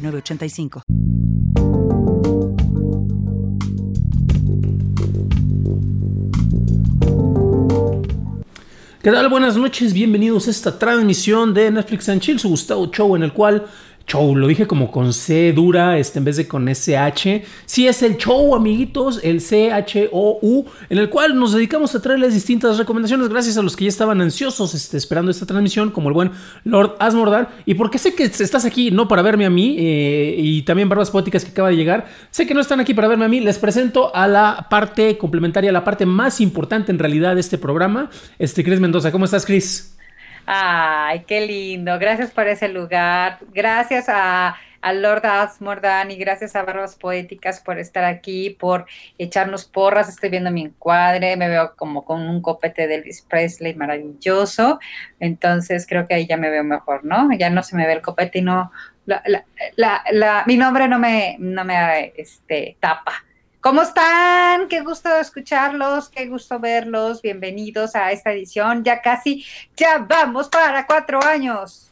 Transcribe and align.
985. 0.00 0.82
¿Qué 9.02 9.12
tal? 9.12 9.28
Buenas 9.30 9.56
noches, 9.56 9.92
bienvenidos 9.94 10.48
a 10.48 10.50
esta 10.50 10.78
transmisión 10.78 11.54
de 11.54 11.70
Netflix 11.70 12.08
and 12.08 12.20
Chill, 12.20 12.38
su 12.38 12.48
Gustavo 12.48 12.90
Show, 12.90 13.16
en 13.16 13.22
el 13.22 13.32
cual 13.32 13.66
show, 14.08 14.34
lo 14.34 14.46
dije 14.48 14.66
como 14.66 14.90
con 14.90 15.12
C 15.12 15.52
dura 15.52 15.98
este, 15.98 16.18
en 16.18 16.24
vez 16.24 16.36
de 16.36 16.48
con 16.48 16.66
SH. 16.68 17.44
Sí 17.66 17.86
es 17.86 18.02
el 18.02 18.16
show, 18.16 18.54
amiguitos, 18.54 19.20
el 19.22 19.40
C-H-O-U, 19.40 20.64
en 20.88 20.98
el 20.98 21.10
cual 21.10 21.38
nos 21.38 21.52
dedicamos 21.52 21.94
a 21.94 22.00
traerles 22.00 22.34
distintas 22.34 22.78
recomendaciones 22.78 23.28
gracias 23.28 23.58
a 23.58 23.62
los 23.62 23.76
que 23.76 23.84
ya 23.84 23.90
estaban 23.90 24.20
ansiosos 24.20 24.74
este, 24.74 24.96
esperando 24.96 25.30
esta 25.30 25.46
transmisión, 25.46 25.90
como 25.90 26.08
el 26.08 26.14
buen 26.14 26.32
Lord 26.64 26.96
Asmordar. 26.98 27.50
Y 27.66 27.74
porque 27.74 27.98
sé 27.98 28.14
que 28.14 28.24
estás 28.24 28.64
aquí 28.64 28.90
no 28.90 29.06
para 29.06 29.22
verme 29.22 29.44
a 29.44 29.50
mí, 29.50 29.76
eh, 29.78 30.34
y 30.38 30.62
también 30.62 30.88
Barbas 30.88 31.10
Poéticas 31.10 31.44
que 31.44 31.50
acaba 31.50 31.68
de 31.68 31.76
llegar, 31.76 32.06
sé 32.30 32.46
que 32.46 32.54
no 32.54 32.60
están 32.60 32.80
aquí 32.80 32.94
para 32.94 33.08
verme 33.08 33.26
a 33.26 33.28
mí, 33.28 33.40
les 33.40 33.58
presento 33.58 34.14
a 34.16 34.26
la 34.26 34.66
parte 34.70 35.18
complementaria, 35.18 35.70
la 35.70 35.84
parte 35.84 36.06
más 36.06 36.40
importante 36.40 36.90
en 36.90 36.98
realidad 36.98 37.34
de 37.34 37.40
este 37.40 37.58
programa, 37.58 38.10
este 38.38 38.64
Chris 38.64 38.80
Mendoza. 38.80 39.12
¿Cómo 39.12 39.26
estás, 39.26 39.44
Chris? 39.44 39.97
Ay, 40.50 41.24
qué 41.26 41.42
lindo. 41.46 41.98
Gracias 41.98 42.30
por 42.30 42.48
ese 42.48 42.68
lugar. 42.68 43.38
Gracias 43.52 44.06
a, 44.08 44.56
Lord 44.94 45.26
Asmordan 45.26 46.10
y 46.10 46.16
gracias 46.16 46.56
a 46.56 46.62
Barbas 46.62 46.96
Poéticas 46.96 47.60
por 47.60 47.78
estar 47.78 48.04
aquí, 48.04 48.56
por 48.58 48.86
echarnos 49.18 49.66
porras. 49.66 50.08
Estoy 50.08 50.30
viendo 50.30 50.50
mi 50.50 50.62
encuadre, 50.62 51.36
me 51.36 51.50
veo 51.50 51.76
como 51.76 52.06
con 52.06 52.22
un 52.22 52.40
copete 52.40 52.86
de 52.86 52.94
Elvis 52.94 53.20
Presley 53.28 53.74
maravilloso. 53.74 54.80
Entonces 55.20 55.86
creo 55.86 56.08
que 56.08 56.14
ahí 56.14 56.26
ya 56.26 56.38
me 56.38 56.48
veo 56.48 56.64
mejor, 56.64 57.04
¿no? 57.04 57.30
Ya 57.34 57.50
no 57.50 57.62
se 57.62 57.76
me 57.76 57.86
ve 57.86 57.92
el 57.92 58.00
copete 58.00 58.38
y 58.38 58.42
no. 58.42 58.72
mi 60.46 60.56
nombre 60.56 60.88
no 60.88 60.98
me, 60.98 61.36
no 61.38 61.62
me 61.62 62.14
este, 62.16 62.78
tapa. 62.80 63.22
¿Cómo 63.60 63.82
están? 63.82 64.68
Qué 64.68 64.82
gusto 64.82 65.08
escucharlos, 65.16 66.08
qué 66.10 66.26
gusto 66.26 66.60
verlos. 66.60 67.20
Bienvenidos 67.20 67.96
a 67.96 68.12
esta 68.12 68.30
edición. 68.30 68.84
Ya 68.84 69.02
casi, 69.02 69.44
ya 69.76 69.98
vamos 69.98 70.48
para 70.48 70.86
cuatro 70.86 71.20
años. 71.24 71.87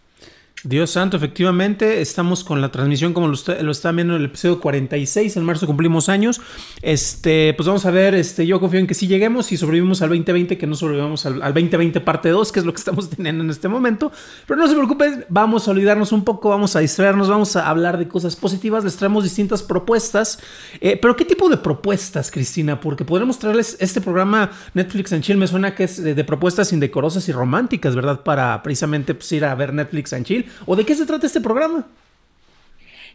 Dios 0.68 0.90
santo, 0.90 1.16
efectivamente, 1.16 2.00
estamos 2.00 2.42
con 2.42 2.60
la 2.60 2.72
transmisión 2.72 3.12
como 3.12 3.28
lo, 3.28 3.70
están 3.70 3.94
viendo 3.94 4.16
en 4.16 4.22
el 4.22 4.26
episodio 4.26 4.60
46, 4.60 5.36
en 5.36 5.44
marzo 5.44 5.64
cumplimos 5.64 6.08
años. 6.08 6.40
Este, 6.82 7.54
pues 7.54 7.68
vamos 7.68 7.86
a 7.86 7.92
ver, 7.92 8.16
este, 8.16 8.44
yo 8.48 8.58
confío 8.58 8.80
en 8.80 8.88
que 8.88 8.94
sí 8.94 9.06
lleguemos 9.06 9.52
y 9.52 9.58
sobrevivimos 9.58 10.02
al 10.02 10.08
2020, 10.08 10.58
que 10.58 10.66
no 10.66 10.74
sobrevivamos 10.74 11.24
al, 11.24 11.38
2020 11.38 12.00
parte 12.00 12.30
2, 12.30 12.50
que 12.50 12.58
es 12.58 12.66
lo 12.66 12.72
que 12.72 12.78
estamos 12.78 13.08
teniendo 13.16 13.44
en 13.44 13.50
este 13.50 13.68
momento. 13.68 14.10
Pero 14.48 14.58
no 14.58 14.66
se 14.66 14.74
preocupen, 14.74 15.24
vamos 15.28 15.68
a 15.68 15.70
olvidarnos 15.70 16.10
un 16.10 16.24
poco, 16.24 16.48
vamos 16.48 16.74
a 16.74 16.80
distraernos, 16.80 17.28
vamos 17.28 17.54
a 17.54 17.68
hablar 17.68 17.96
de 17.96 18.08
cosas 18.08 18.34
positivas, 18.34 18.82
les 18.82 18.96
traemos 18.96 19.22
distintas 19.22 19.62
propuestas. 19.62 20.40
Eh, 20.80 20.98
pero 21.00 21.14
¿qué 21.14 21.24
tipo 21.24 21.48
de 21.48 21.58
propuestas, 21.58 22.32
Cristina? 22.32 22.80
Porque 22.80 23.04
podremos 23.04 23.38
traerles 23.38 23.76
este 23.78 24.00
programa 24.00 24.50
Netflix 24.74 25.12
en 25.12 25.22
Chill, 25.22 25.36
me 25.36 25.46
suena 25.46 25.76
que 25.76 25.84
es 25.84 26.02
de, 26.02 26.24
propuestas 26.24 26.72
indecorosas 26.72 27.28
y 27.28 27.32
románticas, 27.32 27.94
¿verdad? 27.94 28.24
Para 28.24 28.60
precisamente 28.64 29.14
pues, 29.14 29.30
ir 29.30 29.44
a 29.44 29.54
ver 29.54 29.72
Netflix 29.72 30.12
en 30.12 30.24
Chill. 30.24 30.46
¿O 30.64 30.76
de 30.76 30.86
qué 30.86 30.94
se 30.94 31.06
trata 31.06 31.26
este 31.26 31.40
programa? 31.40 31.86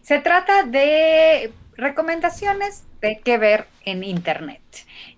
Se 0.01 0.19
trata 0.19 0.63
de 0.63 1.51
recomendaciones 1.75 2.83
de 3.01 3.19
qué 3.23 3.37
ver 3.37 3.65
en 3.85 4.03
Internet, 4.03 4.61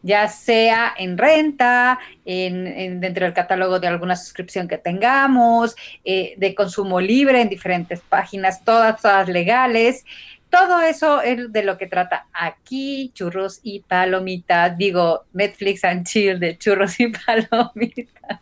ya 0.01 0.27
sea 0.29 0.93
en 0.97 1.17
renta, 1.17 1.99
en, 2.25 3.01
dentro 3.01 3.25
del 3.25 3.33
catálogo 3.33 3.79
de 3.79 3.87
alguna 3.87 4.15
suscripción 4.15 4.67
que 4.67 4.77
tengamos, 4.77 5.75
eh, 6.05 6.35
de 6.37 6.55
consumo 6.55 7.01
libre 7.01 7.41
en 7.41 7.49
diferentes 7.49 7.99
páginas, 8.01 8.63
todas, 8.63 9.01
todas 9.01 9.27
legales. 9.27 10.05
Todo 10.49 10.81
eso 10.81 11.21
es 11.21 11.51
de 11.51 11.63
lo 11.63 11.77
que 11.77 11.87
trata 11.87 12.27
aquí, 12.31 13.11
churros 13.15 13.59
y 13.63 13.79
palomitas. 13.79 14.77
Digo, 14.77 15.23
Netflix 15.33 15.83
and 15.83 16.05
chill 16.05 16.39
de 16.39 16.57
churros 16.57 16.99
y 16.99 17.07
palomitas. 17.25 18.39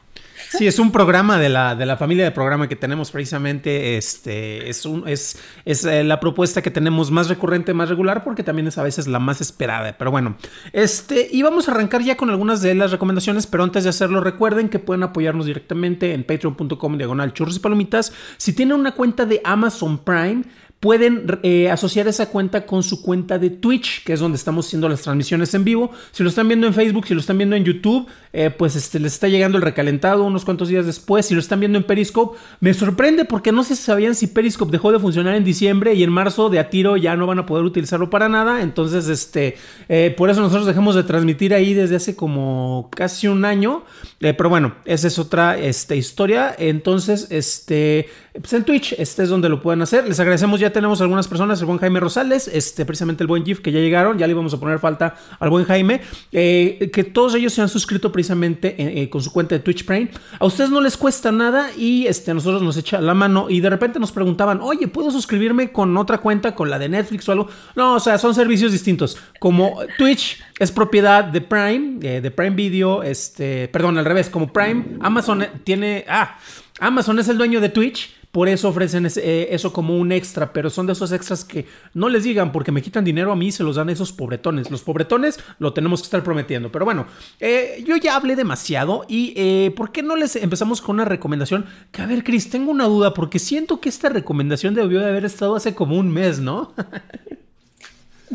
Sí, 0.57 0.67
es 0.67 0.79
un 0.79 0.91
programa 0.91 1.39
de 1.39 1.47
la, 1.47 1.75
de 1.75 1.85
la 1.85 1.95
familia 1.95 2.25
de 2.25 2.31
programa 2.31 2.67
que 2.67 2.75
tenemos 2.75 3.09
precisamente. 3.09 3.95
Este, 3.95 4.69
es, 4.69 4.85
un, 4.85 5.07
es, 5.07 5.39
es 5.63 5.85
eh, 5.85 6.03
la 6.03 6.19
propuesta 6.19 6.61
que 6.61 6.69
tenemos 6.69 7.09
más 7.09 7.29
recurrente, 7.29 7.73
más 7.73 7.87
regular, 7.87 8.25
porque 8.25 8.43
también 8.43 8.67
es 8.67 8.77
a 8.77 8.83
veces 8.83 9.07
la 9.07 9.19
más 9.19 9.39
esperada. 9.39 9.97
Pero 9.97 10.11
bueno, 10.11 10.35
este, 10.73 11.29
y 11.31 11.41
vamos 11.41 11.69
a 11.69 11.71
arrancar 11.71 12.01
ya 12.01 12.17
con 12.17 12.29
algunas 12.29 12.61
de 12.61 12.75
las 12.75 12.91
recomendaciones, 12.91 13.47
pero 13.47 13.63
antes 13.63 13.85
de 13.85 13.91
hacerlo, 13.91 14.19
recuerden 14.19 14.67
que 14.67 14.79
pueden 14.79 15.03
apoyarnos 15.03 15.45
directamente 15.45 16.13
en 16.13 16.25
patreon.com 16.25 16.97
diagonal 16.97 17.31
churros 17.31 17.55
y 17.55 17.59
palomitas. 17.59 18.11
Si 18.35 18.51
tienen 18.51 18.77
una 18.77 18.91
cuenta 18.91 19.25
de 19.25 19.39
Amazon 19.45 19.99
Prime, 19.99 20.43
pueden 20.81 21.39
eh, 21.43 21.69
asociar 21.69 22.07
esa 22.07 22.29
cuenta 22.29 22.65
con 22.65 22.81
su 22.81 23.03
cuenta 23.03 23.37
de 23.37 23.51
Twitch, 23.51 24.03
que 24.03 24.13
es 24.13 24.19
donde 24.19 24.35
estamos 24.35 24.65
haciendo 24.65 24.89
las 24.89 25.03
transmisiones 25.03 25.53
en 25.53 25.63
vivo. 25.63 25.91
Si 26.11 26.23
lo 26.23 26.29
están 26.29 26.47
viendo 26.47 26.65
en 26.65 26.73
Facebook, 26.73 27.05
si 27.05 27.13
lo 27.13 27.19
están 27.19 27.37
viendo 27.37 27.55
en 27.55 27.63
YouTube, 27.63 28.07
eh, 28.33 28.49
pues 28.49 28.75
este, 28.75 28.99
les 28.99 29.13
está 29.13 29.27
llegando 29.27 29.59
el 29.59 29.63
recalentado 29.63 30.23
unos 30.23 30.43
cuantos 30.43 30.69
días 30.69 30.87
después. 30.87 31.27
Si 31.27 31.35
lo 31.35 31.39
están 31.39 31.59
viendo 31.59 31.77
en 31.77 31.83
Periscope, 31.83 32.35
me 32.61 32.73
sorprende 32.73 33.25
porque 33.25 33.51
no 33.51 33.63
si 33.63 33.75
sabían 33.75 34.15
si 34.15 34.25
Periscope 34.25 34.71
dejó 34.71 34.91
de 34.91 34.97
funcionar 34.97 35.35
en 35.35 35.43
diciembre 35.43 35.93
y 35.93 36.01
en 36.01 36.11
marzo 36.11 36.49
de 36.49 36.57
a 36.57 36.71
tiro 36.71 36.97
ya 36.97 37.15
no 37.15 37.27
van 37.27 37.37
a 37.37 37.45
poder 37.45 37.63
utilizarlo 37.63 38.09
para 38.09 38.27
nada. 38.27 38.63
Entonces, 38.63 39.07
este, 39.07 39.57
eh, 39.87 40.15
por 40.17 40.31
eso 40.31 40.41
nosotros 40.41 40.65
dejamos 40.65 40.95
de 40.95 41.03
transmitir 41.03 41.53
ahí 41.53 41.75
desde 41.75 41.97
hace 41.97 42.15
como 42.15 42.89
casi 42.91 43.27
un 43.27 43.45
año. 43.45 43.83
pero 44.19 44.49
bueno, 44.49 44.73
esa 44.85 45.05
es 45.05 45.19
otra 45.19 45.59
este, 45.59 45.95
historia. 45.95 46.55
Entonces, 46.57 47.27
este, 47.29 48.09
pues 48.33 48.51
en 48.53 48.63
Twitch, 48.63 48.95
este 48.97 49.21
es 49.21 49.29
donde 49.29 49.47
lo 49.47 49.61
pueden 49.61 49.83
hacer. 49.83 50.07
Les 50.07 50.19
agradecemos 50.19 50.59
ya 50.59 50.70
tenemos 50.71 51.01
algunas 51.01 51.27
personas, 51.27 51.59
el 51.59 51.65
buen 51.65 51.79
Jaime 51.79 51.99
Rosales, 51.99 52.47
este, 52.47 52.85
precisamente 52.85 53.23
el 53.23 53.27
buen 53.27 53.45
GIF 53.45 53.59
que 53.59 53.71
ya 53.71 53.79
llegaron, 53.79 54.17
ya 54.17 54.27
le 54.27 54.31
íbamos 54.31 54.53
a 54.53 54.59
poner 54.59 54.79
falta 54.79 55.15
al 55.39 55.49
buen 55.49 55.65
Jaime, 55.65 56.01
eh, 56.31 56.89
que 56.91 57.03
todos 57.03 57.35
ellos 57.35 57.53
se 57.53 57.61
han 57.61 57.69
suscrito 57.69 58.11
precisamente 58.11 58.69
eh, 58.69 59.03
eh, 59.03 59.09
con 59.09 59.21
su 59.21 59.31
cuenta 59.31 59.55
de 59.55 59.59
Twitch 59.59 59.85
Prime. 59.85 60.09
A 60.39 60.45
ustedes 60.45 60.69
no 60.69 60.81
les 60.81 60.97
cuesta 60.97 61.31
nada 61.31 61.69
y 61.77 62.07
este, 62.07 62.31
a 62.31 62.33
nosotros 62.33 62.61
nos 62.61 62.77
echa 62.77 62.99
la 63.01 63.13
mano 63.13 63.49
y 63.49 63.59
de 63.59 63.69
repente 63.69 63.99
nos 63.99 64.11
preguntaban, 64.11 64.59
oye, 64.61 64.87
¿puedo 64.87 65.11
suscribirme 65.11 65.71
con 65.71 65.95
otra 65.97 66.17
cuenta, 66.19 66.55
con 66.55 66.69
la 66.69 66.79
de 66.79 66.89
Netflix 66.89 67.27
o 67.29 67.31
algo? 67.31 67.47
No, 67.75 67.95
o 67.95 67.99
sea, 67.99 68.17
son 68.17 68.33
servicios 68.33 68.71
distintos. 68.71 69.17
Como 69.39 69.77
Twitch 69.97 70.41
es 70.59 70.71
propiedad 70.71 71.23
de 71.23 71.41
Prime, 71.41 71.99
de 71.99 72.31
Prime 72.31 72.55
Video, 72.55 73.03
este, 73.03 73.67
perdón, 73.67 73.97
al 73.97 74.05
revés, 74.05 74.29
como 74.29 74.51
Prime, 74.51 74.97
Amazon 75.01 75.45
tiene, 75.63 76.05
ah, 76.07 76.37
Amazon 76.79 77.19
es 77.19 77.27
el 77.27 77.37
dueño 77.37 77.61
de 77.61 77.69
Twitch 77.69 78.20
por 78.31 78.47
eso 78.47 78.69
ofrecen 78.69 79.05
eh, 79.17 79.49
eso 79.51 79.73
como 79.73 79.97
un 79.97 80.11
extra, 80.11 80.53
pero 80.53 80.69
son 80.69 80.87
de 80.87 80.93
esos 80.93 81.11
extras 81.11 81.43
que 81.43 81.65
no 81.93 82.07
les 82.07 82.23
digan 82.23 82.53
porque 82.53 82.71
me 82.71 82.81
quitan 82.81 83.03
dinero 83.03 83.31
a 83.31 83.35
mí 83.35 83.47
y 83.47 83.51
se 83.51 83.63
los 83.63 83.75
dan 83.75 83.89
esos 83.89 84.13
pobretones. 84.13 84.71
Los 84.71 84.83
pobretones 84.83 85.37
lo 85.59 85.73
tenemos 85.73 86.01
que 86.01 86.05
estar 86.05 86.23
prometiendo. 86.23 86.71
Pero 86.71 86.85
bueno, 86.85 87.07
eh, 87.41 87.83
yo 87.85 87.97
ya 87.97 88.15
hablé 88.15 88.37
demasiado 88.37 89.05
y 89.09 89.33
eh, 89.35 89.73
¿por 89.75 89.91
qué 89.91 90.01
no 90.01 90.15
les 90.15 90.37
empezamos 90.37 90.81
con 90.81 90.95
una 90.95 91.05
recomendación? 91.05 91.65
Que 91.91 92.01
a 92.01 92.05
ver, 92.05 92.23
Chris, 92.23 92.49
tengo 92.49 92.71
una 92.71 92.85
duda 92.85 93.13
porque 93.13 93.37
siento 93.37 93.81
que 93.81 93.89
esta 93.89 94.07
recomendación 94.07 94.75
debió 94.75 95.01
de 95.01 95.09
haber 95.09 95.25
estado 95.25 95.55
hace 95.55 95.75
como 95.75 95.97
un 95.97 96.09
mes, 96.09 96.39
¿no? 96.39 96.73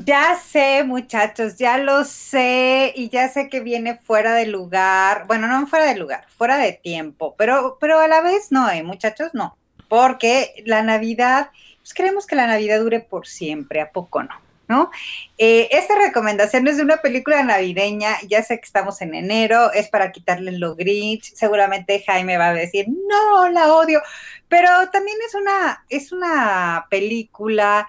Ya 0.05 0.37
sé, 0.37 0.85
muchachos, 0.85 1.57
ya 1.57 1.79
lo 1.79 2.05
sé 2.05 2.93
y 2.95 3.09
ya 3.09 3.31
sé 3.31 3.49
que 3.49 3.61
viene 3.61 3.95
fuera 3.97 4.35
de 4.35 4.47
lugar. 4.47 5.25
Bueno, 5.27 5.49
no 5.49 5.67
fuera 5.67 5.87
de 5.87 5.97
lugar, 5.97 6.27
fuera 6.37 6.59
de 6.59 6.75
tiempo, 6.75 7.35
pero, 7.39 7.79
pero 7.81 7.99
a 7.99 8.07
la 8.07 8.21
vez 8.21 8.49
no, 8.53 8.69
¿eh, 8.69 8.83
muchachos? 8.83 9.31
No 9.33 9.57
porque 9.89 10.63
la 10.67 10.83
Navidad, 10.83 11.51
pues 11.79 11.95
queremos 11.95 12.27
que 12.27 12.37
la 12.37 12.47
Navidad 12.47 12.81
dure 12.81 13.01
por 13.01 13.27
siempre, 13.27 13.81
¿a 13.81 13.91
poco 13.91 14.23
no? 14.23 14.35
¿No? 14.69 14.91
Eh, 15.39 15.69
esta 15.71 15.95
recomendación 15.97 16.67
es 16.67 16.77
de 16.77 16.83
una 16.83 16.97
película 16.97 17.41
navideña, 17.45 18.17
ya 18.27 18.43
sé 18.43 18.59
que 18.59 18.65
estamos 18.65 19.01
en 19.01 19.15
enero, 19.15 19.73
es 19.73 19.89
para 19.89 20.11
quitarle 20.11 20.51
lo 20.59 20.75
Grinch, 20.75 21.35
seguramente 21.35 22.03
Jaime 22.05 22.37
va 22.37 22.49
a 22.49 22.55
decir, 22.55 22.87
no, 22.89 23.49
la 23.49 23.73
odio, 23.73 24.03
pero 24.49 24.69
también 24.91 25.17
es 25.25 25.37
una, 25.37 25.85
es 25.89 26.11
una 26.11 26.87
película 26.91 27.89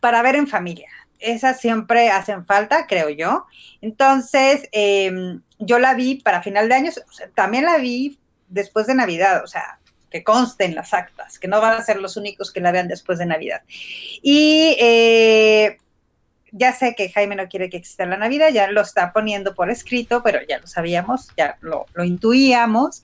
para 0.00 0.22
ver 0.22 0.36
en 0.36 0.46
familia, 0.46 0.88
esas 1.20 1.60
siempre 1.60 2.10
hacen 2.10 2.46
falta, 2.46 2.86
creo 2.86 3.10
yo. 3.10 3.46
Entonces, 3.80 4.68
em, 4.72 5.42
yo 5.58 5.78
la 5.78 5.94
vi 5.94 6.16
para 6.16 6.42
final 6.42 6.68
de 6.68 6.74
año, 6.74 6.90
también 7.34 7.64
la 7.64 7.76
vi 7.76 8.18
después 8.48 8.86
de 8.86 8.94
Navidad, 8.94 9.44
o 9.44 9.46
sea, 9.46 9.78
que 10.10 10.24
conste 10.24 10.64
en 10.64 10.74
las 10.74 10.92
actas, 10.92 11.38
que 11.38 11.48
no 11.48 11.60
van 11.60 11.78
a 11.78 11.82
ser 11.82 12.00
los 12.00 12.16
únicos 12.16 12.52
que 12.52 12.60
la 12.60 12.72
vean 12.72 12.88
después 12.88 13.18
de 13.18 13.26
Navidad. 13.26 13.62
Y 14.22 14.76
eh, 14.80 15.78
ya 16.52 16.72
sé 16.72 16.94
que 16.96 17.10
Jaime 17.10 17.36
no 17.36 17.48
quiere 17.48 17.70
que 17.70 17.76
exista 17.76 18.06
la 18.06 18.16
Navidad, 18.16 18.50
ya 18.52 18.70
lo 18.70 18.80
está 18.80 19.12
poniendo 19.12 19.54
por 19.54 19.70
escrito, 19.70 20.22
pero 20.22 20.40
ya 20.48 20.58
lo 20.58 20.66
sabíamos, 20.66 21.28
ya 21.36 21.56
lo, 21.60 21.86
lo 21.94 22.04
intuíamos. 22.04 23.02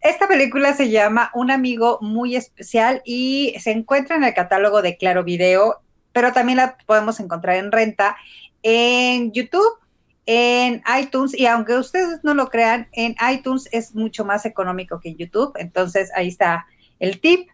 Esta 0.00 0.28
película 0.28 0.74
se 0.74 0.90
llama 0.90 1.30
Un 1.34 1.50
amigo 1.50 1.98
muy 2.00 2.36
especial 2.36 3.02
y 3.04 3.54
se 3.58 3.72
encuentra 3.72 4.16
en 4.16 4.24
el 4.24 4.34
catálogo 4.34 4.82
de 4.82 4.96
Claro 4.96 5.24
Video, 5.24 5.80
pero 6.12 6.32
también 6.32 6.58
la 6.58 6.76
podemos 6.86 7.18
encontrar 7.18 7.56
en 7.56 7.72
renta 7.72 8.16
en 8.62 9.32
YouTube, 9.32 9.78
en 10.26 10.82
iTunes, 11.00 11.32
y 11.38 11.46
aunque 11.46 11.74
ustedes 11.74 12.20
no 12.24 12.34
lo 12.34 12.48
crean, 12.48 12.88
en 12.92 13.14
iTunes 13.32 13.68
es 13.72 13.94
mucho 13.94 14.24
más 14.24 14.44
económico 14.44 15.00
que 15.00 15.10
en 15.10 15.16
YouTube, 15.16 15.52
entonces 15.56 16.10
ahí 16.14 16.28
está 16.28 16.66
el 16.98 17.20
tip. 17.20 17.48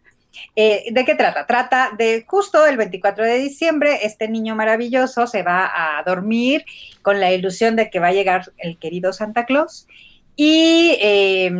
Eh, 0.56 0.84
¿De 0.90 1.04
qué 1.04 1.14
trata? 1.14 1.46
Trata 1.46 1.90
de 1.98 2.24
justo 2.26 2.66
el 2.66 2.78
24 2.78 3.24
de 3.24 3.36
diciembre, 3.36 3.98
este 4.02 4.28
niño 4.28 4.56
maravilloso 4.56 5.26
se 5.26 5.42
va 5.42 5.70
a 5.74 6.02
dormir 6.04 6.64
con 7.02 7.20
la 7.20 7.32
ilusión 7.32 7.76
de 7.76 7.90
que 7.90 8.00
va 8.00 8.08
a 8.08 8.12
llegar 8.12 8.50
el 8.56 8.78
querido 8.78 9.12
Santa 9.12 9.44
Claus 9.44 9.86
y 10.34 10.96
eh, 11.02 11.52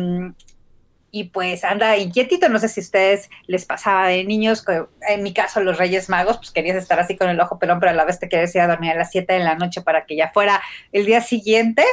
y 1.13 1.25
pues 1.25 1.63
anda 1.63 1.95
inquietito. 1.95 2.49
No 2.49 2.57
sé 2.59 2.67
si 2.67 2.81
a 2.81 2.83
ustedes 2.83 3.29
les 3.45 3.65
pasaba 3.65 4.07
de 4.07 4.25
niños, 4.25 4.65
en 5.07 5.21
mi 5.21 5.31
caso 5.31 5.61
los 5.61 5.77
Reyes 5.77 6.09
Magos, 6.09 6.37
pues 6.37 6.49
querías 6.49 6.75
estar 6.75 6.99
así 6.99 7.15
con 7.15 7.29
el 7.29 7.39
ojo 7.39 7.59
pelón, 7.59 7.79
pero 7.79 7.91
a 7.91 7.95
la 7.95 8.03
vez 8.03 8.19
te 8.19 8.27
querías 8.27 8.53
ir 8.55 8.61
a 8.61 8.67
dormir 8.67 8.91
a 8.93 8.95
las 8.95 9.11
7 9.11 9.31
de 9.31 9.39
la 9.39 9.53
noche 9.53 9.81
para 9.81 10.05
que 10.05 10.15
ya 10.15 10.31
fuera 10.33 10.59
el 10.91 11.05
día 11.05 11.21
siguiente. 11.21 11.85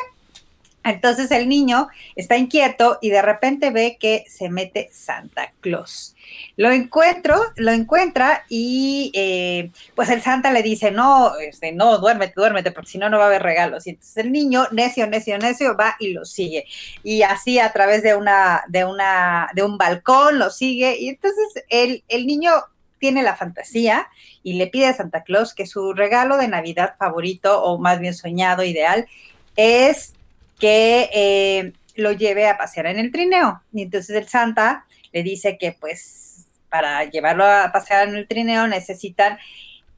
Entonces 0.82 1.30
el 1.30 1.48
niño 1.48 1.88
está 2.16 2.36
inquieto 2.36 2.98
y 3.02 3.10
de 3.10 3.20
repente 3.20 3.70
ve 3.70 3.98
que 4.00 4.24
se 4.28 4.48
mete 4.48 4.88
Santa 4.92 5.52
Claus. 5.60 6.16
Lo 6.56 6.70
encuentro, 6.70 7.38
lo 7.56 7.72
encuentra 7.72 8.44
y 8.48 9.10
eh, 9.14 9.70
pues 9.94 10.08
el 10.08 10.22
Santa 10.22 10.52
le 10.52 10.62
dice, 10.62 10.90
no, 10.90 11.36
este, 11.36 11.72
no, 11.72 11.98
duérmete, 11.98 12.34
duérmete, 12.36 12.72
porque 12.72 12.90
si 12.90 12.98
no, 12.98 13.10
no 13.10 13.18
va 13.18 13.24
a 13.24 13.26
haber 13.26 13.42
regalos. 13.42 13.86
Y 13.86 13.90
entonces 13.90 14.16
el 14.16 14.32
niño, 14.32 14.66
necio, 14.72 15.06
necio, 15.06 15.38
necio, 15.38 15.76
va 15.76 15.96
y 16.00 16.12
lo 16.12 16.24
sigue. 16.24 16.64
Y 17.02 17.22
así 17.22 17.58
a 17.58 17.72
través 17.72 18.02
de 18.02 18.14
una, 18.14 18.62
de 18.68 18.84
una, 18.84 19.50
de 19.54 19.62
un 19.62 19.76
balcón 19.76 20.38
lo 20.38 20.50
sigue. 20.50 20.96
Y 20.98 21.10
entonces 21.10 21.64
el, 21.68 22.04
el 22.08 22.26
niño 22.26 22.52
tiene 22.98 23.22
la 23.22 23.36
fantasía 23.36 24.08
y 24.42 24.54
le 24.54 24.66
pide 24.66 24.86
a 24.86 24.94
Santa 24.94 25.24
Claus 25.24 25.54
que 25.54 25.66
su 25.66 25.92
regalo 25.92 26.36
de 26.38 26.48
Navidad 26.48 26.94
favorito, 26.98 27.62
o 27.62 27.78
más 27.78 27.98
bien 27.98 28.14
soñado, 28.14 28.62
ideal, 28.62 29.06
es 29.56 30.14
que 30.60 31.10
eh, 31.12 31.72
lo 31.96 32.12
lleve 32.12 32.46
a 32.46 32.58
pasear 32.58 32.86
en 32.86 32.98
el 32.98 33.10
trineo. 33.10 33.62
Y 33.72 33.82
entonces 33.82 34.14
el 34.14 34.28
Santa 34.28 34.86
le 35.12 35.22
dice 35.22 35.58
que 35.58 35.72
pues 35.72 36.46
para 36.68 37.04
llevarlo 37.04 37.44
a 37.44 37.70
pasear 37.72 38.08
en 38.08 38.14
el 38.14 38.28
trineo 38.28 38.68
necesitan 38.68 39.38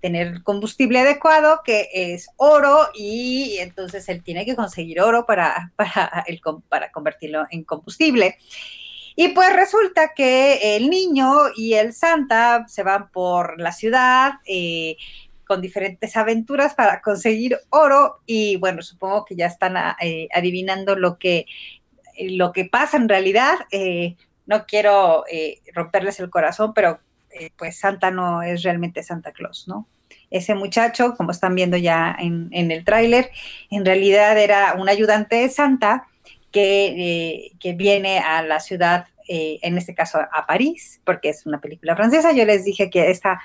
tener 0.00 0.42
combustible 0.42 0.98
adecuado, 0.98 1.60
que 1.64 1.88
es 1.92 2.28
oro, 2.36 2.88
y 2.92 3.58
entonces 3.60 4.08
él 4.08 4.22
tiene 4.22 4.44
que 4.44 4.56
conseguir 4.56 5.00
oro 5.00 5.24
para, 5.26 5.72
para, 5.76 6.24
el, 6.26 6.40
para 6.68 6.90
convertirlo 6.90 7.46
en 7.50 7.62
combustible. 7.64 8.36
Y 9.14 9.28
pues 9.28 9.52
resulta 9.54 10.12
que 10.14 10.76
el 10.76 10.90
niño 10.90 11.28
y 11.54 11.74
el 11.74 11.92
Santa 11.92 12.64
se 12.66 12.82
van 12.82 13.10
por 13.10 13.60
la 13.60 13.70
ciudad, 13.70 14.32
eh, 14.46 14.96
con 15.52 15.60
diferentes 15.60 16.16
aventuras 16.16 16.74
para 16.74 17.02
conseguir 17.02 17.58
oro 17.68 18.20
y 18.24 18.56
bueno, 18.56 18.80
supongo 18.80 19.26
que 19.26 19.36
ya 19.36 19.44
están 19.44 19.76
ah, 19.76 19.98
eh, 20.00 20.26
adivinando 20.34 20.96
lo 20.96 21.18
que, 21.18 21.44
eh, 22.16 22.30
lo 22.30 22.52
que 22.52 22.64
pasa 22.64 22.96
en 22.96 23.06
realidad. 23.06 23.56
Eh, 23.70 24.16
no 24.46 24.64
quiero 24.64 25.24
romperles 25.74 26.20
el 26.20 26.30
corazón, 26.30 26.72
pero 26.72 27.00
pues 27.58 27.78
Santa 27.78 28.10
no 28.10 28.40
es 28.42 28.62
realmente 28.62 29.02
Santa 29.02 29.32
Claus, 29.32 29.68
¿no? 29.68 29.86
Ese 30.30 30.54
muchacho, 30.54 31.14
como 31.16 31.32
están 31.32 31.54
viendo 31.54 31.76
ya 31.76 32.16
en, 32.18 32.48
en 32.52 32.70
el 32.70 32.82
tráiler, 32.82 33.30
en 33.70 33.84
realidad 33.84 34.38
era 34.38 34.72
un 34.78 34.88
ayudante 34.88 35.36
de 35.36 35.50
Santa 35.50 36.06
que, 36.50 37.52
que 37.60 37.72
viene 37.74 38.20
a 38.20 38.42
la 38.42 38.58
ciudad 38.58 39.06
en 39.28 39.76
este 39.76 39.94
caso 39.94 40.18
a 40.18 40.46
París, 40.46 41.02
porque 41.04 41.28
es 41.28 41.44
una 41.44 41.60
película 41.60 41.94
francesa. 41.94 42.32
Yo 42.32 42.46
les 42.46 42.64
dije 42.64 42.88
que 42.88 43.10
esta 43.10 43.40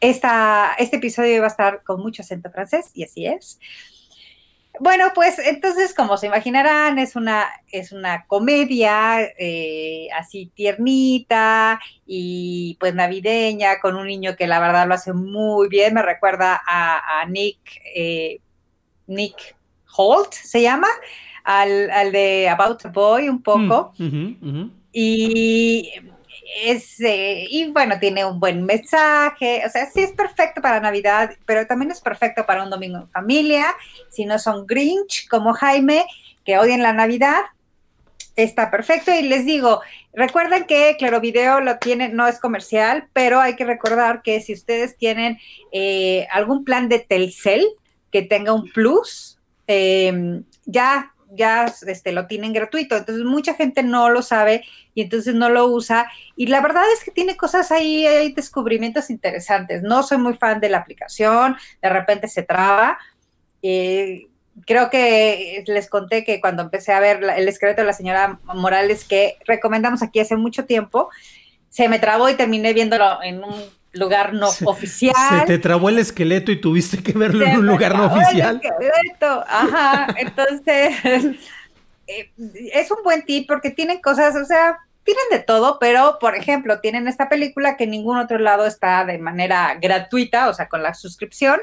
esta, 0.00 0.74
este 0.78 0.96
episodio 0.96 1.40
va 1.40 1.46
a 1.46 1.50
estar 1.50 1.82
con 1.84 2.00
mucho 2.00 2.22
acento 2.22 2.50
francés 2.50 2.90
y 2.94 3.04
así 3.04 3.26
es. 3.26 3.58
Bueno, 4.78 5.06
pues 5.14 5.38
entonces, 5.38 5.94
como 5.94 6.16
se 6.16 6.28
imaginarán, 6.28 6.98
es 6.98 7.16
una, 7.16 7.46
es 7.70 7.92
una 7.92 8.24
comedia 8.26 9.20
eh, 9.38 10.08
así 10.16 10.50
tiernita 10.54 11.80
y 12.06 12.78
pues 12.80 12.94
navideña 12.94 13.80
con 13.80 13.96
un 13.96 14.06
niño 14.06 14.36
que 14.36 14.46
la 14.46 14.60
verdad 14.60 14.86
lo 14.86 14.94
hace 14.94 15.12
muy 15.12 15.68
bien. 15.68 15.94
Me 15.94 16.02
recuerda 16.02 16.62
a, 16.66 17.24
Nick, 17.28 17.58
eh, 17.94 18.40
Nick 19.06 19.56
Holt, 19.96 20.32
se 20.32 20.62
llama, 20.62 20.88
al, 21.44 22.12
de 22.12 22.48
About 22.48 22.86
a 22.86 22.88
Boy 22.88 23.28
un 23.28 23.42
poco. 23.42 23.92
Mm, 23.98 24.70
y 24.92 25.92
es, 26.64 27.00
eh, 27.00 27.46
y 27.48 27.70
bueno, 27.70 27.98
tiene 27.98 28.24
un 28.24 28.40
buen 28.40 28.64
mensaje, 28.64 29.62
o 29.66 29.70
sea, 29.70 29.86
sí 29.90 30.00
es 30.00 30.12
perfecto 30.12 30.60
para 30.60 30.80
Navidad, 30.80 31.36
pero 31.46 31.66
también 31.66 31.90
es 31.90 32.00
perfecto 32.00 32.46
para 32.46 32.62
un 32.62 32.70
domingo 32.70 32.98
en 32.98 33.08
familia, 33.08 33.74
si 34.10 34.24
no 34.24 34.38
son 34.38 34.66
Grinch 34.66 35.28
como 35.28 35.52
Jaime, 35.52 36.06
que 36.44 36.58
odian 36.58 36.82
la 36.82 36.92
Navidad, 36.92 37.42
está 38.36 38.70
perfecto. 38.70 39.12
Y 39.12 39.22
les 39.22 39.44
digo, 39.44 39.80
recuerden 40.12 40.64
que 40.64 40.96
Claro 40.98 41.20
Video 41.20 41.60
lo 41.60 41.78
tiene, 41.78 42.08
no 42.08 42.26
es 42.26 42.38
comercial, 42.38 43.08
pero 43.12 43.40
hay 43.40 43.56
que 43.56 43.64
recordar 43.64 44.22
que 44.22 44.40
si 44.40 44.52
ustedes 44.52 44.96
tienen 44.96 45.38
eh, 45.72 46.26
algún 46.32 46.64
plan 46.64 46.88
de 46.88 47.00
Telcel 47.00 47.66
que 48.10 48.22
tenga 48.22 48.52
un 48.52 48.70
plus, 48.70 49.38
eh, 49.66 50.42
ya 50.64 51.12
ya 51.32 51.72
este, 51.86 52.12
lo 52.12 52.26
tienen 52.26 52.52
gratuito. 52.52 52.96
Entonces 52.96 53.24
mucha 53.24 53.54
gente 53.54 53.82
no 53.82 54.10
lo 54.10 54.22
sabe 54.22 54.64
y 54.94 55.02
entonces 55.02 55.34
no 55.34 55.48
lo 55.48 55.66
usa. 55.66 56.10
Y 56.36 56.46
la 56.46 56.60
verdad 56.60 56.84
es 56.92 57.04
que 57.04 57.10
tiene 57.10 57.36
cosas 57.36 57.70
ahí, 57.70 58.06
hay 58.06 58.32
descubrimientos 58.32 59.10
interesantes. 59.10 59.82
No 59.82 60.02
soy 60.02 60.18
muy 60.18 60.34
fan 60.34 60.60
de 60.60 60.70
la 60.70 60.78
aplicación, 60.78 61.56
de 61.82 61.88
repente 61.88 62.28
se 62.28 62.42
traba. 62.42 62.98
Eh, 63.62 64.26
creo 64.66 64.90
que 64.90 65.64
les 65.66 65.88
conté 65.88 66.24
que 66.24 66.40
cuando 66.40 66.62
empecé 66.62 66.92
a 66.92 67.00
ver 67.00 67.22
el 67.22 67.48
esqueleto 67.48 67.82
de 67.82 67.86
la 67.86 67.92
señora 67.92 68.40
Morales, 68.44 69.04
que 69.04 69.36
recomendamos 69.46 70.02
aquí 70.02 70.20
hace 70.20 70.36
mucho 70.36 70.64
tiempo, 70.64 71.10
se 71.68 71.88
me 71.88 71.98
trabó 71.98 72.28
y 72.28 72.34
terminé 72.34 72.72
viéndolo 72.72 73.22
en 73.22 73.44
un 73.44 73.79
lugar 73.92 74.32
no 74.34 74.48
oficial. 74.64 75.40
Se 75.40 75.46
te 75.46 75.58
trabó 75.58 75.88
el 75.88 75.98
esqueleto 75.98 76.52
y 76.52 76.60
tuviste 76.60 77.02
que 77.02 77.12
verlo 77.12 77.44
en 77.44 77.58
un 77.58 77.66
lugar 77.66 77.96
no 77.96 78.06
oficial. 78.06 78.60
Ajá, 79.48 80.14
entonces 80.16 80.94
eh, 82.06 82.30
es 82.72 82.90
un 82.90 83.02
buen 83.02 83.24
tip 83.24 83.46
porque 83.46 83.70
tienen 83.70 84.00
cosas, 84.00 84.36
o 84.36 84.44
sea, 84.44 84.78
tienen 85.04 85.24
de 85.30 85.40
todo, 85.40 85.78
pero 85.80 86.18
por 86.20 86.36
ejemplo, 86.36 86.80
tienen 86.80 87.08
esta 87.08 87.28
película 87.28 87.76
que 87.76 87.84
en 87.84 87.90
ningún 87.90 88.18
otro 88.18 88.38
lado 88.38 88.66
está 88.66 89.04
de 89.04 89.18
manera 89.18 89.76
gratuita, 89.80 90.48
o 90.48 90.54
sea, 90.54 90.68
con 90.68 90.82
la 90.82 90.94
suscripción. 90.94 91.60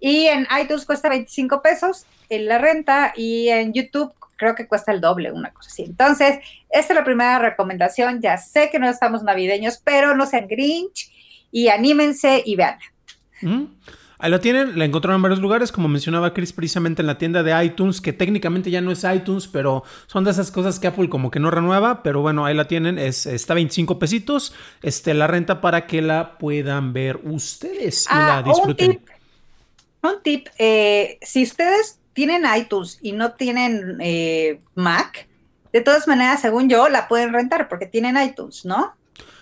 Y 0.00 0.26
en 0.26 0.46
iTunes 0.60 0.84
cuesta 0.84 1.08
25 1.08 1.60
pesos 1.60 2.06
en 2.28 2.46
la 2.46 2.58
renta 2.58 3.12
y 3.16 3.48
en 3.48 3.72
YouTube 3.72 4.12
creo 4.36 4.54
que 4.54 4.68
cuesta 4.68 4.92
el 4.92 5.00
doble, 5.00 5.32
una 5.32 5.52
cosa 5.52 5.68
así. 5.70 5.82
Entonces, 5.82 6.38
esta 6.70 6.92
es 6.92 6.96
la 6.96 7.04
primera 7.04 7.40
recomendación. 7.40 8.20
Ya 8.22 8.36
sé 8.38 8.70
que 8.70 8.78
no 8.78 8.88
estamos 8.88 9.24
navideños, 9.24 9.80
pero 9.82 10.14
no 10.14 10.26
sean 10.26 10.46
Grinch 10.46 11.10
y 11.50 11.68
anímense 11.68 12.42
y 12.44 12.56
vean. 12.56 12.78
Mm. 13.42 13.64
Ahí 14.20 14.32
lo 14.32 14.40
tienen, 14.40 14.76
la 14.76 14.84
encontraron 14.84 15.18
en 15.18 15.22
varios 15.22 15.38
lugares, 15.38 15.70
como 15.70 15.86
mencionaba 15.86 16.34
Chris, 16.34 16.52
precisamente 16.52 17.02
en 17.02 17.06
la 17.06 17.18
tienda 17.18 17.44
de 17.44 17.64
iTunes, 17.64 18.00
que 18.00 18.12
técnicamente 18.12 18.68
ya 18.68 18.80
no 18.80 18.90
es 18.90 19.04
iTunes, 19.04 19.46
pero 19.46 19.84
son 20.08 20.24
de 20.24 20.32
esas 20.32 20.50
cosas 20.50 20.80
que 20.80 20.88
Apple 20.88 21.08
como 21.08 21.30
que 21.30 21.38
no 21.38 21.52
renueva, 21.52 22.02
pero 22.02 22.20
bueno, 22.20 22.44
ahí 22.44 22.54
la 22.54 22.66
tienen, 22.66 22.98
es, 22.98 23.26
está 23.26 23.54
25 23.54 24.00
pesitos, 24.00 24.54
este, 24.82 25.14
la 25.14 25.28
renta 25.28 25.60
para 25.60 25.86
que 25.86 26.02
la 26.02 26.36
puedan 26.36 26.92
ver 26.92 27.20
ustedes 27.22 28.06
y 28.10 28.14
la 28.14 28.38
ah, 28.38 28.42
disfruten. 28.42 29.00
Un 30.02 30.22
tip, 30.24 30.48
eh, 30.58 31.18
si 31.22 31.44
ustedes 31.44 32.00
tienen 32.12 32.42
iTunes 32.56 32.98
y 33.00 33.12
no 33.12 33.34
tienen 33.34 33.98
eh, 34.00 34.60
Mac, 34.74 35.28
de 35.72 35.80
todas 35.80 36.08
maneras, 36.08 36.40
según 36.40 36.68
yo, 36.68 36.88
la 36.88 37.06
pueden 37.06 37.32
rentar 37.32 37.68
porque 37.68 37.86
tienen 37.86 38.16
iTunes, 38.20 38.64
¿no? 38.64 38.94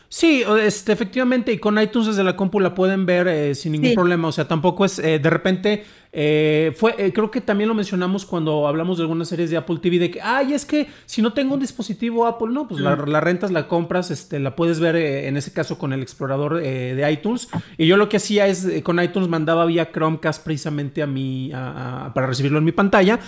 Sí, 0.08 0.44
este, 0.62 0.92
efectivamente, 0.92 1.52
y 1.52 1.58
con 1.58 1.80
iTunes 1.80 2.08
desde 2.08 2.22
la 2.22 2.36
compu 2.36 2.60
la 2.60 2.74
pueden 2.74 3.06
ver 3.06 3.26
eh, 3.28 3.54
sin 3.54 3.72
ningún 3.72 3.94
problema. 3.94 4.28
O 4.28 4.32
sea, 4.32 4.46
tampoco 4.46 4.84
es, 4.84 4.98
eh, 4.98 5.18
de 5.18 5.30
repente, 5.30 5.84
Eh, 6.18 6.72
fue, 6.74 6.94
eh, 6.96 7.12
creo 7.12 7.30
que 7.30 7.42
también 7.42 7.68
lo 7.68 7.74
mencionamos 7.74 8.24
cuando 8.24 8.66
hablamos 8.66 8.96
de 8.96 9.02
algunas 9.02 9.28
series 9.28 9.50
de 9.50 9.58
Apple 9.58 9.76
TV, 9.82 9.98
de 9.98 10.10
que, 10.10 10.22
ay, 10.22 10.54
es 10.54 10.64
que 10.64 10.88
si 11.04 11.20
no 11.20 11.34
tengo 11.34 11.52
un 11.52 11.60
dispositivo 11.60 12.26
Apple, 12.26 12.48
no, 12.52 12.66
pues 12.66 12.80
la, 12.80 12.94
rentas, 13.20 13.50
la 13.50 13.68
compras, 13.68 14.10
este, 14.10 14.40
la 14.40 14.56
puedes 14.56 14.80
ver 14.80 14.96
eh, 14.96 15.28
en 15.28 15.36
ese 15.36 15.52
caso 15.52 15.76
con 15.76 15.92
el 15.92 16.00
explorador 16.00 16.58
de 16.58 17.12
iTunes. 17.12 17.48
Y 17.76 17.86
yo 17.86 17.98
lo 17.98 18.08
que 18.08 18.16
hacía 18.16 18.46
es, 18.46 18.66
con 18.82 18.98
iTunes 19.02 19.28
mandaba 19.28 19.66
vía 19.66 19.92
Chromecast 19.92 20.42
precisamente 20.42 21.02
a 21.02 21.06
mí, 21.06 21.50
para 21.52 22.26
recibirlo 22.26 22.58
en 22.58 22.64
mi 22.64 22.72
pantalla. 22.72 23.20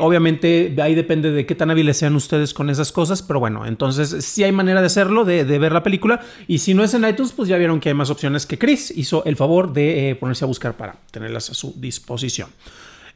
obviamente 0.00 0.72
ahí 0.80 0.94
depende 0.94 1.32
de 1.32 1.46
qué 1.46 1.56
tan 1.56 1.72
hábiles 1.72 1.96
sean 1.96 2.14
ustedes 2.14 2.54
con 2.54 2.70
esas 2.70 2.92
cosas, 2.92 3.22
pero 3.22 3.40
bueno, 3.40 3.66
entonces 3.66 4.24
sí 4.24 4.44
hay 4.44 4.52
manera 4.52 4.80
de 4.80 4.86
hacerlo, 4.86 5.24
de, 5.24 5.44
de 5.44 5.58
ver 5.58 5.72
la 5.72 5.82
película. 5.82 6.20
Y 6.46 6.58
si 6.58 6.74
no 6.74 6.84
es 6.84 6.94
en 6.94 7.08
iTunes, 7.08 7.32
pues 7.32 7.48
ya 7.48 7.56
vieron 7.56 7.80
que 7.80 7.88
hay 7.88 7.94
más 7.96 8.10
opciones 8.10 8.46
que 8.46 8.56
Chris 8.56 8.92
hizo 8.96 9.24
el 9.24 9.34
favor 9.34 9.72
de 9.72 10.16
ponerse 10.20 10.44
a 10.44 10.46
buscar 10.46 10.76
para 10.76 10.96
tenerlas 11.10 11.50
a 11.50 11.54
su 11.54 11.74
disposición 11.76 12.03
posición. 12.06 12.48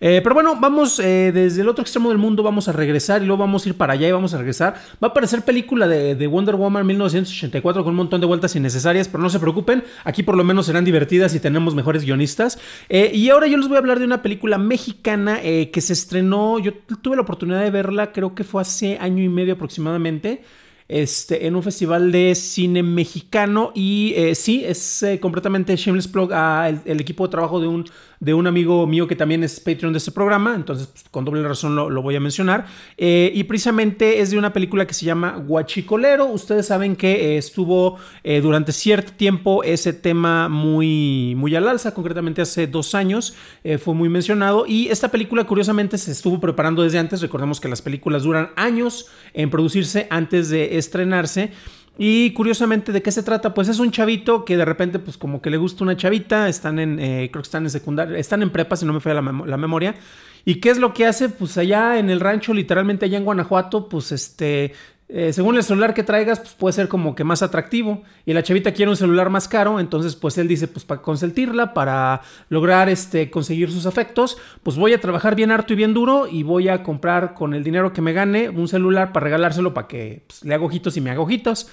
Eh, 0.00 0.20
pero 0.22 0.34
bueno, 0.34 0.56
vamos 0.60 1.00
eh, 1.00 1.32
desde 1.34 1.62
el 1.62 1.68
otro 1.68 1.82
extremo 1.82 2.08
del 2.10 2.18
mundo, 2.18 2.44
vamos 2.44 2.68
a 2.68 2.72
regresar 2.72 3.20
y 3.22 3.26
luego 3.26 3.40
vamos 3.40 3.66
a 3.66 3.68
ir 3.68 3.74
para 3.74 3.94
allá 3.94 4.06
y 4.06 4.12
vamos 4.12 4.32
a 4.32 4.38
regresar. 4.38 4.74
Va 5.02 5.08
a 5.08 5.10
aparecer 5.10 5.42
película 5.42 5.88
de, 5.88 6.26
Wonder 6.28 6.54
Woman 6.54 6.86
1984 6.86 7.82
con 7.82 7.90
un 7.90 7.96
montón 7.96 8.20
de 8.20 8.26
vueltas 8.26 8.54
innecesarias, 8.54 9.08
pero 9.08 9.22
no 9.22 9.30
se 9.30 9.40
preocupen, 9.40 9.82
aquí 10.04 10.22
por 10.22 10.36
lo 10.36 10.44
menos 10.44 10.66
serán 10.66 10.84
divertidas 10.84 11.34
y 11.34 11.40
tenemos 11.40 11.74
mejores 11.74 12.04
guionistas. 12.04 12.58
Eh, 12.88 13.10
y 13.12 13.28
ahora 13.30 13.48
yo 13.48 13.56
les 13.56 13.66
voy 13.66 13.76
a 13.76 13.80
hablar 13.80 13.98
de 13.98 14.04
una 14.04 14.22
película 14.22 14.58
mexicana 14.58 15.40
que 15.40 15.80
se 15.80 15.92
estrenó, 15.92 16.58
yo 16.58 16.72
tuve 17.02 17.16
la 17.16 17.22
oportunidad 17.22 17.62
de 17.62 17.70
verla, 17.70 18.12
creo 18.12 18.34
que 18.34 18.44
fue 18.44 18.62
hace 18.62 18.98
año 18.98 19.22
y 19.22 19.28
medio 19.28 19.54
aproximadamente 19.54 20.42
este, 20.86 21.46
en 21.46 21.56
un 21.56 21.62
festival 21.62 22.12
de 22.12 22.34
cine 22.34 22.82
mexicano. 22.82 23.72
Y 23.74 24.14
sí, 24.34 24.62
es 24.64 25.04
completamente 25.20 25.74
shameless 25.76 26.08
plug 26.08 26.32
a 26.32 26.68
el, 26.68 27.00
equipo 27.00 27.26
de 27.26 27.30
trabajo 27.30 27.60
de 27.60 27.66
un, 27.66 27.84
de 28.20 28.34
un 28.34 28.46
amigo 28.46 28.86
mío 28.86 29.06
que 29.06 29.16
también 29.16 29.44
es 29.44 29.60
Patreon 29.60 29.92
de 29.92 29.98
este 29.98 30.10
programa. 30.10 30.54
Entonces, 30.54 30.88
pues, 30.88 31.04
con 31.10 31.24
doble 31.24 31.46
razón 31.46 31.74
lo, 31.76 32.02
voy 32.02 32.16
a 32.16 32.20
mencionar. 32.20 32.66
Eh, 32.96 33.30
y 33.34 33.44
precisamente 33.44 34.20
es 34.20 34.30
de 34.30 34.38
una 34.38 34.52
película 34.52 34.86
que 34.86 34.94
se 34.94 35.06
llama 35.06 35.36
Guachicolero. 35.36 36.26
Ustedes 36.26 36.66
saben 36.66 36.96
que 36.96 37.38
estuvo 37.38 37.98
durante 38.42 38.72
cierto 38.72 39.12
tiempo 39.12 39.62
ese 39.62 39.92
tema 39.92 40.48
muy, 40.48 41.34
muy 41.36 41.54
al 41.54 41.68
alza, 41.68 41.94
concretamente 41.94 42.42
hace 42.42 42.66
dos 42.66 42.94
años. 42.94 43.34
fue 43.82 43.94
muy 43.94 44.08
mencionado. 44.08 44.64
Y 44.66 44.88
esta 44.88 45.10
película, 45.10 45.44
curiosamente, 45.44 45.98
se 45.98 46.12
estuvo 46.12 46.40
preparando 46.40 46.82
desde 46.82 46.98
antes. 46.98 47.20
Recordemos 47.20 47.60
que 47.60 47.68
las 47.68 47.82
películas 47.82 48.22
duran 48.22 48.50
años 48.56 49.06
en 49.34 49.50
producirse 49.50 50.06
antes 50.10 50.48
de 50.50 50.78
estrenarse. 50.78 51.52
Y 52.00 52.32
curiosamente, 52.32 52.92
¿de 52.92 53.02
qué 53.02 53.10
se 53.10 53.24
trata? 53.24 53.52
Pues 53.52 53.68
es 53.68 53.80
un 53.80 53.90
chavito 53.90 54.44
que 54.44 54.56
de 54.56 54.64
repente, 54.64 55.00
pues 55.00 55.18
como 55.18 55.42
que 55.42 55.50
le 55.50 55.56
gusta 55.56 55.82
una 55.82 55.96
chavita, 55.96 56.48
están 56.48 56.78
en, 56.78 57.00
eh, 57.00 57.28
creo 57.32 57.42
que 57.42 57.46
están 57.48 57.64
en 57.64 57.70
secundaria, 57.70 58.16
están 58.18 58.40
en 58.40 58.50
prepa, 58.50 58.76
si 58.76 58.86
no 58.86 58.92
me 58.92 59.00
falla 59.00 59.20
la, 59.20 59.32
la, 59.44 59.56
memoria. 59.56 59.96
¿Y 60.44 60.60
qué 60.60 60.70
es 60.70 60.78
lo 60.78 60.94
que 60.94 61.06
hace? 61.06 61.28
Pues 61.28 61.58
allá 61.58 61.98
en 61.98 62.08
el 62.08 62.20
rancho, 62.20 62.54
literalmente 62.54 63.06
allá 63.06 63.18
en 63.18 63.24
Guanajuato, 63.24 63.88
pues 63.88 64.12
este, 64.12 64.74
eh, 65.10 65.32
según 65.32 65.56
el 65.56 65.62
celular 65.62 65.94
que 65.94 66.02
traigas, 66.02 66.38
pues 66.38 66.52
puede 66.52 66.74
ser 66.74 66.88
como 66.88 67.14
que 67.14 67.24
más 67.24 67.42
atractivo. 67.42 68.02
Y 68.26 68.34
la 68.34 68.42
chavita 68.42 68.72
quiere 68.72 68.90
un 68.90 68.96
celular 68.96 69.30
más 69.30 69.48
caro, 69.48 69.80
entonces 69.80 70.16
pues 70.16 70.36
él 70.36 70.48
dice, 70.48 70.68
pues 70.68 70.84
para 70.84 71.00
consentirla, 71.00 71.72
para 71.72 72.20
lograr 72.50 72.90
este, 72.90 73.30
conseguir 73.30 73.70
sus 73.70 73.86
afectos, 73.86 74.36
pues 74.62 74.76
voy 74.76 74.92
a 74.92 75.00
trabajar 75.00 75.34
bien 75.34 75.50
harto 75.50 75.72
y 75.72 75.76
bien 75.76 75.94
duro 75.94 76.28
y 76.30 76.42
voy 76.42 76.68
a 76.68 76.82
comprar 76.82 77.32
con 77.32 77.54
el 77.54 77.64
dinero 77.64 77.94
que 77.94 78.02
me 78.02 78.12
gane 78.12 78.50
un 78.50 78.68
celular 78.68 79.12
para 79.12 79.24
regalárselo 79.24 79.72
para 79.72 79.88
que 79.88 80.24
pues, 80.26 80.44
le 80.44 80.54
haga 80.54 80.64
ojitos 80.64 80.96
y 80.98 81.00
me 81.00 81.10
haga 81.10 81.20
ojitos. 81.20 81.70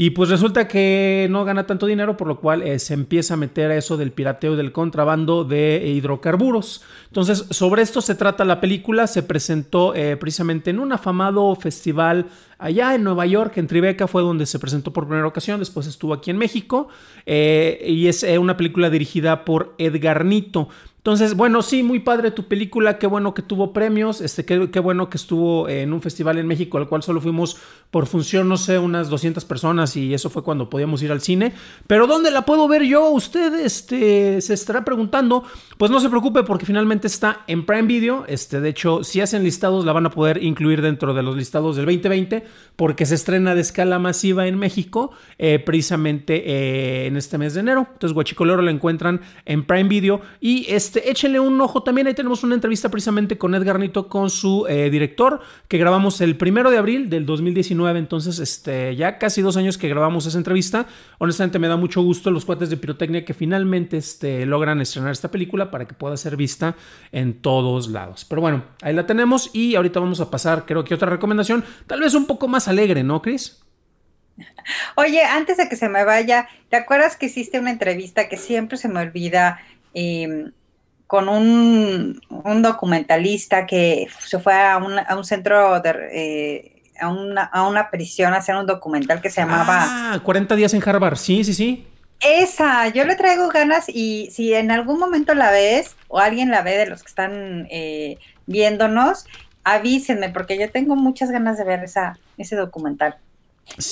Y 0.00 0.10
pues 0.10 0.30
resulta 0.30 0.68
que 0.68 1.26
no 1.28 1.44
gana 1.44 1.66
tanto 1.66 1.84
dinero, 1.84 2.16
por 2.16 2.28
lo 2.28 2.38
cual 2.38 2.62
eh, 2.62 2.78
se 2.78 2.94
empieza 2.94 3.34
a 3.34 3.36
meter 3.36 3.72
a 3.72 3.76
eso 3.76 3.96
del 3.96 4.12
pirateo 4.12 4.54
y 4.54 4.56
del 4.56 4.70
contrabando 4.70 5.42
de 5.42 5.92
hidrocarburos. 5.92 6.84
Entonces, 7.08 7.46
sobre 7.50 7.82
esto 7.82 8.00
se 8.00 8.14
trata 8.14 8.44
la 8.44 8.60
película. 8.60 9.08
Se 9.08 9.24
presentó 9.24 9.96
eh, 9.96 10.16
precisamente 10.16 10.70
en 10.70 10.78
un 10.78 10.92
afamado 10.92 11.52
festival 11.56 12.26
allá 12.58 12.94
en 12.94 13.04
Nueva 13.04 13.26
York, 13.26 13.56
en 13.56 13.66
Tribeca, 13.66 14.06
fue 14.06 14.22
donde 14.22 14.46
se 14.46 14.58
presentó 14.58 14.92
por 14.92 15.06
primera 15.06 15.26
ocasión. 15.26 15.58
Después 15.58 15.86
estuvo 15.86 16.12
aquí 16.12 16.30
en 16.30 16.38
México. 16.38 16.88
Eh, 17.24 17.84
y 17.86 18.08
es 18.08 18.22
una 18.22 18.56
película 18.56 18.90
dirigida 18.90 19.44
por 19.44 19.74
Edgar 19.78 20.24
Nito. 20.24 20.68
Entonces, 21.08 21.36
bueno, 21.38 21.62
sí, 21.62 21.82
muy 21.82 22.00
padre 22.00 22.32
tu 22.32 22.48
película, 22.48 22.98
qué 22.98 23.06
bueno 23.06 23.32
que 23.32 23.40
tuvo 23.40 23.72
premios, 23.72 24.20
este, 24.20 24.44
qué, 24.44 24.78
bueno 24.78 25.08
que 25.08 25.16
estuvo 25.16 25.66
en 25.66 25.94
un 25.94 26.02
festival 26.02 26.36
en 26.36 26.46
México, 26.46 26.76
al 26.76 26.86
cual 26.86 27.02
solo 27.02 27.22
fuimos 27.22 27.56
por 27.90 28.06
función, 28.06 28.46
no 28.46 28.58
sé, 28.58 28.78
unas 28.78 29.08
200 29.08 29.42
personas 29.46 29.96
y 29.96 30.12
eso 30.12 30.28
fue 30.28 30.42
cuando 30.42 30.68
podíamos 30.68 31.02
ir 31.02 31.10
al 31.10 31.22
cine. 31.22 31.54
Pero 31.86 32.06
¿dónde 32.06 32.30
la 32.30 32.42
puedo 32.42 32.68
ver 32.68 32.82
yo? 32.82 33.08
Usted 33.08 33.54
este, 33.54 34.42
se 34.42 34.52
estará 34.52 34.84
preguntando. 34.84 35.44
Pues 35.78 35.90
no 35.90 35.98
se 36.00 36.10
preocupe 36.10 36.42
porque 36.42 36.66
finalmente 36.66 37.06
está 37.06 37.44
en 37.46 37.64
Prime 37.64 37.84
Video. 37.84 38.24
Este, 38.28 38.60
de 38.60 38.68
hecho, 38.68 39.02
si 39.02 39.22
hacen 39.22 39.44
listados 39.44 39.86
la 39.86 39.94
van 39.94 40.04
a 40.04 40.10
poder 40.10 40.42
incluir 40.42 40.82
dentro 40.82 41.14
de 41.14 41.22
los 41.22 41.36
listados 41.36 41.76
del 41.76 41.86
2020 41.86 42.44
porque 42.76 43.06
se 43.06 43.14
estrena 43.14 43.54
de 43.54 43.62
escala 43.62 43.98
masiva 43.98 44.46
en 44.46 44.58
México 44.58 45.12
eh, 45.38 45.58
precisamente 45.58 46.42
eh, 46.50 47.06
en 47.06 47.16
este 47.16 47.38
mes 47.38 47.54
de 47.54 47.60
enero. 47.60 47.86
Entonces, 47.92 48.12
Guachicolero 48.12 48.60
la 48.60 48.72
encuentran 48.72 49.22
en 49.46 49.64
Prime 49.64 49.88
Video 49.88 50.20
y 50.40 50.66
este 50.68 50.97
este, 50.98 51.10
échenle 51.10 51.40
un 51.40 51.60
ojo 51.60 51.82
también. 51.82 52.06
Ahí 52.06 52.14
tenemos 52.14 52.42
una 52.42 52.54
entrevista 52.54 52.88
precisamente 52.88 53.38
con 53.38 53.54
Edgar 53.54 53.78
Nito, 53.78 54.08
con 54.08 54.30
su 54.30 54.66
eh, 54.68 54.90
director, 54.90 55.40
que 55.68 55.78
grabamos 55.78 56.20
el 56.20 56.36
primero 56.36 56.70
de 56.70 56.78
abril 56.78 57.08
del 57.08 57.26
2019. 57.26 57.98
Entonces, 57.98 58.38
este, 58.38 58.94
ya 58.96 59.18
casi 59.18 59.42
dos 59.42 59.56
años 59.56 59.78
que 59.78 59.88
grabamos 59.88 60.26
esa 60.26 60.38
entrevista. 60.38 60.86
Honestamente, 61.18 61.58
me 61.58 61.68
da 61.68 61.76
mucho 61.76 62.02
gusto 62.02 62.30
los 62.30 62.44
cuates 62.44 62.70
de 62.70 62.76
pirotecnia 62.76 63.24
que 63.24 63.34
finalmente 63.34 63.96
este, 63.96 64.46
logran 64.46 64.80
estrenar 64.80 65.12
esta 65.12 65.30
película 65.30 65.70
para 65.70 65.86
que 65.86 65.94
pueda 65.94 66.16
ser 66.16 66.36
vista 66.36 66.76
en 67.12 67.40
todos 67.40 67.88
lados. 67.88 68.24
Pero 68.24 68.40
bueno, 68.40 68.64
ahí 68.82 68.94
la 68.94 69.06
tenemos 69.06 69.50
y 69.52 69.74
ahorita 69.74 70.00
vamos 70.00 70.20
a 70.20 70.30
pasar, 70.30 70.64
creo 70.66 70.84
que 70.84 70.94
otra 70.94 71.10
recomendación, 71.10 71.64
tal 71.86 72.00
vez 72.00 72.14
un 72.14 72.26
poco 72.26 72.48
más 72.48 72.68
alegre, 72.68 73.02
¿no, 73.02 73.22
Chris? 73.22 73.62
Oye, 74.94 75.22
antes 75.24 75.56
de 75.56 75.68
que 75.68 75.74
se 75.74 75.88
me 75.88 76.04
vaya, 76.04 76.48
¿te 76.68 76.76
acuerdas 76.76 77.16
que 77.16 77.26
hiciste 77.26 77.58
una 77.58 77.70
entrevista 77.70 78.28
que 78.28 78.36
siempre 78.36 78.78
se 78.78 78.88
me 78.88 79.00
olvida? 79.00 79.60
Eh, 79.94 80.52
con 81.08 81.28
un, 81.30 82.20
documentalista 82.62 83.66
que 83.66 84.06
se 84.20 84.38
fue 84.38 84.54
a 84.54 84.76
un, 84.76 84.98
a 84.98 85.16
un 85.16 85.24
centro 85.24 85.80
de... 85.80 85.90
Eh, 86.12 86.74
a 87.00 87.08
una, 87.08 87.44
a 87.44 87.68
una, 87.68 87.90
prisión 87.90 88.34
a 88.34 88.38
hacer 88.38 88.56
un 88.56 88.66
documental 88.66 89.20
que 89.20 89.30
se 89.30 89.40
llamaba... 89.40 90.14
Ah, 90.14 90.20
40 90.22 90.56
días 90.56 90.74
en 90.74 90.86
Harvard, 90.86 91.16
sí, 91.16 91.44
sí, 91.44 91.54
sí. 91.54 91.86
Esa, 92.20 92.88
yo 92.88 93.04
le 93.04 93.14
traigo 93.14 93.48
ganas 93.48 93.88
y 93.88 94.28
si 94.32 94.52
en 94.52 94.72
algún 94.72 94.98
momento 94.98 95.32
la 95.34 95.52
ves 95.52 95.96
o 96.08 96.18
alguien 96.18 96.50
la 96.50 96.62
ve 96.62 96.76
de 96.76 96.86
los 96.86 97.02
que 97.02 97.08
están 97.08 97.68
eh, 97.70 98.18
viéndonos, 98.46 99.26
avísenme 99.62 100.28
porque 100.28 100.58
yo 100.58 100.70
tengo 100.70 100.96
muchas 100.96 101.30
ganas 101.30 101.56
de 101.56 101.64
ver 101.64 101.84
esa, 101.84 102.18
ese 102.36 102.56
documental. 102.56 103.16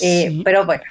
Eh, 0.02 0.42
pero 0.44 0.66
bueno, 0.66 0.82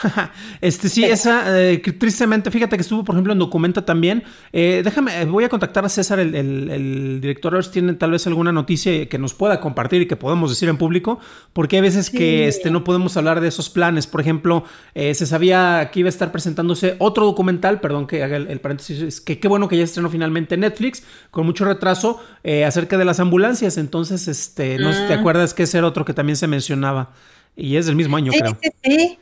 este 0.60 0.88
sí, 0.88 1.04
esa, 1.04 1.60
eh, 1.60 1.78
tristemente, 1.78 2.50
fíjate 2.50 2.76
que 2.76 2.82
estuvo, 2.82 3.04
por 3.04 3.14
ejemplo, 3.14 3.32
en 3.32 3.38
Documenta 3.38 3.84
también. 3.84 4.22
Eh, 4.52 4.82
déjame, 4.84 5.22
eh, 5.22 5.24
voy 5.24 5.44
a 5.44 5.48
contactar 5.48 5.84
a 5.84 5.88
César, 5.88 6.18
el, 6.18 7.18
director, 7.20 7.54
a 7.54 7.56
ver 7.56 7.64
si 7.64 7.72
tiene 7.72 7.94
tal 7.94 8.10
vez 8.10 8.26
alguna 8.26 8.52
noticia 8.52 9.06
que 9.06 9.18
nos 9.18 9.34
pueda 9.34 9.60
compartir 9.60 10.02
y 10.02 10.06
que 10.06 10.16
podamos 10.16 10.50
decir 10.50 10.68
en 10.68 10.76
público, 10.76 11.20
porque 11.52 11.76
hay 11.76 11.82
veces 11.82 12.10
que 12.10 12.48
este, 12.48 12.70
no 12.70 12.84
podemos 12.84 13.16
hablar 13.16 13.40
de 13.40 13.48
esos 13.48 13.70
planes. 13.70 14.06
Por 14.06 14.20
ejemplo, 14.20 14.64
se 14.94 15.26
sabía 15.26 15.90
que 15.92 16.00
iba 16.00 16.08
a 16.08 16.10
estar 16.10 16.32
presentándose 16.32 16.96
otro 16.98 17.24
documental, 17.24 17.80
perdón 17.80 18.06
que 18.06 18.22
haga 18.22 18.36
el, 18.36 18.60
paréntesis, 18.60 19.20
que 19.20 19.38
qué 19.38 19.48
bueno 19.48 19.68
que 19.68 19.76
ya 19.76 19.84
estrenó 19.84 20.10
finalmente 20.10 20.56
Netflix, 20.56 21.04
con 21.30 21.46
mucho 21.46 21.64
retraso, 21.64 22.20
acerca 22.66 22.98
de 22.98 23.04
las 23.04 23.20
ambulancias. 23.20 23.76
Entonces, 23.76 24.28
este, 24.28 24.78
no 24.78 24.92
sé 24.92 25.00
si 25.00 25.06
te 25.06 25.14
ah. 25.14 25.18
acuerdas 25.20 25.54
que 25.54 25.64
ese 25.64 25.78
era 25.78 25.86
otro 25.86 26.04
que 26.04 26.14
también 26.14 26.36
se 26.36 26.46
mencionaba. 26.46 27.10
Y 27.56 27.76
es 27.76 27.86
del 27.86 27.96
mismo 27.96 28.16
año, 28.16 28.32
creo. 28.32 28.56
Sí, 28.62 28.70
sí. 28.82 29.18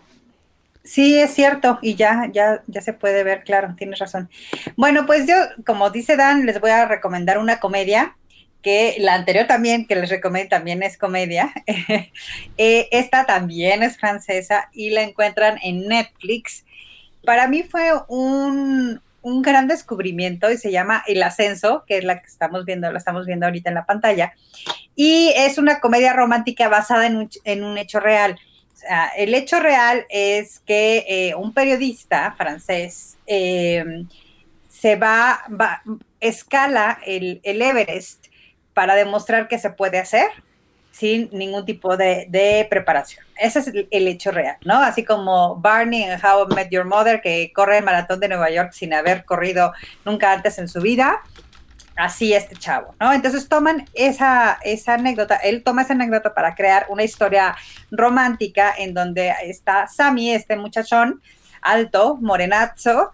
Sí, 0.82 1.18
es 1.18 1.34
cierto, 1.34 1.78
y 1.82 1.94
ya, 1.94 2.30
ya, 2.32 2.62
ya 2.66 2.80
se 2.80 2.94
puede 2.94 3.22
ver, 3.22 3.44
claro, 3.44 3.74
tienes 3.76 3.98
razón. 3.98 4.30
Bueno, 4.76 5.04
pues 5.06 5.26
yo, 5.26 5.34
como 5.66 5.90
dice 5.90 6.16
Dan, 6.16 6.46
les 6.46 6.60
voy 6.60 6.70
a 6.70 6.86
recomendar 6.86 7.38
una 7.38 7.60
comedia, 7.60 8.16
que 8.62 8.96
la 8.98 9.14
anterior 9.14 9.46
también, 9.46 9.86
que 9.86 9.96
les 9.96 10.10
recomiendo, 10.10 10.50
también 10.50 10.82
es 10.82 10.98
comedia. 10.98 11.52
Eh, 12.56 12.88
esta 12.90 13.24
también 13.24 13.82
es 13.82 13.96
francesa 13.96 14.68
y 14.72 14.90
la 14.90 15.02
encuentran 15.02 15.58
en 15.62 15.88
Netflix. 15.88 16.66
Para 17.24 17.48
mí 17.48 17.62
fue 17.62 17.90
un, 18.08 19.00
un 19.22 19.42
gran 19.42 19.66
descubrimiento 19.66 20.50
y 20.50 20.58
se 20.58 20.70
llama 20.70 21.02
El 21.06 21.22
Ascenso, 21.22 21.84
que 21.86 21.98
es 21.98 22.04
la 22.04 22.20
que 22.20 22.26
estamos 22.26 22.66
viendo, 22.66 22.92
la 22.92 22.98
estamos 22.98 23.24
viendo 23.26 23.46
ahorita 23.46 23.70
en 23.70 23.74
la 23.76 23.86
pantalla. 23.86 24.34
Y 24.94 25.32
es 25.36 25.56
una 25.56 25.80
comedia 25.80 26.12
romántica 26.12 26.68
basada 26.68 27.06
en 27.06 27.16
un, 27.16 27.30
en 27.44 27.64
un 27.64 27.78
hecho 27.78 27.98
real 27.98 28.38
el 29.16 29.34
hecho 29.34 29.60
real 29.60 30.06
es 30.08 30.60
que 30.60 31.04
eh, 31.08 31.34
un 31.34 31.52
periodista 31.52 32.34
francés 32.36 33.16
eh, 33.26 34.06
se 34.68 34.96
va, 34.96 35.42
escala 36.20 36.98
el, 37.04 37.40
Everest 37.44 38.26
para 38.74 38.94
demostrar 38.94 39.48
que 39.48 39.58
se 39.58 39.70
puede 39.70 39.98
hacer 39.98 40.28
sin 40.90 41.30
ningún 41.32 41.64
tipo 41.64 41.96
de, 41.96 42.66
preparación. 42.68 43.24
Ese 43.36 43.60
es 43.60 43.68
el, 43.68 44.08
hecho 44.08 44.30
real, 44.30 44.56
¿no? 44.64 44.82
Así 44.82 45.04
como 45.04 45.56
Barney 45.56 46.02
en 46.02 46.12
How 46.12 46.48
I 46.50 46.54
Met 46.54 46.70
Your 46.70 46.84
Mother, 46.84 47.20
que 47.20 47.52
corre 47.54 47.78
el 47.78 47.84
maratón 47.84 48.20
de 48.20 48.28
Nueva 48.28 48.50
York 48.50 48.72
sin 48.72 48.92
haber 48.92 49.24
corrido 49.24 49.72
nunca 50.04 50.32
antes 50.32 50.58
en 50.58 50.68
su 50.68 50.80
vida. 50.80 51.20
Así 52.00 52.32
este 52.32 52.56
chavo, 52.56 52.94
¿no? 52.98 53.12
Entonces 53.12 53.48
toman 53.48 53.86
esa, 53.94 54.58
esa 54.64 54.94
anécdota, 54.94 55.36
él 55.36 55.62
toma 55.62 55.82
esa 55.82 55.92
anécdota 55.92 56.34
para 56.34 56.54
crear 56.54 56.86
una 56.88 57.04
historia 57.04 57.56
romántica 57.90 58.74
en 58.76 58.94
donde 58.94 59.32
está 59.44 59.86
Sammy, 59.86 60.32
este 60.32 60.56
muchachón 60.56 61.20
alto, 61.60 62.16
morenazo, 62.16 63.12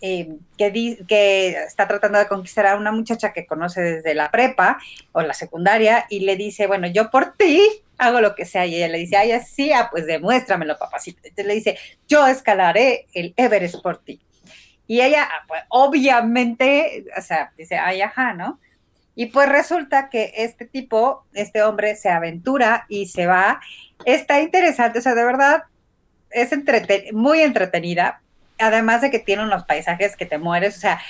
eh, 0.00 0.36
que, 0.56 0.98
que 1.08 1.50
está 1.50 1.88
tratando 1.88 2.20
de 2.20 2.28
conquistar 2.28 2.66
a 2.66 2.76
una 2.76 2.92
muchacha 2.92 3.32
que 3.32 3.44
conoce 3.46 3.80
desde 3.80 4.14
la 4.14 4.30
prepa 4.30 4.78
o 5.10 5.22
la 5.22 5.34
secundaria 5.34 6.06
y 6.08 6.20
le 6.20 6.36
dice, 6.36 6.68
bueno, 6.68 6.86
yo 6.86 7.10
por 7.10 7.32
ti 7.36 7.60
hago 7.98 8.20
lo 8.20 8.36
que 8.36 8.44
sea. 8.44 8.66
Y 8.66 8.76
ella 8.76 8.86
le 8.86 8.98
dice, 8.98 9.16
ay, 9.16 9.32
así, 9.32 9.72
ah, 9.72 9.88
pues 9.90 10.06
demuéstramelo, 10.06 10.78
papacito. 10.78 11.18
Entonces 11.24 11.46
le 11.46 11.54
dice, 11.54 11.78
yo 12.06 12.24
escalaré 12.28 13.06
el 13.12 13.34
Everest 13.36 13.82
por 13.82 13.98
ti. 13.98 14.20
Y 14.88 15.02
ella, 15.02 15.28
ah, 15.30 15.44
pues, 15.46 15.62
obviamente, 15.68 17.04
o 17.16 17.20
sea, 17.20 17.52
dice, 17.56 17.76
ay, 17.76 18.00
ajá, 18.00 18.32
¿no? 18.32 18.58
Y 19.14 19.26
pues 19.26 19.48
resulta 19.48 20.08
que 20.08 20.32
este 20.36 20.64
tipo, 20.64 21.26
este 21.34 21.62
hombre, 21.62 21.94
se 21.94 22.08
aventura 22.08 22.86
y 22.88 23.06
se 23.06 23.26
va. 23.26 23.60
Está 24.04 24.40
interesante, 24.40 25.00
o 25.00 25.02
sea, 25.02 25.14
de 25.14 25.24
verdad, 25.24 25.64
es 26.30 26.50
muy 27.12 27.40
entretenida, 27.40 28.22
además 28.58 29.02
de 29.02 29.10
que 29.10 29.18
tiene 29.18 29.42
unos 29.42 29.64
paisajes 29.64 30.16
que 30.16 30.26
te 30.26 30.38
mueres, 30.38 30.76
o 30.76 30.80
sea, 30.80 31.00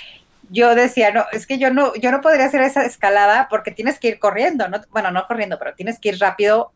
yo 0.49 0.75
decía, 0.75 1.11
no, 1.11 1.25
es 1.31 1.47
que 1.47 1.57
yo 1.57 1.71
no, 1.71 1.95
yo 1.95 2.11
no 2.11 2.21
podría 2.21 2.45
hacer 2.45 2.61
esa 2.61 2.83
escalada 2.83 3.47
porque 3.49 3.71
tienes 3.71 3.99
que 3.99 4.09
ir 4.09 4.19
corriendo, 4.19 4.67
¿no? 4.67 4.81
Bueno, 4.89 5.11
no 5.11 5.25
corriendo, 5.27 5.57
pero 5.59 5.75
tienes 5.75 5.99
que 5.99 6.09
ir 6.09 6.19
rápido. 6.19 6.73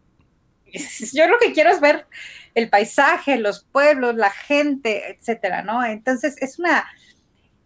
Yo 1.13 1.27
lo 1.27 1.37
que 1.39 1.53
quiero 1.53 1.69
es 1.69 1.79
ver 1.79 2.05
el 2.55 2.69
paisaje, 2.69 3.37
los 3.37 3.63
pueblos, 3.63 4.15
la 4.15 4.29
gente, 4.29 5.11
etcétera, 5.11 5.63
¿no? 5.63 5.83
Entonces 5.83 6.35
es 6.41 6.59
una, 6.59 6.85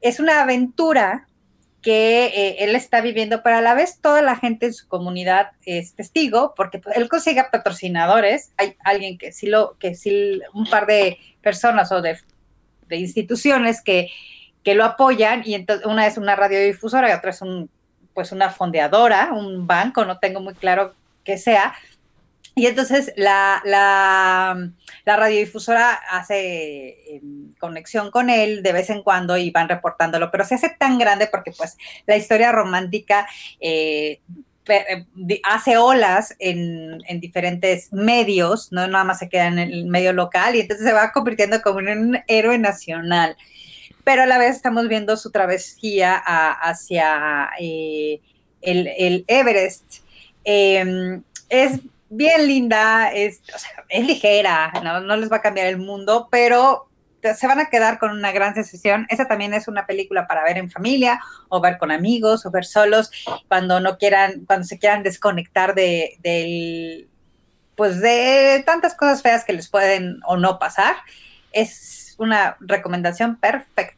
es 0.01 0.19
una 0.19 0.41
aventura 0.41 1.27
que 1.81 2.25
eh, 2.25 2.55
él 2.65 2.75
está 2.75 3.01
viviendo, 3.01 3.43
pero 3.43 3.57
a 3.57 3.61
la 3.61 3.73
vez 3.73 3.99
toda 4.01 4.21
la 4.21 4.35
gente 4.35 4.65
en 4.65 4.73
su 4.73 4.87
comunidad 4.87 5.51
es 5.65 5.93
testigo, 5.93 6.53
porque 6.55 6.81
él 6.95 7.07
consigue 7.07 7.43
patrocinadores, 7.51 8.51
hay 8.57 8.75
alguien 8.83 9.17
que 9.17 9.31
sí 9.31 9.47
lo, 9.47 9.77
que 9.77 9.95
sí, 9.95 10.41
un 10.53 10.65
par 10.65 10.85
de 10.85 11.17
personas 11.41 11.91
o 11.91 12.01
de, 12.01 12.17
de 12.87 12.97
instituciones 12.97 13.81
que, 13.81 14.09
que 14.63 14.75
lo 14.75 14.83
apoyan, 14.83 15.43
y 15.45 15.53
entonces 15.53 15.85
una 15.85 16.07
es 16.07 16.17
una 16.17 16.35
radiodifusora 16.35 17.09
y 17.09 17.13
otra 17.13 17.29
es 17.29 17.41
un, 17.41 17.69
pues 18.13 18.31
una 18.31 18.49
fondeadora, 18.49 19.29
un 19.31 19.67
banco, 19.67 20.03
no 20.03 20.19
tengo 20.19 20.41
muy 20.41 20.55
claro 20.55 20.93
qué 21.23 21.37
sea, 21.37 21.73
y 22.57 22.65
entonces 22.65 23.13
la, 23.15 23.61
la, 23.65 24.71
radiodifusora 25.05 25.93
hace 25.93 27.15
em, 27.15 27.53
conexión 27.59 28.09
con 28.09 28.31
él 28.31 28.63
de 28.63 28.73
vez 28.73 28.89
en 28.89 29.03
cuando 29.03 29.37
y 29.37 29.51
van 29.51 29.69
reportándolo, 29.69 30.31
pero 30.31 30.43
se 30.43 30.55
hace 30.55 30.69
tan 30.77 30.97
grande 30.97 31.27
porque 31.27 31.51
pues 31.51 31.77
la 32.07 32.17
historia 32.17 32.51
romántica 32.51 33.27
eh, 33.59 34.21
eh, 34.67 35.05
hace 35.43 35.77
olas 35.77 36.35
en, 36.39 36.97
en, 37.07 37.19
diferentes 37.19 37.93
medios, 37.93 38.71
no 38.71 38.87
nada 38.87 39.03
más 39.03 39.19
se 39.19 39.29
queda 39.29 39.45
en 39.45 39.59
el 39.59 39.85
medio 39.85 40.11
local 40.11 40.55
y 40.55 40.61
entonces 40.61 40.85
se 40.85 40.93
va 40.93 41.11
convirtiendo 41.11 41.61
como 41.61 41.79
en 41.81 41.89
un 41.89 42.19
héroe 42.27 42.57
nacional. 42.57 43.37
Pero 44.03 44.23
a 44.23 44.25
la 44.25 44.39
vez 44.39 44.55
estamos 44.55 44.87
viendo 44.87 45.15
su 45.15 45.29
travesía 45.29 46.15
hacia 46.15 47.51
eh, 47.59 48.19
el, 48.61 48.87
el, 48.97 49.25
Everest. 49.27 50.01
Em, 50.43 51.21
es 51.49 51.81
bien 52.09 52.47
linda, 52.47 53.11
es, 53.11 53.41
es 53.89 54.05
ligera, 54.05 54.71
¿no? 54.83 55.15
les 55.15 55.31
va 55.31 55.37
a 55.37 55.41
cambiar 55.41 55.67
el 55.67 55.77
mundo, 55.77 56.27
pero 56.31 56.87
se 57.35 57.47
van 57.47 57.59
a 57.59 57.69
quedar 57.69 57.99
con 57.99 58.11
una 58.11 58.31
gran 58.31 58.53
sensación. 58.53 59.05
Esa 59.09 59.27
también 59.27 59.53
es 59.53 59.67
una 59.67 59.85
película 59.85 60.27
para 60.27 60.43
ver 60.43 60.57
en 60.57 60.71
familia 60.71 61.19
o 61.49 61.59
ver 61.59 61.77
con 61.77 61.91
amigos 61.91 62.45
o 62.45 62.51
ver 62.51 62.65
solos 62.65 63.11
cuando 63.47 63.79
no 63.79 63.97
quieran, 63.97 64.45
cuando 64.45 64.65
se 64.65 64.79
quieran 64.79 65.03
desconectar 65.03 65.75
de, 65.75 66.17
del, 66.19 67.09
pues 67.75 68.01
de 68.01 68.63
tantas 68.65 68.95
cosas 68.95 69.21
feas 69.21 69.43
que 69.43 69.53
les 69.53 69.67
pueden 69.67 70.19
o 70.25 70.37
no 70.37 70.59
pasar. 70.59 70.95
Es 71.51 72.15
una 72.17 72.57
recomendación 72.59 73.35
perfecta. 73.37 73.96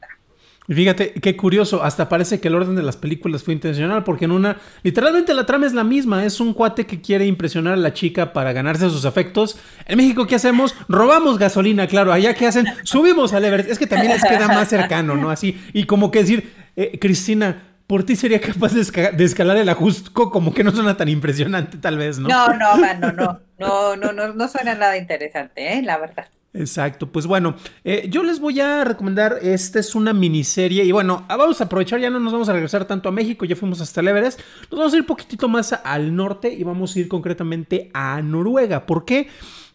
Y 0.69 0.75
fíjate, 0.75 1.13
qué 1.13 1.35
curioso, 1.35 1.83
hasta 1.83 2.09
parece 2.09 2.39
que 2.39 2.47
el 2.47 2.53
orden 2.53 2.75
de 2.75 2.83
las 2.83 2.95
películas 2.95 3.41
fue 3.41 3.55
intencional, 3.55 4.03
porque 4.03 4.25
en 4.25 4.31
una, 4.31 4.57
literalmente 4.83 5.33
la 5.33 5.47
trama 5.47 5.65
es 5.65 5.73
la 5.73 5.83
misma, 5.83 6.23
es 6.25 6.39
un 6.39 6.53
cuate 6.53 6.85
que 6.85 7.01
quiere 7.01 7.25
impresionar 7.25 7.73
a 7.73 7.77
la 7.77 7.91
chica 7.91 8.33
para 8.33 8.53
ganarse 8.53 8.87
sus 8.91 9.03
afectos. 9.05 9.59
En 9.87 9.97
México, 9.97 10.27
¿qué 10.27 10.35
hacemos? 10.35 10.75
Robamos 10.87 11.39
gasolina, 11.39 11.87
claro, 11.87 12.13
allá 12.13 12.35
¿qué 12.35 12.45
hacen? 12.45 12.67
Subimos 12.83 13.33
al 13.33 13.45
Everest, 13.45 13.71
es 13.71 13.79
que 13.79 13.87
también 13.87 14.13
les 14.13 14.23
queda 14.23 14.47
más 14.47 14.69
cercano, 14.69 15.15
¿no? 15.15 15.31
Así, 15.31 15.59
y 15.73 15.85
como 15.85 16.11
que 16.11 16.19
decir, 16.19 16.53
eh, 16.75 16.99
Cristina, 17.01 17.63
por 17.87 18.03
ti 18.03 18.15
sería 18.15 18.39
capaz 18.39 18.73
de, 18.75 19.23
escalar 19.25 19.57
el 19.57 19.69
Ajusco, 19.69 20.29
como 20.29 20.53
que 20.53 20.63
no 20.63 20.69
suena 20.69 20.95
tan 20.95 21.09
impresionante, 21.09 21.79
tal 21.79 21.97
vez, 21.97 22.19
¿no? 22.19 22.29
No, 22.29 22.53
no, 22.53 22.77
no, 22.77 23.11
no, 23.11 23.39
no, 23.57 23.95
no, 23.95 24.11
no, 24.11 24.33
no 24.35 24.47
suena 24.47 24.75
nada 24.75 24.97
interesante, 24.97 25.79
¿eh? 25.79 25.81
La 25.81 25.97
verdad. 25.97 26.27
Exacto, 26.51 27.11
pues 27.11 27.27
bueno, 27.27 27.55
eh, 27.83 28.07
yo 28.09 28.23
les 28.23 28.39
voy 28.39 28.59
a 28.59 28.83
recomendar, 28.83 29.37
esta 29.43 29.79
es 29.79 29.93
una 29.93 30.13
miniserie 30.13 30.83
y 30.83 30.91
bueno, 30.91 31.23
ah, 31.29 31.37
vamos 31.37 31.61
a 31.61 31.65
aprovechar, 31.65 31.99
ya 31.99 32.09
no 32.09 32.19
nos 32.19 32.33
vamos 32.33 32.49
a 32.49 32.53
regresar 32.53 32.85
tanto 32.85 33.07
a 33.07 33.11
México, 33.11 33.45
ya 33.45 33.55
fuimos 33.55 33.81
hasta 33.81 34.01
el 34.01 34.07
Everest, 34.07 34.39
nos 34.71 34.79
vamos 34.79 34.93
a 34.93 34.97
ir 34.97 35.05
poquitito 35.05 35.47
más 35.47 35.73
al 35.73 36.15
norte 36.15 36.51
y 36.51 36.63
vamos 36.63 36.95
a 36.95 36.99
ir 37.01 37.07
concretamente 37.07 37.91
a 37.93 38.19
Noruega, 38.23 38.87
¿por 38.87 39.05
qué? 39.05 39.27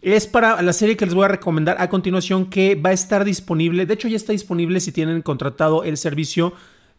Es 0.03 0.27
para 0.27 0.61
la 0.63 0.73
serie 0.73 0.97
que 0.97 1.05
les 1.05 1.15
voy 1.15 1.27
a 1.27 1.29
recomendar 1.29 1.77
a 1.79 1.89
continuación 1.89 2.47
que 2.47 2.75
va 2.75 2.91
a 2.91 2.93
estar 2.93 3.25
disponible, 3.25 3.87
de 3.87 3.95
hecho 3.95 4.09
ya 4.09 4.17
está 4.17 4.33
disponible 4.33 4.81
si 4.81 4.91
tienen 4.91 5.23
contratado 5.23 5.85
el 5.85 5.97
servicio 5.97 6.55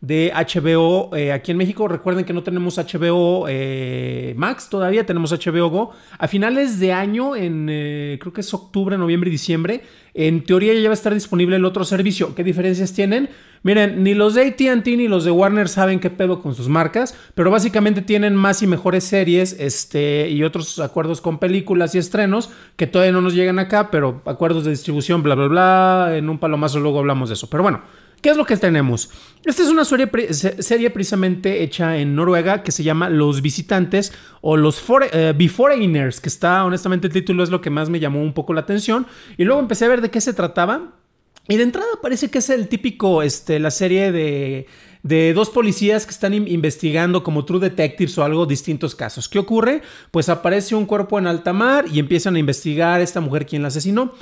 de 0.06 0.32
HBO 0.36 1.16
eh, 1.16 1.32
aquí 1.32 1.52
en 1.52 1.58
México. 1.58 1.88
Recuerden 1.88 2.26
que 2.26 2.34
no 2.34 2.44
tenemos 2.44 2.78
HBO 2.78 3.48
eh, 3.50 4.34
Max 4.38 4.70
todavía, 4.70 5.06
tenemos 5.06 5.32
HBO 5.32 5.70
Go. 5.70 5.92
A 6.20 6.28
finales 6.28 6.80
de 6.80 6.94
año, 6.94 7.36
en 7.36 7.68
eh, 7.70 8.18
creo 8.22 8.32
que 8.32 8.42
es 8.42 8.54
octubre, 8.54 8.98
noviembre 8.98 9.32
diciembre, 9.32 9.82
en 10.14 10.44
teoría 10.44 10.74
ya 10.76 10.90
va 10.90 10.92
a 10.92 10.94
estar 10.94 11.14
disponible 11.14 11.56
el 11.56 11.66
otro 11.66 11.84
servicio. 11.84 12.36
¿Qué 12.36 12.44
diferencias 12.44 12.94
tienen? 12.94 13.30
Miren, 13.64 14.04
ni 14.04 14.14
los 14.14 14.36
de 14.36 14.46
ATT 14.46 14.86
ni 14.86 15.08
los 15.08 15.26
de 15.26 15.32
Warner 15.32 15.68
saben 15.68 16.00
qué 16.00 16.12
pedo 16.12 16.40
con 16.40 16.54
sus 16.54 16.70
marcas, 16.70 17.18
pero 17.34 17.50
básicamente 17.50 18.04
tienen 18.04 18.36
más 18.36 18.62
y 18.62 18.68
mejores 18.68 19.04
series 19.06 19.56
este, 19.60 20.30
y 20.30 20.44
otros 20.44 20.78
acuerdos 20.78 21.20
con 21.20 21.40
películas 21.40 21.96
y 21.96 21.98
estrenos 21.98 22.52
que 22.76 22.86
todavía 22.86 23.12
no 23.12 23.22
nos 23.22 23.34
llegan 23.34 23.58
acá, 23.58 23.90
pero 23.90 24.22
acuerdos 24.26 24.66
de 24.66 24.70
distribución, 24.70 25.24
bla, 25.24 25.34
bla, 25.34 25.48
bla. 25.48 26.16
En 26.16 26.30
un 26.30 26.38
palomazo 26.38 26.80
luego 26.80 27.00
hablamos 27.00 27.30
de 27.30 27.34
eso. 27.34 27.50
Pero 27.50 27.64
bueno. 27.64 28.05
¿Qué 28.22 28.30
es 28.30 28.38
lo 28.38 28.46
que 28.46 28.58
tenemos? 28.58 29.10
Esta 29.44 29.62
es 29.62 29.70
una 29.70 29.86
serie, 29.86 30.10
serie 30.34 30.90
precisamente 30.90 31.62
hecha 31.62 31.98
en 31.98 32.16
Noruega 32.16 32.64
que 32.64 32.72
se 32.72 32.84
llama 32.84 33.10
Los 33.10 33.42
Visitantes 33.42 34.14
o 34.42 34.58
Los 34.58 34.84
eh, 35.12 35.34
Beforeigners, 35.38 36.20
que 36.20 36.30
está, 36.30 36.66
honestamente, 36.66 37.08
el 37.08 37.14
título 37.14 37.44
es 37.44 37.50
lo 37.50 37.62
que 37.62 37.70
más 37.70 37.90
me 37.90 38.00
llamó 38.00 38.22
un 38.22 38.34
poco 38.34 38.54
la 38.54 38.62
atención. 38.62 39.06
Y 39.38 39.44
luego 39.44 39.60
empecé 39.60 39.86
a 39.86 39.90
ver 39.90 40.02
de 40.02 40.10
qué 40.10 40.22
se 40.22 40.34
trataba. 40.34 40.94
Y 41.48 41.58
de 41.58 41.64
entrada 41.64 41.88
parece 42.02 42.30
que 42.30 42.40
es 42.40 42.50
el 42.50 42.68
típico, 42.68 43.22
este, 43.22 43.60
la 43.60 43.70
serie 43.70 44.12
de, 44.12 44.66
dos 45.36 45.52
policías 45.52 46.06
que 46.06 46.12
están 46.12 46.34
investigando 46.34 47.24
como 47.24 47.46
True 47.46 47.60
Detectives 47.60 48.18
o 48.18 48.24
algo 48.24 48.48
distintos 48.48 48.96
casos. 48.96 49.30
¿Qué 49.30 49.38
ocurre? 49.38 49.84
Pues 50.10 50.30
aparece 50.30 50.74
un 50.74 50.88
cuerpo 50.88 51.20
en 51.20 51.28
alta 51.28 51.54
mar 51.54 51.86
y 51.92 52.00
empiezan 52.00 52.36
a 52.36 52.40
investigar 52.40 53.00
esta 53.02 53.22
mujer 53.22 53.46
quien 53.46 53.62
la 53.62 53.68
asesinó. 53.68 54.14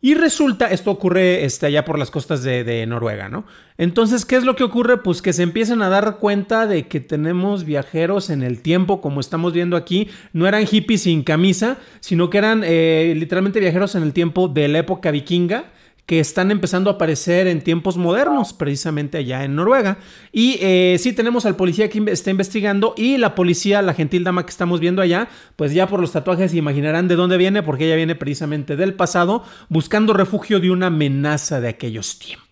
Y 0.00 0.14
resulta, 0.14 0.66
esto 0.66 0.92
ocurre 0.92 1.44
este, 1.44 1.66
allá 1.66 1.84
por 1.84 1.98
las 1.98 2.12
costas 2.12 2.44
de, 2.44 2.86
Noruega, 2.86 3.28
¿no? 3.28 3.44
Entonces, 3.78 4.24
¿qué 4.24 4.36
es 4.36 4.44
lo 4.44 4.54
que 4.54 4.62
ocurre? 4.62 4.98
Pues 4.98 5.22
que 5.22 5.32
se 5.32 5.42
empiezan 5.42 5.82
a 5.82 5.88
dar 5.88 6.18
cuenta 6.18 6.68
de 6.68 6.86
que 6.86 7.00
tenemos 7.00 7.64
viajeros 7.64 8.30
en 8.30 8.44
el 8.44 8.60
tiempo, 8.60 9.00
como 9.00 9.18
estamos 9.18 9.52
viendo 9.52 9.76
aquí, 9.76 10.08
no 10.32 10.46
eran 10.46 10.66
hippies 10.66 11.02
sin 11.02 11.24
camisa, 11.24 11.78
sino 11.98 12.30
que 12.30 12.38
eran 12.38 12.62
eh, 12.64 13.12
literalmente 13.16 13.58
viajeros 13.58 13.96
en 13.96 14.04
el 14.04 14.12
tiempo 14.12 14.46
de 14.46 14.68
la 14.68 14.78
época 14.78 15.10
vikinga 15.10 15.64
que 16.08 16.20
están 16.20 16.50
empezando 16.50 16.88
a 16.88 16.94
aparecer 16.94 17.46
en 17.48 17.60
tiempos 17.60 17.98
modernos, 17.98 18.54
precisamente 18.54 19.18
allá 19.18 19.44
en 19.44 19.54
Noruega. 19.54 19.98
Y 20.32 20.56
eh, 20.62 20.96
sí 20.98 21.12
tenemos 21.12 21.44
al 21.44 21.54
policía 21.54 21.90
que 21.90 22.02
está 22.10 22.30
investigando 22.30 22.94
y 22.96 23.18
la 23.18 23.34
policía, 23.34 23.82
la 23.82 23.92
gentil 23.92 24.24
dama 24.24 24.46
que 24.46 24.50
estamos 24.50 24.80
viendo 24.80 25.02
allá, 25.02 25.28
pues 25.56 25.74
ya 25.74 25.86
por 25.86 26.00
los 26.00 26.12
tatuajes 26.12 26.52
se 26.52 26.56
imaginarán 26.56 27.08
de 27.08 27.14
dónde 27.14 27.36
viene, 27.36 27.62
porque 27.62 27.84
ella 27.84 27.96
viene 27.96 28.14
precisamente 28.14 28.74
del 28.74 28.94
pasado, 28.94 29.44
buscando 29.68 30.14
refugio 30.14 30.60
de 30.60 30.70
una 30.70 30.86
amenaza 30.86 31.60
de 31.60 31.68
aquellos 31.68 32.18
tiempos. 32.18 32.47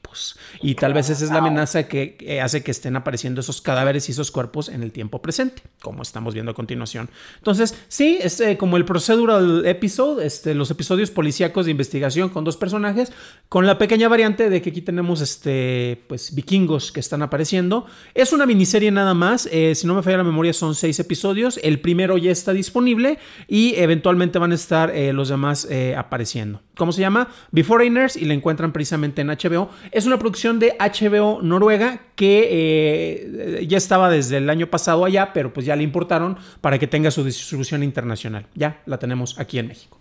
Y 0.60 0.74
tal 0.74 0.94
vez 0.94 1.10
esa 1.10 1.24
es 1.24 1.30
la 1.30 1.38
amenaza 1.38 1.88
que 1.88 2.40
hace 2.42 2.62
que 2.62 2.70
estén 2.70 2.96
apareciendo 2.96 3.40
esos 3.40 3.60
cadáveres 3.60 4.08
y 4.08 4.12
esos 4.12 4.30
cuerpos 4.30 4.68
en 4.68 4.82
el 4.82 4.92
tiempo 4.92 5.22
presente, 5.22 5.62
como 5.80 6.02
estamos 6.02 6.34
viendo 6.34 6.52
a 6.52 6.54
continuación. 6.54 7.08
Entonces, 7.38 7.74
sí, 7.88 8.18
es 8.20 8.40
eh, 8.40 8.56
como 8.56 8.76
el 8.76 8.84
procedural 8.84 9.66
episode, 9.66 10.26
este, 10.26 10.54
los 10.54 10.70
episodios 10.70 11.10
policíacos 11.10 11.66
de 11.66 11.70
investigación 11.70 12.28
con 12.28 12.44
dos 12.44 12.56
personajes, 12.56 13.12
con 13.48 13.66
la 13.66 13.78
pequeña 13.78 14.08
variante 14.08 14.50
de 14.50 14.62
que 14.62 14.70
aquí 14.70 14.82
tenemos 14.82 15.20
este, 15.20 16.02
pues, 16.08 16.34
vikingos 16.34 16.92
que 16.92 17.00
están 17.00 17.22
apareciendo. 17.22 17.86
Es 18.14 18.32
una 18.32 18.46
miniserie 18.46 18.90
nada 18.90 19.14
más, 19.14 19.48
eh, 19.52 19.74
si 19.74 19.86
no 19.86 19.94
me 19.94 20.02
falla 20.02 20.18
la 20.18 20.24
memoria 20.24 20.52
son 20.52 20.74
seis 20.74 20.98
episodios, 20.98 21.58
el 21.62 21.80
primero 21.80 22.18
ya 22.18 22.30
está 22.30 22.52
disponible 22.52 23.18
y 23.48 23.74
eventualmente 23.76 24.38
van 24.38 24.52
a 24.52 24.54
estar 24.54 24.90
eh, 24.90 25.12
los 25.12 25.28
demás 25.28 25.68
apareciendo. 25.96 26.65
¿Cómo 26.76 26.92
se 26.92 27.00
llama? 27.00 27.28
Beforeigners 27.50 28.16
y 28.16 28.24
la 28.24 28.34
encuentran 28.34 28.72
precisamente 28.72 29.22
en 29.22 29.28
HBO. 29.28 29.70
Es 29.90 30.06
una 30.06 30.18
producción 30.18 30.58
de 30.58 30.76
HBO 30.78 31.40
Noruega 31.42 32.00
que 32.14 32.48
eh, 32.50 33.66
ya 33.66 33.78
estaba 33.78 34.10
desde 34.10 34.36
el 34.36 34.48
año 34.50 34.68
pasado 34.68 35.04
allá, 35.04 35.32
pero 35.32 35.52
pues 35.52 35.66
ya 35.66 35.74
le 35.76 35.82
importaron 35.82 36.38
para 36.60 36.78
que 36.78 36.86
tenga 36.86 37.10
su 37.10 37.24
distribución 37.24 37.82
internacional. 37.82 38.46
Ya 38.54 38.80
la 38.86 38.98
tenemos 38.98 39.38
aquí 39.38 39.58
en 39.58 39.68
México. 39.68 39.98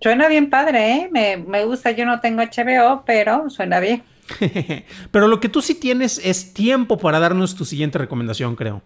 Suena 0.00 0.28
bien 0.28 0.50
padre, 0.50 0.92
¿eh? 0.92 1.08
Me, 1.10 1.36
me 1.36 1.64
gusta, 1.64 1.90
yo 1.90 2.04
no 2.04 2.20
tengo 2.20 2.42
HBO, 2.42 3.04
pero 3.06 3.48
suena 3.48 3.80
bien. 3.80 4.02
pero 5.10 5.28
lo 5.28 5.40
que 5.40 5.48
tú 5.48 5.62
sí 5.62 5.74
tienes 5.74 6.20
es 6.22 6.52
tiempo 6.54 6.98
para 6.98 7.18
darnos 7.18 7.54
tu 7.54 7.64
siguiente 7.64 7.98
recomendación, 7.98 8.56
creo. 8.56 8.82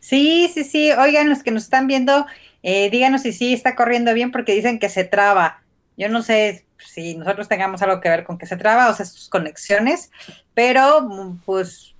Sí, 0.00 0.50
sí, 0.52 0.64
sí. 0.64 0.92
Oigan, 0.92 1.28
los 1.28 1.42
que 1.42 1.50
nos 1.50 1.64
están 1.64 1.86
viendo, 1.86 2.26
eh, 2.62 2.90
díganos 2.90 3.22
si 3.22 3.32
sí 3.32 3.52
está 3.52 3.74
corriendo 3.74 4.12
bien 4.14 4.30
porque 4.30 4.54
dicen 4.54 4.78
que 4.78 4.88
se 4.88 5.04
traba. 5.04 5.63
Yo 5.96 6.08
no 6.08 6.22
sé 6.22 6.64
si 6.78 7.16
nosotros 7.16 7.48
tengamos 7.48 7.82
algo 7.82 8.00
que 8.00 8.08
ver 8.08 8.24
con 8.24 8.38
que 8.38 8.46
se 8.46 8.56
traba 8.56 8.90
o 8.90 8.94
sea, 8.94 9.06
sus 9.06 9.28
conexiones, 9.28 10.10
pero 10.54 11.08
pues 11.44 11.94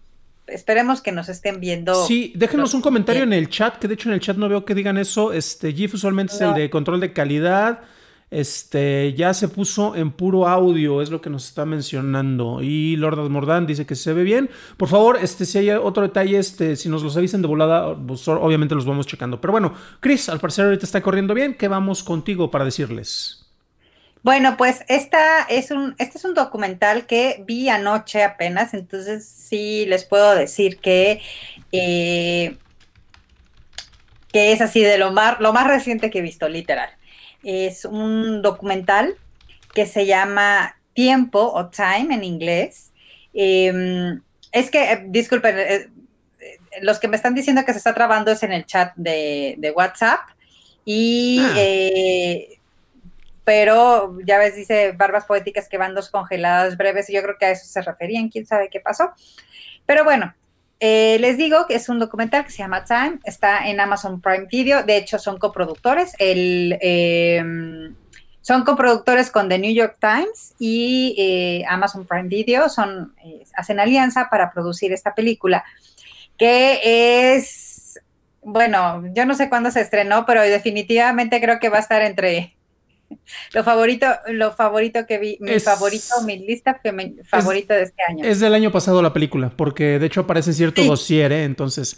esperemos 0.46 1.00
que 1.00 1.12
nos 1.12 1.28
estén 1.28 1.60
viendo. 1.60 2.06
Sí, 2.06 2.32
déjenos 2.36 2.74
un 2.74 2.82
comentario 2.82 3.22
en 3.22 3.32
el 3.32 3.48
chat, 3.48 3.78
que 3.78 3.88
de 3.88 3.94
hecho 3.94 4.08
en 4.08 4.14
el 4.14 4.20
chat 4.20 4.36
no 4.36 4.48
veo 4.48 4.64
que 4.64 4.74
digan 4.74 4.98
eso. 4.98 5.32
Este, 5.32 5.72
GIF 5.72 5.94
usualmente 5.94 6.34
es 6.34 6.40
el 6.40 6.54
de 6.54 6.70
control 6.70 7.00
de 7.00 7.12
calidad. 7.12 7.80
Este 8.30 9.14
ya 9.14 9.32
se 9.32 9.46
puso 9.46 9.94
en 9.94 10.10
puro 10.10 10.48
audio, 10.48 11.00
es 11.00 11.10
lo 11.10 11.20
que 11.20 11.30
nos 11.30 11.46
está 11.46 11.64
mencionando. 11.64 12.62
Y 12.62 12.96
Lord 12.96 13.30
Mordán 13.30 13.66
dice 13.66 13.86
que 13.86 13.94
se 13.94 14.12
ve 14.12 14.24
bien. 14.24 14.50
Por 14.76 14.88
favor, 14.88 15.18
este, 15.20 15.46
si 15.46 15.58
hay 15.58 15.70
otro 15.70 16.02
detalle, 16.02 16.38
este, 16.38 16.74
si 16.74 16.88
nos 16.88 17.02
los 17.04 17.16
avisen 17.16 17.42
de 17.42 17.48
volada, 17.48 17.96
pues, 17.96 18.26
obviamente 18.26 18.74
los 18.74 18.86
vamos 18.86 19.06
checando. 19.06 19.40
Pero 19.40 19.52
bueno, 19.52 19.72
Chris, 20.00 20.28
al 20.28 20.40
parecer 20.40 20.64
ahorita 20.64 20.84
está 20.84 21.00
corriendo 21.00 21.32
bien. 21.32 21.54
¿Qué 21.54 21.68
vamos 21.68 22.02
contigo 22.02 22.50
para 22.50 22.64
decirles? 22.64 23.43
Bueno, 24.24 24.56
pues 24.56 24.84
esta 24.88 25.42
es 25.44 25.70
un, 25.70 25.94
este 25.98 26.18
es 26.18 26.24
un 26.24 26.34
documental 26.34 27.06
que 27.06 27.44
vi 27.46 27.68
anoche 27.68 28.24
apenas, 28.24 28.74
entonces 28.74 29.24
sí 29.28 29.86
les 29.86 30.04
puedo 30.04 30.34
decir 30.34 30.78
que, 30.78 31.20
eh, 31.70 32.56
que 34.32 34.50
es 34.50 34.60
así 34.60 34.82
de 34.82 34.98
lo 34.98 35.12
más, 35.12 35.38
lo 35.38 35.52
más 35.52 35.68
reciente 35.68 36.10
que 36.10 36.18
he 36.18 36.22
visto, 36.22 36.48
literal 36.48 36.90
es 37.44 37.84
un 37.84 38.42
documental 38.42 39.16
que 39.74 39.86
se 39.86 40.06
llama 40.06 40.76
Tiempo 40.94 41.40
o 41.40 41.66
Time 41.68 42.14
en 42.14 42.24
inglés. 42.24 42.92
Em, 43.34 44.20
es 44.52 44.70
que, 44.70 44.92
eh, 44.92 45.04
disculpen, 45.06 45.58
eh, 45.58 45.74
eh, 46.40 46.58
los 46.82 46.98
que 46.98 47.08
me 47.08 47.16
están 47.16 47.34
diciendo 47.34 47.64
que 47.64 47.72
se 47.72 47.78
está 47.78 47.94
trabando 47.94 48.30
es 48.30 48.42
en 48.42 48.52
el 48.52 48.64
chat 48.66 48.92
de, 48.96 49.72
WhatsApp. 49.76 50.20
Y, 50.84 51.40
ah. 51.42 52.58
Pero 53.44 54.18
ya 54.24 54.38
ves, 54.38 54.56
dice 54.56 54.92
Barbas 54.92 55.26
Poéticas 55.26 55.68
que 55.68 55.78
van 55.78 55.94
dos 55.94 56.10
congeladas 56.10 56.76
breves, 56.76 57.10
y 57.10 57.14
yo 57.14 57.22
creo 57.22 57.36
que 57.38 57.46
a 57.46 57.50
eso 57.50 57.66
se 57.66 57.82
referían, 57.82 58.28
quién 58.28 58.46
sabe 58.46 58.70
qué 58.70 58.80
pasó. 58.80 59.12
Pero 59.86 60.04
bueno, 60.04 60.34
eh, 60.80 61.18
les 61.20 61.36
digo 61.36 61.66
que 61.66 61.76
es 61.76 61.88
un 61.88 61.98
documental 61.98 62.44
que 62.44 62.50
se 62.50 62.58
llama 62.58 62.84
Time, 62.84 63.18
está 63.24 63.68
en 63.68 63.80
Amazon 63.80 64.20
Prime 64.20 64.46
Video, 64.50 64.82
de 64.82 64.96
hecho 64.96 65.18
son 65.18 65.38
coproductores, 65.38 66.14
el, 66.18 66.76
em, 66.80 67.94
son 68.40 68.64
coproductores 68.64 69.30
con 69.30 69.48
The 69.48 69.58
New 69.58 69.72
York 69.72 69.96
Times 70.00 70.54
y 70.58 71.14
eh, 71.18 71.64
Amazon 71.68 72.06
Prime 72.06 72.28
Video, 72.28 72.68
son, 72.68 73.14
eh, 73.24 73.44
hacen 73.54 73.80
alianza 73.80 74.28
para 74.30 74.52
producir 74.52 74.92
esta 74.92 75.14
película, 75.14 75.64
que 76.36 77.34
es, 77.34 78.00
bueno, 78.42 79.04
yo 79.14 79.24
no 79.24 79.34
sé 79.34 79.48
cuándo 79.48 79.70
se 79.70 79.80
estrenó, 79.80 80.26
pero 80.26 80.42
definitivamente 80.42 81.40
creo 81.40 81.60
que 81.60 81.68
va 81.68 81.78
a 81.78 81.80
estar 81.80 82.02
entre 82.02 82.56
lo 83.52 83.64
favorito, 83.64 84.06
lo 84.28 84.52
favorito 84.52 85.06
que 85.06 85.18
vi, 85.18 85.38
mi 85.40 85.58
favorito, 85.60 86.22
mi 86.24 86.38
lista 86.38 86.80
favorita 87.24 87.74
de 87.74 87.82
este 87.82 88.02
año. 88.08 88.24
Es 88.24 88.40
del 88.40 88.54
año 88.54 88.72
pasado 88.72 89.02
la 89.02 89.12
película, 89.12 89.50
porque 89.56 89.98
de 89.98 90.06
hecho 90.06 90.22
aparece 90.22 90.52
cierto 90.52 90.82
dossier, 90.84 91.32
¿eh? 91.32 91.44
entonces. 91.44 91.96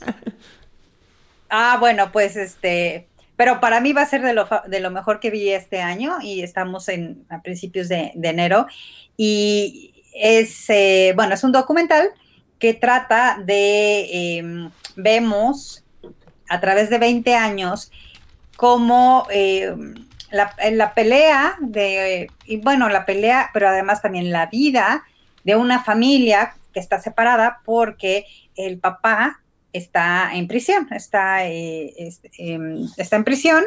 ah, 1.51 1.77
bueno, 1.81 2.13
pues 2.13 2.37
este, 2.37 3.09
pero 3.37 3.61
para 3.61 3.81
mí 3.81 3.93
va 3.93 4.03
a 4.03 4.07
ser 4.07 4.23
de 4.23 4.33
lo, 4.33 4.49
de 4.67 4.81
lo 4.81 4.91
mejor 4.91 5.21
que 5.21 5.31
vi 5.31 5.51
este 5.51 5.81
año 5.81 6.19
y 6.23 6.43
estamos 6.43 6.89
en, 6.89 7.25
a 7.29 7.43
principios 7.43 7.89
de, 7.89 8.13
enero. 8.23 8.67
Y 9.17 9.95
es, 10.15 10.69
eh, 10.71 11.13
bueno, 11.15 11.35
es 11.35 11.45
un 11.45 11.53
documental 11.53 12.09
que 12.59 12.73
trata 12.73 13.39
de, 13.45 14.39
em, 14.39 14.71
vemos 14.97 15.85
a 16.49 16.61
través 16.61 16.89
de 16.89 16.99
20 16.99 17.35
años 17.35 17.91
cómo 18.57 19.27
em, 19.31 19.95
la, 20.31 20.55
la 20.73 20.95
pelea 20.95 21.57
de, 21.61 22.31
y 22.45 22.57
bueno, 22.59 22.89
la 22.89 23.07
pelea, 23.07 23.51
pero 23.53 23.69
además 23.69 24.03
también 24.03 24.33
la 24.33 24.47
vida 24.47 25.05
de 25.45 25.57
una 25.57 25.83
familia 25.83 26.55
que 26.73 26.81
está 26.81 27.01
separada 27.01 27.61
porque 27.65 28.27
el 28.57 28.79
papá 28.79 29.41
está 29.73 30.31
en 30.35 30.49
prisión, 30.49 30.89
está, 30.93 31.47
eh, 31.47 31.95
em, 32.39 32.87
está 32.97 33.17
en 33.17 33.25
prisión. 33.25 33.65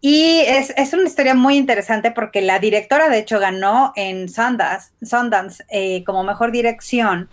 Y 0.00 0.40
es, 0.40 0.92
una 0.92 1.04
historia 1.04 1.34
muy 1.34 1.56
interesante 1.56 2.10
porque 2.10 2.42
la 2.42 2.58
directora, 2.58 3.08
de 3.08 3.18
hecho, 3.18 3.40
ganó 3.40 3.92
en 3.96 4.28
Sundance, 4.28 4.92
Sundance 5.02 5.64
eh, 5.70 6.04
como 6.04 6.22
mejor 6.24 6.52
dirección 6.52 7.30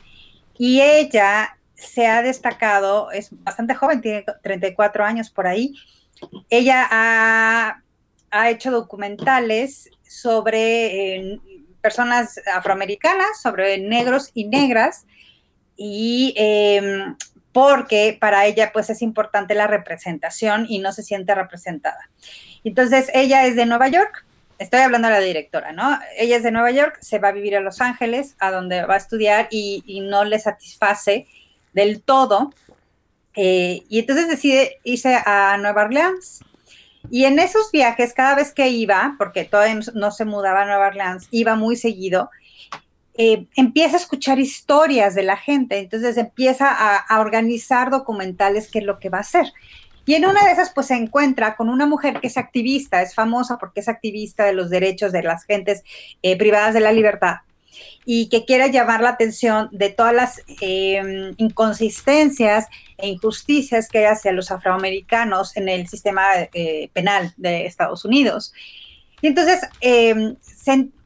y 0.58 0.82
ella 0.82 1.58
se 1.76 2.08
ha 2.08 2.22
destacado, 2.22 3.12
es 3.12 3.30
bastante 3.44 3.76
joven, 3.76 4.00
tiene 4.00 4.24
34 4.42 5.04
años 5.04 5.30
por 5.30 5.48
ahí, 5.48 5.74
ella 6.50 6.88
ha, 6.90 7.82
hecho 8.50 8.72
documentales 8.72 9.90
sobre 10.08 11.16
eh, 11.16 11.40
personas 11.82 12.40
afroamericanas, 12.54 13.42
sobre 13.42 13.78
negros 13.78 14.32
y 14.34 14.46
negras, 14.46 15.06
y 15.76 16.34
em, 16.38 17.16
porque 17.52 18.18
para 18.20 18.46
ella 18.46 18.72
pues 18.72 18.90
es 18.90 19.02
importante 19.02 19.56
la 19.56 19.68
representación 19.68 20.66
y 20.70 20.80
no 20.80 20.94
se 20.94 21.04
siente 21.04 21.36
representada. 21.36 22.10
Entonces, 22.64 23.10
ella 23.14 23.46
es 23.46 23.56
de 23.56 23.66
Nueva 23.66 23.88
York, 23.90 24.26
estoy 24.60 24.82
hablando 24.82 25.08
de 25.08 25.16
la 25.16 25.20
directora, 25.20 25.74
¿no? 25.74 26.00
Ella 26.18 26.38
es 26.38 26.44
de 26.44 26.52
Nueva 26.52 26.72
York, 26.72 26.98
se 27.02 27.20
va 27.20 27.30
a 27.30 27.34
vivir 27.34 27.58
a 27.58 27.62
Los 27.62 27.82
Ángeles, 27.82 28.36
a 28.40 28.52
donde 28.52 28.86
va 28.86 28.94
a 28.94 28.98
estudiar 28.98 29.48
y, 29.50 29.84
y 29.86 30.02
no 30.02 30.24
le 30.24 30.40
satisface 30.40 31.28
del 31.74 32.02
todo 32.02 32.52
eh, 33.36 33.84
y 33.90 34.00
entonces 34.00 34.28
decide 34.28 34.80
irse 34.84 35.16
a 35.26 35.58
Nueva 35.60 35.84
Orleans. 35.84 36.42
Y 37.10 37.26
en 37.26 37.40
esos 37.40 37.72
viajes, 37.72 38.14
cada 38.14 38.36
vez 38.36 38.54
que 38.54 38.70
iba, 38.70 39.16
porque 39.18 39.44
todavía 39.44 39.80
no 39.94 40.12
se 40.12 40.26
mudaba 40.26 40.62
a 40.62 40.66
Nueva 40.66 40.88
Orleans, 40.88 41.28
iba 41.32 41.56
muy 41.56 41.76
seguido, 41.76 42.30
eh, 43.16 43.48
empieza 43.56 43.98
a 43.98 44.00
escuchar 44.00 44.40
historias 44.40 45.16
de 45.16 45.24
la 45.24 45.36
gente, 45.36 45.80
entonces 45.80 46.16
empieza 46.18 46.70
a, 46.70 47.20
organizar 47.20 47.90
documentales, 47.90 48.70
qué 48.70 48.80
es 48.80 48.86
lo 48.86 49.00
que 49.00 49.10
va 49.10 49.18
a 49.18 49.22
hacer. 49.22 49.52
Y 50.06 50.16
en 50.16 50.26
una 50.26 50.46
de 50.46 50.52
esas, 50.52 50.72
pues 50.72 50.88
se 50.88 50.96
encuentra 50.96 51.56
con 51.56 51.70
una 51.70 51.86
mujer 51.86 52.20
que 52.20 52.28
es 52.28 52.38
activista, 52.38 53.02
es 53.02 53.14
famosa 53.14 53.58
porque 53.58 53.82
es 53.82 53.88
activista 53.88 54.46
de 54.46 54.54
los 54.54 54.70
derechos 54.70 55.12
de 55.12 55.24
las 55.24 55.44
gentes 55.44 55.84
eh, 56.22 56.38
privadas 56.38 56.74
de 56.74 56.80
la 56.80 56.92
libertad 56.92 57.38
y 58.06 58.30
que 58.30 58.46
quiere 58.46 58.72
llamar 58.72 59.02
la 59.02 59.10
atención 59.10 59.70
de 59.72 59.90
todas 59.90 60.14
las 60.14 60.42
em, 60.62 61.34
inconsistencias 61.38 62.68
e 62.98 63.08
injusticias 63.08 63.88
que 63.88 64.00
hay 64.00 64.06
hacia 64.06 64.32
los 64.32 64.52
afroamericanos 64.52 65.56
en 65.58 65.70
el 65.70 65.88
sistema 65.88 66.24
eh, 66.54 66.90
penal 66.94 67.34
de 67.38 67.66
Estados 67.66 68.06
Unidos. 68.06 68.54
Y 69.22 69.28
entonces 69.28 69.62
em, 69.82 70.36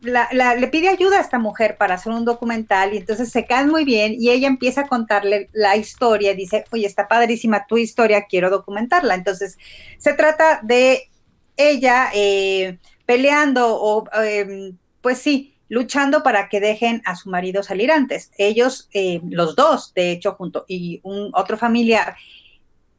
le 0.02 0.68
pide 0.68 0.88
ayuda 0.88 1.18
a 1.18 1.22
esta 1.22 1.38
mujer 1.38 1.76
para 1.78 1.96
hacer 1.96 2.14
un 2.14 2.24
documental 2.24 2.94
y 2.94 2.98
entonces 2.98 3.30
se 3.30 3.46
caen 3.46 3.70
muy 3.70 3.84
bien 3.84 4.16
y 4.18 4.30
ella 4.30 4.48
empieza 4.48 4.82
a 4.82 4.88
contarle 4.88 5.50
la 5.52 5.76
historia, 5.76 6.34
dice, 6.34 6.64
oye, 6.72 6.86
está 6.86 7.08
padrísima 7.08 7.66
tu 7.68 7.78
historia, 7.78 8.26
quiero 8.26 8.50
documentarla. 8.50 9.16
Entonces 9.16 9.58
se 9.98 10.14
trata 10.14 10.62
de 10.64 11.10
ella 11.58 12.10
eh, 12.14 12.78
peleando 13.06 13.76
o, 13.76 14.06
em, 14.24 14.78
pues 15.02 15.18
sí, 15.18 15.55
luchando 15.70 16.24
para 16.24 16.50
que 16.50 16.60
dejen 16.60 17.02
a 17.06 17.16
su 17.16 17.30
marido 17.30 17.64
salir 17.64 17.92
antes. 17.92 18.32
Ellos, 18.38 18.90
eh, 18.94 19.22
los 19.30 19.56
dos, 19.56 19.94
de 19.94 20.12
hecho, 20.12 20.34
junto 20.34 20.66
y 20.68 21.00
un 21.04 21.32
otro 21.34 21.58
familiar, 21.58 22.16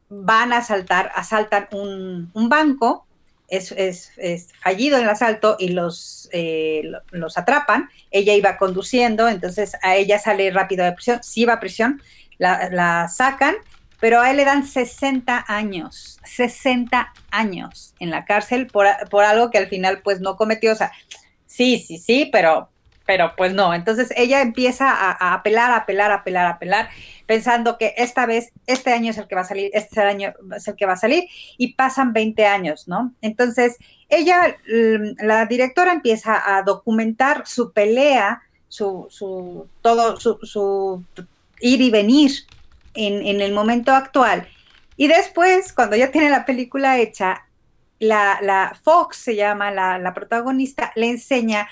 van 0.09 0.53
a 0.53 0.57
asaltar, 0.57 1.11
asaltan 1.15 1.67
un, 1.71 2.31
banco, 2.49 3.05
es, 3.47 4.11
fallido 4.61 4.97
el 4.97 5.07
asalto 5.09 5.55
y 5.59 5.69
los, 5.69 6.29
eh, 6.31 6.83
los 7.11 7.37
atrapan. 7.37 7.89
Ella 8.11 8.33
iba 8.33 8.57
conduciendo, 8.57 9.27
entonces 9.27 9.75
a 9.81 9.95
ella 9.95 10.19
sale 10.19 10.51
rápido 10.51 10.85
de 10.85 10.93
prisión, 10.93 11.19
sí 11.23 11.45
va 11.45 11.53
a 11.53 11.59
prisión, 11.59 12.01
la, 12.37 12.69
la 12.69 13.07
sacan, 13.07 13.55
pero 13.99 14.21
a 14.21 14.29
él 14.29 14.37
le 14.37 14.45
dan 14.45 14.65
60 14.65 15.45
años, 15.47 16.19
60 16.23 17.13
años 17.31 17.95
en 17.99 18.11
la 18.11 18.25
cárcel 18.25 18.67
por, 18.67 18.87
por 19.09 19.23
algo 19.23 19.49
que 19.49 19.57
al 19.57 19.67
final 19.67 20.01
pues 20.03 20.19
no 20.21 20.35
cometió, 20.35 20.73
o 20.73 20.75
sea, 20.75 20.91
sí, 21.57 21.79
sí, 21.79 21.97
sí, 21.97 22.29
pero, 22.31 22.69
pero 23.05 23.33
pues 23.35 23.53
no. 23.53 23.73
Entonces 23.73 24.13
ella 24.15 24.41
empieza 24.41 24.89
a, 24.91 25.33
apelar, 25.33 25.71
a 25.71 25.77
apelar, 25.77 26.11
apelar, 26.11 26.45
a 26.45 26.49
apelar, 26.51 26.89
pensando 27.25 27.79
que 27.79 27.95
esta 27.97 28.27
vez, 28.27 28.51
este 28.67 28.93
año 28.93 29.09
es 29.09 29.17
el 29.17 29.27
que 29.27 29.35
va 29.35 29.41
a 29.41 29.45
salir, 29.45 29.71
este 29.73 29.99
año 30.01 30.33
es 30.55 30.67
el 30.67 30.75
que 30.75 30.85
va 30.85 30.93
a 30.93 30.97
salir, 30.97 31.23
y 31.57 31.73
pasan 31.73 32.13
20 32.13 32.45
años, 32.45 32.87
¿no? 32.87 33.13
Entonces 33.21 33.77
ella, 34.07 34.55
la 35.19 35.47
directora 35.47 35.91
empieza 35.91 36.57
a 36.57 36.61
documentar 36.61 37.47
su 37.47 37.73
pelea, 37.73 38.43
su, 38.67 39.07
su 39.09 39.67
todo, 39.81 40.17
su, 40.19 41.03
ir 41.59 41.81
y 41.81 41.89
venir 41.89 42.31
en, 42.93 43.41
el 43.41 43.51
momento 43.51 43.93
actual. 43.93 44.47
Y 44.95 45.07
después, 45.07 45.73
cuando 45.73 45.95
ya 45.95 46.11
tiene 46.11 46.29
la 46.29 46.45
película 46.45 46.99
hecha, 46.99 47.46
la, 47.99 48.77
Fox 48.83 49.17
se 49.17 49.35
llama 49.35 49.71
la, 49.71 50.13
protagonista, 50.13 50.91
le 50.95 51.09
enseña 51.09 51.67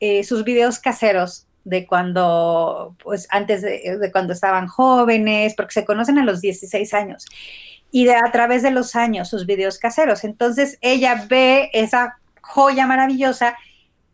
eh, 0.00 0.24
sus 0.24 0.44
videos 0.44 0.78
caseros 0.78 1.46
de 1.64 1.86
cuando, 1.86 2.94
pues 3.02 3.26
antes 3.30 3.62
de, 3.62 4.10
cuando 4.12 4.32
estaban 4.32 4.68
jóvenes, 4.68 5.54
porque 5.56 5.72
se 5.72 5.84
conocen 5.84 6.18
a 6.18 6.24
los 6.24 6.40
16 6.40 6.94
años 6.94 7.26
y 7.90 8.04
de 8.04 8.14
a 8.14 8.30
través 8.30 8.62
de 8.62 8.70
los 8.70 8.94
años 8.94 9.28
sus 9.28 9.46
videos 9.46 9.78
caseros. 9.78 10.22
Entonces 10.24 10.78
ella 10.80 11.26
ve 11.28 11.70
esa 11.72 12.18
joya 12.40 12.86
maravillosa 12.86 13.56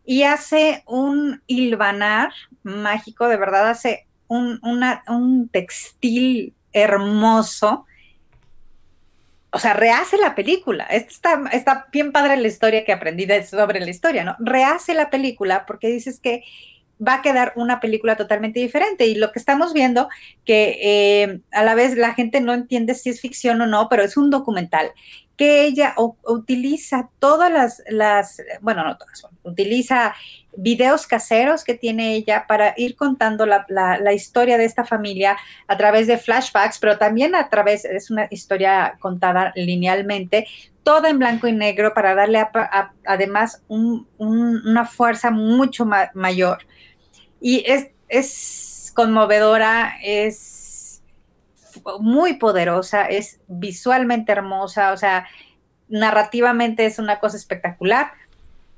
y 0.05 0.23
hace 0.23 0.83
un 0.87 1.41
hilvanar 1.47 2.31
mágico, 2.63 3.27
de 3.27 3.37
verdad 3.37 3.69
hace 3.69 4.07
un, 4.27 4.59
un 5.07 5.49
textil 5.49 6.53
hermoso. 6.71 7.85
O 9.53 9.59
sea, 9.59 9.73
rehace 9.73 10.17
la 10.17 10.35
película. 10.35 10.83
Está, 10.85 11.43
está 11.51 11.87
bien 11.91 12.11
padre 12.11 12.37
la 12.37 12.47
historia 12.47 12.83
que 12.83 12.91
aprendí 12.91 13.27
sobre 13.43 13.79
la 13.79 13.89
historia, 13.89 14.23
¿no? 14.23 14.35
Rehace 14.39 14.93
la 14.95 15.09
película 15.09 15.65
porque 15.65 15.87
dices 15.87 16.19
que 16.19 16.43
va 17.05 17.15
a 17.15 17.21
quedar 17.21 17.53
una 17.55 17.79
película 17.79 18.15
totalmente 18.15 18.59
diferente. 18.59 19.05
Y 19.07 19.15
lo 19.15 19.31
que 19.31 19.39
estamos 19.39 19.73
viendo, 19.73 20.09
que 20.45 20.79
eh, 20.81 21.39
a 21.51 21.63
la 21.63 21.75
vez 21.75 21.95
la 21.95 22.13
gente 22.13 22.41
no 22.41 22.53
entiende 22.53 22.95
si 22.95 23.09
es 23.09 23.21
ficción 23.21 23.61
o 23.61 23.67
no, 23.67 23.89
pero 23.89 24.03
es 24.03 24.17
un 24.17 24.29
documental 24.29 24.91
ella 25.43 25.95
utiliza 25.97 27.09
todas 27.19 27.81
las, 27.87 28.41
bueno, 28.61 28.83
no 28.83 28.97
todas, 28.97 29.25
utiliza 29.43 30.13
videos 30.55 31.07
caseros 31.07 31.63
que 31.63 31.73
tiene 31.73 32.13
ella 32.15 32.45
para 32.47 32.73
ir 32.77 32.95
contando 32.95 33.45
la, 33.45 33.65
la, 33.67 34.13
historia 34.13 34.57
de 34.57 34.65
esta 34.65 34.85
familia 34.85 35.37
a 35.67 35.77
través 35.77 36.07
de 36.07 36.17
flashbacks, 36.17 36.79
pero 36.79 36.97
también 36.97 37.35
a 37.35 37.49
través, 37.49 37.85
es 37.85 38.11
una 38.11 38.27
historia 38.29 38.97
contada 38.99 39.51
linealmente, 39.55 40.47
toda 40.83 41.09
en 41.09 41.19
blanco 41.19 41.47
y 41.47 41.53
negro 41.53 41.93
para 41.93 42.13
darle 42.13 42.45
además 43.05 43.63
una 43.67 44.85
fuerza 44.85 45.31
mucho 45.31 45.85
mayor. 46.13 46.65
Y 47.41 47.63
es, 47.65 47.87
es 48.07 48.91
conmovedora, 48.93 49.95
es 50.03 50.62
muy 51.99 52.35
poderosa, 52.35 53.05
es 53.05 53.39
visualmente 53.47 54.31
hermosa, 54.31 54.93
o 54.93 54.97
sea, 54.97 55.27
narrativamente 55.87 56.85
es 56.85 56.99
una 56.99 57.19
cosa 57.19 57.37
espectacular. 57.37 58.11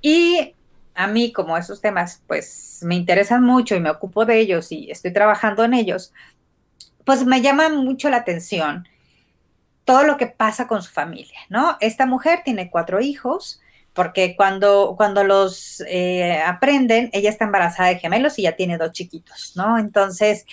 Y 0.01 0.53
a 0.93 1.07
mí, 1.07 1.31
como 1.31 1.57
esos 1.57 1.81
temas, 1.81 2.21
pues 2.27 2.79
me 2.83 2.95
interesan 2.95 3.43
mucho 3.43 3.75
y 3.75 3.79
me 3.79 3.89
ocupo 3.89 4.25
de 4.25 4.39
ellos 4.39 4.71
y 4.71 4.89
estoy 4.91 5.11
trabajando 5.11 5.63
en 5.63 5.73
ellos, 5.73 6.13
pues 7.03 7.25
me 7.25 7.41
llama 7.41 7.69
mucho 7.69 8.09
la 8.09 8.17
atención 8.17 8.87
todo 9.85 10.03
lo 10.03 10.17
que 10.17 10.27
pasa 10.27 10.67
con 10.67 10.81
su 10.81 10.91
familia, 10.91 11.39
¿no? 11.49 11.77
Esta 11.79 12.05
mujer 12.07 12.41
tiene 12.43 12.71
cuatro 12.71 12.99
hijos, 13.01 13.61
porque 13.93 14.35
cuando, 14.35 14.95
cuando 14.97 15.23
los 15.23 15.81
eh, 15.87 16.41
aprenden, 16.45 17.09
ella 17.13 17.29
está 17.29 17.45
embarazada 17.45 17.89
de 17.89 17.99
gemelos 17.99 18.37
y 18.37 18.41
ya 18.41 18.55
tiene 18.55 18.77
dos 18.77 18.91
chiquitos, 18.91 19.53
¿no? 19.55 19.77
Entonces, 19.77 20.45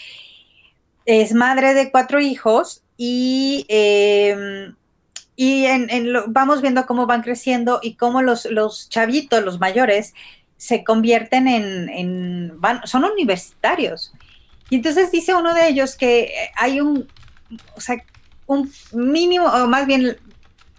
es 1.04 1.34
madre 1.34 1.74
de 1.74 1.90
cuatro 1.90 2.20
hijos 2.20 2.82
y, 2.96 3.66
em, 3.68 4.74
y 5.36 5.64
en, 5.66 5.88
vamos 6.28 6.62
viendo 6.62 6.86
cómo 6.86 7.06
van 7.06 7.22
creciendo 7.22 7.80
y 7.82 7.94
cómo 7.94 8.22
los, 8.22 8.44
los 8.46 8.88
chavitos, 8.88 9.44
los 9.44 9.58
mayores, 9.58 10.14
se 10.56 10.84
convierten 10.84 11.48
en, 11.48 12.52
son 12.84 13.04
universitarios. 13.04 14.12
Y 14.70 14.76
entonces 14.76 15.10
dice 15.10 15.34
uno 15.34 15.54
de 15.54 15.68
ellos 15.68 15.96
que 15.96 16.32
hay 16.54 16.80
un, 16.80 17.08
o 17.74 17.80
sea, 17.80 17.96
un 18.46 18.72
mínimo, 18.92 19.46
o 19.46 19.66
más 19.66 19.86
bien 19.86 20.16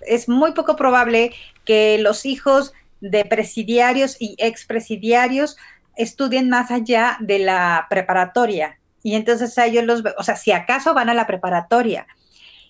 es 0.08 0.30
muy 0.30 0.54
poco 0.54 0.78
probable 0.78 1.34
que 1.66 1.98
los 2.00 2.26
hijos 2.26 2.74
de 3.02 3.26
presidiarios 3.26 4.16
y 4.20 4.36
expresidiarios 4.38 5.58
estudien 5.98 6.50
más 6.50 6.72
allá 6.72 7.18
de 7.20 7.40
la 7.40 7.88
preparatoria. 7.90 8.80
Y 9.04 9.16
entonces 9.16 9.58
ellos 9.58 9.84
los, 9.84 10.04
o 10.18 10.24
sea, 10.24 10.36
si 10.36 10.52
acaso 10.52 10.94
van 10.94 11.10
a 11.10 11.14
la 11.14 11.28
preparatoria 11.28 12.08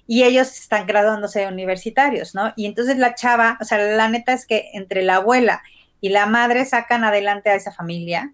y 0.07 0.23
ellos 0.23 0.51
están 0.59 0.85
graduándose 0.85 1.41
de 1.41 1.47
universitarios, 1.47 2.35
¿no? 2.35 2.51
Y 2.55 2.65
entonces 2.65 2.97
la 2.97 3.15
chava, 3.15 3.57
o 3.61 3.63
sea, 3.63 3.77
la 3.77 4.09
neta 4.09 4.33
es 4.33 4.45
que 4.45 4.71
entre 4.73 5.03
la 5.03 5.17
abuela 5.17 5.61
y 6.01 6.09
la 6.09 6.25
madre 6.25 6.65
sacan 6.65 7.03
adelante 7.03 7.49
a 7.49 7.55
esa 7.55 7.71
familia. 7.71 8.33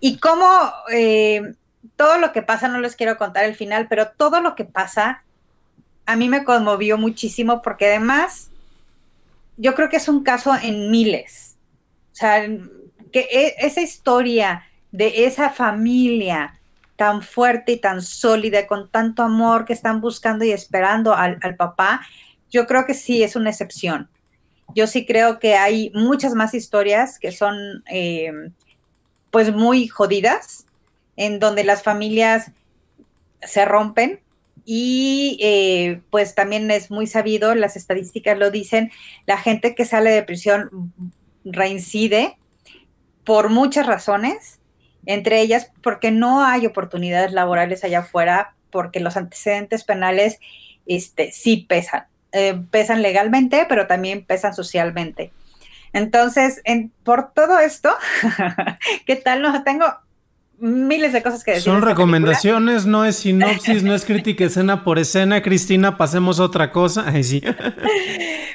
Y 0.00 0.18
cómo 0.18 0.48
eh, 0.90 1.54
todo 1.96 2.18
lo 2.18 2.32
que 2.32 2.42
pasa, 2.42 2.66
no 2.66 2.80
les 2.80 2.96
quiero 2.96 3.18
contar 3.18 3.44
el 3.44 3.54
final, 3.54 3.86
pero 3.88 4.08
todo 4.08 4.40
lo 4.40 4.56
que 4.56 4.64
pasa 4.64 5.22
a 6.06 6.16
mí 6.16 6.28
me 6.28 6.44
conmovió 6.44 6.98
muchísimo 6.98 7.62
porque 7.62 7.86
además 7.86 8.50
yo 9.56 9.74
creo 9.74 9.88
que 9.88 9.96
es 9.96 10.08
un 10.08 10.24
caso 10.24 10.52
en 10.60 10.90
miles. 10.90 11.56
O 12.12 12.16
sea, 12.16 12.44
que 13.12 13.28
e, 13.30 13.54
esa 13.58 13.80
historia 13.80 14.64
de 14.90 15.26
esa 15.26 15.50
familia 15.50 16.60
tan 16.96 17.22
fuerte 17.22 17.72
y 17.72 17.80
tan 17.80 18.02
sólida, 18.02 18.66
con 18.66 18.90
tanto 18.90 19.22
amor 19.22 19.64
que 19.64 19.72
están 19.72 20.00
buscando 20.00 20.44
y 20.44 20.52
esperando 20.52 21.14
al, 21.14 21.38
papá, 21.56 22.02
yo 22.50 22.66
creo 22.66 22.86
que 22.86 22.94
sí 22.94 23.22
es 23.22 23.36
una 23.36 23.50
excepción. 23.50 24.08
Yo 24.74 24.86
sí 24.86 25.04
creo 25.04 25.38
que 25.38 25.54
hay 25.56 25.90
muchas 25.94 26.34
más 26.34 26.54
historias 26.54 27.18
que 27.18 27.32
son 27.32 27.82
eh, 27.90 28.32
pues 29.30 29.52
muy 29.52 29.88
jodidas, 29.88 30.66
en 31.16 31.38
donde 31.38 31.64
las 31.64 31.82
familias 31.82 32.52
se 33.42 33.64
rompen 33.64 34.20
y 34.64 35.38
eh, 35.40 36.00
pues 36.10 36.34
también 36.34 36.70
es 36.70 36.90
muy 36.90 37.06
sabido, 37.06 37.54
las 37.54 37.76
estadísticas 37.76 38.38
lo 38.38 38.50
dicen, 38.50 38.92
la 39.26 39.36
gente 39.36 39.74
que 39.74 39.84
sale 39.84 40.10
de 40.10 40.22
prisión 40.22 40.92
reincide 41.44 42.38
por 43.24 43.50
muchas 43.50 43.86
razones, 43.86 44.60
entre 45.06 45.40
ellas 45.40 45.70
porque 45.82 46.10
no 46.10 46.44
hay 46.44 46.66
oportunidades 46.66 47.32
laborales 47.32 47.84
allá 47.84 48.00
afuera, 48.00 48.54
porque 48.70 49.00
los 49.00 49.16
antecedentes 49.16 49.84
penales 49.84 50.38
este, 50.86 51.32
sí 51.32 51.66
pesan, 51.68 52.06
eh, 52.32 52.60
pesan 52.70 53.02
legalmente, 53.02 53.66
pero 53.68 53.86
también 53.86 54.24
pesan 54.24 54.54
socialmente. 54.54 55.32
Entonces, 55.92 56.62
por 57.04 57.32
todo 57.32 57.58
esto, 57.58 57.94
¿qué 59.06 59.16
tal? 59.16 59.42
No 59.42 59.62
tengo 59.62 59.84
miles 60.62 61.12
de 61.12 61.22
cosas 61.22 61.42
que 61.42 61.52
decir. 61.52 61.64
Son 61.64 61.82
recomendaciones, 61.82 62.86
no 62.86 63.04
es 63.04 63.16
sinopsis, 63.16 63.82
no 63.82 63.94
es 63.94 64.04
crítica 64.06 64.44
escena 64.44 64.84
por 64.84 64.98
escena. 64.98 65.42
Cristina, 65.42 65.98
pasemos 65.98 66.38
a 66.40 66.44
otra 66.44 66.70
cosa. 66.70 67.04
sí. 67.22 67.42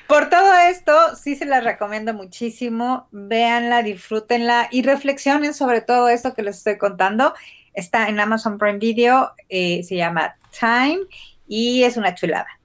Por 0.08 0.30
todo 0.30 0.54
esto, 0.70 0.94
sí 1.22 1.36
se 1.36 1.46
las 1.46 1.64
recomiendo 1.64 2.14
muchísimo. 2.14 3.08
Véanla, 3.12 3.84
disfrútenla 3.84 4.70
y 4.72 4.82
reflexionen 4.82 5.54
sobre 5.54 5.82
todo 5.82 6.08
esto 6.08 6.34
que 6.34 6.44
les 6.44 6.58
estoy 6.58 6.78
contando. 6.78 7.34
Está 7.74 8.08
en 8.08 8.20
Amazon 8.20 8.58
Prime 8.58 8.80
Video, 8.80 9.34
eh, 9.50 9.84
se 9.84 9.98
llama 9.98 10.36
Time 10.58 11.00
y 11.48 11.84
es 11.84 11.98
una 11.98 12.16
chulada. 12.16 12.57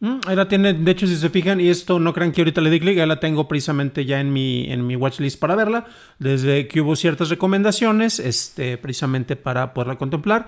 Mm, 0.00 0.18
ahí 0.26 0.36
la 0.36 0.46
tiene, 0.46 0.74
de 0.74 0.90
hecho, 0.90 1.06
si 1.06 1.16
se 1.16 1.30
fijan, 1.30 1.60
y 1.60 1.68
esto 1.68 1.98
no 1.98 2.12
crean 2.12 2.32
que 2.32 2.42
ahorita 2.42 2.60
le 2.60 2.70
di 2.70 2.80
clic, 2.80 2.96
ya 2.96 3.06
la 3.06 3.18
tengo 3.18 3.48
precisamente 3.48 4.04
ya 4.04 4.20
en 4.20 4.32
mi, 4.32 4.70
en 4.70 4.86
mi 4.86 4.94
watchlist 4.94 5.38
para 5.40 5.56
verla, 5.56 5.86
desde 6.18 6.68
que 6.68 6.82
hubo 6.82 6.96
ciertas 6.96 7.30
recomendaciones, 7.30 8.18
este, 8.18 8.76
precisamente 8.76 9.36
para 9.36 9.72
poderla 9.72 9.96
contemplar. 9.96 10.46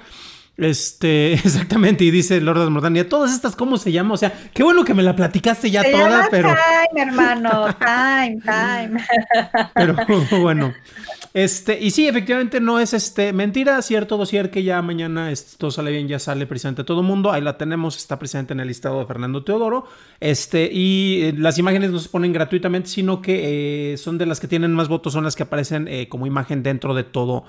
Este, 0.59 1.33
exactamente, 1.35 2.05
y 2.05 2.11
dice 2.11 2.41
Lord 2.41 2.69
Mordania, 2.71 3.09
todas 3.09 3.33
estas, 3.33 3.55
¿cómo 3.55 3.79
se 3.79 3.93
llama? 3.93 4.15
O 4.15 4.17
sea, 4.17 4.33
qué 4.53 4.65
bueno 4.65 4.85
que 4.85 4.93
me 4.93 5.05
la 5.05 5.15
platicaste 5.15 5.71
ya 5.71 5.89
toda, 5.89 6.29
pero. 6.31 6.49
Time, 6.49 7.03
hermano, 7.03 7.67
time, 7.79 8.41
time. 8.43 9.01
Pero 9.75 9.97
bueno. 10.41 10.75
Este, 11.35 11.79
y 11.79 11.91
sí, 11.91 12.09
efectivamente 12.09 12.59
no 12.59 12.81
es 12.81 12.95
este 12.95 13.33
mentira, 13.33 13.81
cierto 13.83 14.17
dossier 14.17 14.51
que 14.51 14.65
ya 14.65 14.81
mañana 14.83 15.31
esto 15.31 15.71
sale 15.71 15.93
bien, 15.93 16.09
ya 16.09 16.19
sale 16.19 16.47
precisamente 16.47 16.83
todo 16.85 17.03
el 17.03 17.07
mundo. 17.07 17.31
Ahí 17.31 17.43
la 17.43 17.57
tenemos, 17.57 17.97
está 17.97 18.19
presente 18.19 18.55
en 18.55 18.61
el 18.61 18.69
listado 18.69 18.99
de 18.99 19.07
Fernando 19.07 19.45
Teodoro. 19.45 19.87
Este, 20.19 20.69
y 20.73 21.21
eh, 21.23 21.35
las 21.37 21.59
imágenes 21.59 21.93
no 21.93 21.99
se 21.99 22.09
ponen 22.09 22.33
gratuitamente, 22.33 22.89
sino 22.89 23.23
que 23.23 23.93
eh, 23.93 23.97
son 23.99 24.19
de 24.19 24.27
las 24.27 24.41
que 24.41 24.49
tienen 24.49 24.73
más 24.73 24.89
votos, 24.89 25.13
son 25.13 25.25
las 25.25 25.37
que 25.37 25.45
aparecen 25.45 25.87
eh, 25.87 26.09
como 26.09 26.27
imagen 26.27 26.63
dentro 26.63 26.95
de 26.95 27.05
todo. 27.05 27.45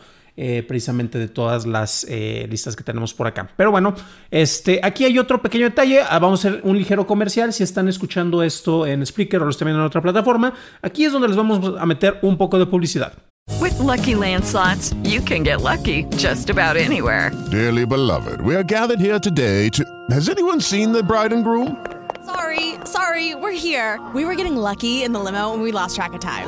Precisamente 0.68 1.20
de 1.20 1.28
todas 1.28 1.66
las 1.66 2.06
listas 2.50 2.76
que 2.76 2.84
tenemos 2.84 3.14
por 3.14 3.28
acá. 3.28 3.50
Pero 3.58 3.72
bueno, 3.72 3.94
este, 4.32 4.80
aquí 4.84 5.06
hay 5.06 5.18
otro 5.20 5.42
pequeño 5.42 5.66
detalle. 5.66 6.02
Ah, 6.02 6.20
vamos 6.20 6.44
a 6.44 6.50
hacer 6.50 6.62
un 6.64 6.78
ligero 6.78 7.06
comercial. 7.06 7.52
Si 7.54 7.64
están 7.64 7.88
escuchando 7.88 8.44
esto 8.44 8.86
en 8.86 9.06
Spreaker 9.06 9.42
o 9.42 9.46
lo 9.46 9.52
están 9.52 9.68
viendo 9.68 9.82
en 9.82 9.88
otra 9.88 10.02
plataforma, 10.02 10.54
aquí 10.82 11.06
es 11.06 11.12
donde 11.12 11.28
les 11.28 11.38
vamos 11.38 11.76
a 11.80 11.86
meter 11.86 12.20
un 12.22 12.38
poco 12.38 12.58
de 12.58 12.66
publicidad. 12.66 13.14
With 13.60 13.78
lucky 13.80 14.14
landslots, 14.14 14.96
you 15.04 15.22
can 15.22 15.44
get 15.44 15.62
lucky 15.62 16.06
just 16.16 16.50
about 16.50 16.78
anywhere. 16.78 17.32
Dearly 17.52 17.86
beloved, 17.86 18.42
we 18.42 18.56
are 18.56 18.64
gathered 18.64 19.00
here 19.00 19.20
today 19.20 19.70
to. 19.70 19.84
Has 20.12 20.30
anyone 20.30 20.62
seen 20.62 20.94
the 20.94 21.04
bride 21.04 21.34
and 21.34 21.44
groom? 21.44 21.76
Sorry, 22.26 22.76
sorry, 22.86 23.36
we're 23.36 23.52
here. 23.52 24.00
We 24.14 24.24
were 24.24 24.36
getting 24.36 24.56
lucky 24.56 25.04
in 25.04 25.12
the 25.12 25.20
limo 25.20 25.54
and 25.54 25.62
we 25.62 25.72
lost 25.72 25.96
track 25.96 26.14
of 26.14 26.22
time. 26.22 26.48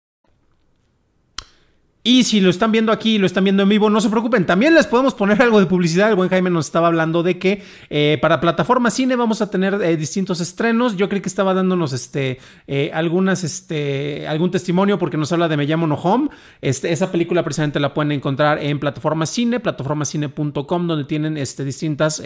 Y 2.03 2.23
si 2.23 2.39
lo 2.39 2.49
están 2.49 2.71
viendo 2.71 2.91
aquí, 2.91 3.19
lo 3.19 3.27
están 3.27 3.43
viendo 3.43 3.61
en 3.61 3.69
vivo, 3.69 3.87
no 3.91 4.01
se 4.01 4.09
preocupen, 4.09 4.47
también 4.47 4.73
les 4.73 4.87
podemos 4.87 5.13
poner 5.13 5.39
algo 5.39 5.59
de 5.59 5.67
publicidad. 5.67 6.09
El 6.09 6.15
buen 6.15 6.29
Jaime 6.29 6.49
nos 6.49 6.65
estaba 6.65 6.87
hablando 6.87 7.21
de 7.21 7.37
que 7.37 7.61
eh, 7.91 8.17
para 8.23 8.41
plataforma 8.41 8.89
cine 8.89 9.15
vamos 9.15 9.43
a 9.43 9.51
tener 9.51 9.75
eh, 9.83 9.97
distintos 9.97 10.41
estrenos. 10.41 10.97
Yo 10.97 11.09
creo 11.09 11.21
que 11.21 11.29
estaba 11.29 11.53
dándonos 11.53 11.93
este, 11.93 12.39
eh, 12.65 12.89
algunas, 12.91 13.43
este, 13.43 14.27
algún 14.27 14.49
testimonio 14.49 14.97
porque 14.97 15.15
nos 15.15 15.31
habla 15.31 15.47
de 15.47 15.57
Me 15.57 15.67
llamo 15.67 15.85
No 15.85 15.93
Home. 15.93 16.29
Este, 16.59 16.91
esa 16.91 17.11
película 17.11 17.43
precisamente 17.43 17.79
la 17.79 17.93
pueden 17.93 18.11
encontrar 18.13 18.57
en 18.63 18.79
plataforma 18.79 19.27
cine, 19.27 19.59
plataformacine.com, 19.59 20.87
donde 20.87 21.05
tienen 21.05 21.37
este, 21.37 21.63
distintas, 21.63 22.19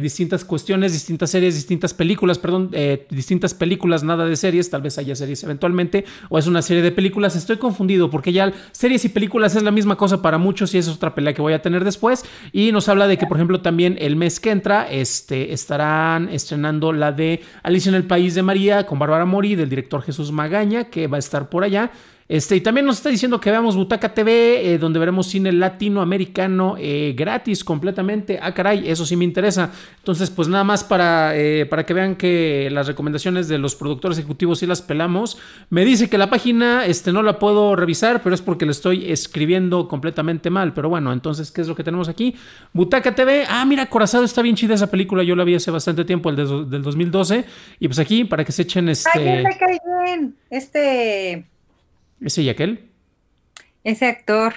distintas 0.00 0.44
cuestiones, 0.44 0.92
distintas 0.92 1.30
series, 1.30 1.54
distintas 1.54 1.94
películas, 1.94 2.38
perdón, 2.38 2.72
distintas 3.10 3.54
películas, 3.54 4.02
nada 4.02 4.26
de 4.26 4.34
series, 4.34 4.70
tal 4.70 4.82
vez 4.82 4.98
haya 4.98 5.14
series 5.14 5.44
eventualmente, 5.44 6.04
o 6.30 6.38
es 6.38 6.48
una 6.48 6.62
serie 6.62 6.82
de 6.82 6.90
películas. 6.90 7.36
Estoy 7.36 7.58
confundido 7.58 8.10
porque 8.10 8.32
ya 8.32 8.39
series 8.72 9.04
y 9.04 9.08
películas 9.08 9.54
es 9.56 9.62
la 9.62 9.70
misma 9.70 9.96
cosa 9.96 10.22
para 10.22 10.38
muchos 10.38 10.74
y 10.74 10.78
es 10.78 10.88
otra 10.88 11.14
pelea 11.14 11.34
que 11.34 11.42
voy 11.42 11.52
a 11.52 11.62
tener 11.62 11.84
después. 11.84 12.24
Y 12.52 12.72
nos 12.72 12.88
habla 12.88 13.06
de 13.06 13.18
que, 13.18 13.26
por 13.26 13.36
ejemplo, 13.36 13.60
también 13.60 13.96
el 14.00 14.16
mes 14.16 14.40
que 14.40 14.50
entra 14.50 14.90
este, 14.90 15.52
estarán 15.52 16.28
estrenando 16.28 16.92
la 16.92 17.12
de 17.12 17.42
Alicia 17.62 17.90
en 17.90 17.96
el 17.96 18.04
País 18.04 18.34
de 18.34 18.42
María 18.42 18.86
con 18.86 18.98
Bárbara 18.98 19.24
Mori, 19.24 19.54
del 19.54 19.68
director 19.68 20.02
Jesús 20.02 20.32
Magaña, 20.32 20.84
que 20.84 21.06
va 21.06 21.16
a 21.16 21.20
estar 21.20 21.48
por 21.48 21.64
allá. 21.64 21.90
Este, 22.30 22.54
y 22.54 22.60
también 22.60 22.86
nos 22.86 22.98
está 22.98 23.08
diciendo 23.08 23.40
que 23.40 23.50
veamos 23.50 23.74
Butaca 23.74 24.14
TV, 24.14 24.74
eh, 24.74 24.78
donde 24.78 25.00
veremos 25.00 25.26
cine 25.26 25.50
latinoamericano 25.50 26.76
eh, 26.78 27.12
gratis 27.16 27.64
completamente. 27.64 28.38
Ah, 28.40 28.54
caray, 28.54 28.88
eso 28.88 29.04
sí 29.04 29.16
me 29.16 29.24
interesa. 29.24 29.72
Entonces, 29.96 30.30
pues 30.30 30.46
nada 30.46 30.62
más 30.62 30.84
para, 30.84 31.36
eh, 31.36 31.66
para 31.66 31.84
que 31.84 31.92
vean 31.92 32.14
que 32.14 32.68
las 32.70 32.86
recomendaciones 32.86 33.48
de 33.48 33.58
los 33.58 33.74
productores 33.74 34.16
ejecutivos 34.16 34.60
sí 34.60 34.66
las 34.68 34.80
pelamos. 34.80 35.38
Me 35.70 35.84
dice 35.84 36.08
que 36.08 36.18
la 36.18 36.30
página 36.30 36.86
este, 36.86 37.12
no 37.12 37.24
la 37.24 37.40
puedo 37.40 37.74
revisar, 37.74 38.22
pero 38.22 38.32
es 38.32 38.42
porque 38.42 38.64
le 38.64 38.70
estoy 38.70 39.10
escribiendo 39.10 39.88
completamente 39.88 40.50
mal. 40.50 40.72
Pero 40.72 40.88
bueno, 40.88 41.12
entonces, 41.12 41.50
¿qué 41.50 41.62
es 41.62 41.66
lo 41.66 41.74
que 41.74 41.82
tenemos 41.82 42.08
aquí? 42.08 42.36
Butaca 42.72 43.12
TV. 43.12 43.44
Ah, 43.48 43.64
mira, 43.64 43.86
Corazado 43.86 44.22
está 44.22 44.40
bien 44.40 44.54
chida 44.54 44.76
esa 44.76 44.88
película. 44.88 45.24
Yo 45.24 45.34
la 45.34 45.42
vi 45.42 45.56
hace 45.56 45.72
bastante 45.72 46.04
tiempo, 46.04 46.30
el 46.30 46.36
del 46.36 46.80
2012. 46.80 47.44
Y 47.80 47.88
pues 47.88 47.98
aquí, 47.98 48.22
para 48.22 48.44
que 48.44 48.52
se 48.52 48.62
echen 48.62 48.88
este. 48.88 49.18
Ay, 49.18 49.44
cae 49.58 49.80
bien. 49.84 50.36
Este. 50.48 51.49
¿Ese 52.20 52.42
y 52.42 52.48
aquel? 52.48 52.90
Ese 53.84 54.06
actor. 54.06 54.54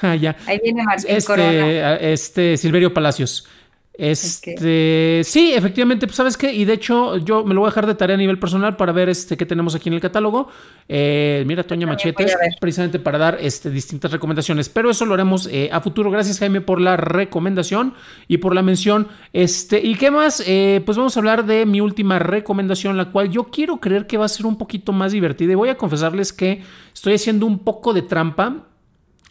Ah, 0.00 0.16
ya. 0.16 0.36
Ahí 0.46 0.60
viene 0.62 0.82
Martín 0.82 1.10
este, 1.10 1.26
Corona. 1.26 1.96
Este, 1.96 2.56
Silverio 2.56 2.94
Palacios. 2.94 3.46
Este, 3.94 5.20
sí, 5.22 5.52
efectivamente, 5.52 6.06
pues 6.06 6.16
sabes 6.16 6.38
qué, 6.38 6.50
y 6.52 6.64
de 6.64 6.72
hecho 6.72 7.18
yo 7.18 7.44
me 7.44 7.52
lo 7.52 7.60
voy 7.60 7.68
a 7.68 7.70
dejar 7.70 7.86
de 7.86 7.94
tarea 7.94 8.14
a 8.14 8.18
nivel 8.18 8.38
personal 8.38 8.74
para 8.76 8.90
ver 8.90 9.10
este 9.10 9.36
qué 9.36 9.44
tenemos 9.44 9.74
aquí 9.74 9.90
en 9.90 9.94
el 9.94 10.00
catálogo. 10.00 10.48
Eh, 10.88 11.44
mira, 11.46 11.62
Toña 11.62 11.86
Machetes, 11.86 12.34
precisamente 12.58 12.98
para 12.98 13.18
dar 13.18 13.38
este, 13.40 13.70
distintas 13.70 14.10
recomendaciones, 14.10 14.70
pero 14.70 14.90
eso 14.90 15.04
lo 15.04 15.12
haremos 15.12 15.46
eh, 15.46 15.68
a 15.70 15.80
futuro. 15.80 16.10
Gracias 16.10 16.38
Jaime 16.38 16.62
por 16.62 16.80
la 16.80 16.96
recomendación 16.96 17.92
y 18.28 18.38
por 18.38 18.54
la 18.54 18.62
mención. 18.62 19.08
Este, 19.34 19.78
y 19.78 19.94
qué 19.96 20.10
más, 20.10 20.42
eh, 20.46 20.80
pues 20.86 20.96
vamos 20.96 21.14
a 21.16 21.20
hablar 21.20 21.44
de 21.44 21.66
mi 21.66 21.82
última 21.82 22.18
recomendación, 22.18 22.96
la 22.96 23.10
cual 23.10 23.30
yo 23.30 23.44
quiero 23.44 23.78
creer 23.78 24.06
que 24.06 24.16
va 24.16 24.24
a 24.24 24.28
ser 24.28 24.46
un 24.46 24.56
poquito 24.56 24.92
más 24.92 25.12
divertida 25.12 25.52
y 25.52 25.56
voy 25.56 25.68
a 25.68 25.76
confesarles 25.76 26.32
que 26.32 26.62
estoy 26.94 27.14
haciendo 27.14 27.44
un 27.44 27.58
poco 27.58 27.92
de 27.92 28.00
trampa 28.00 28.68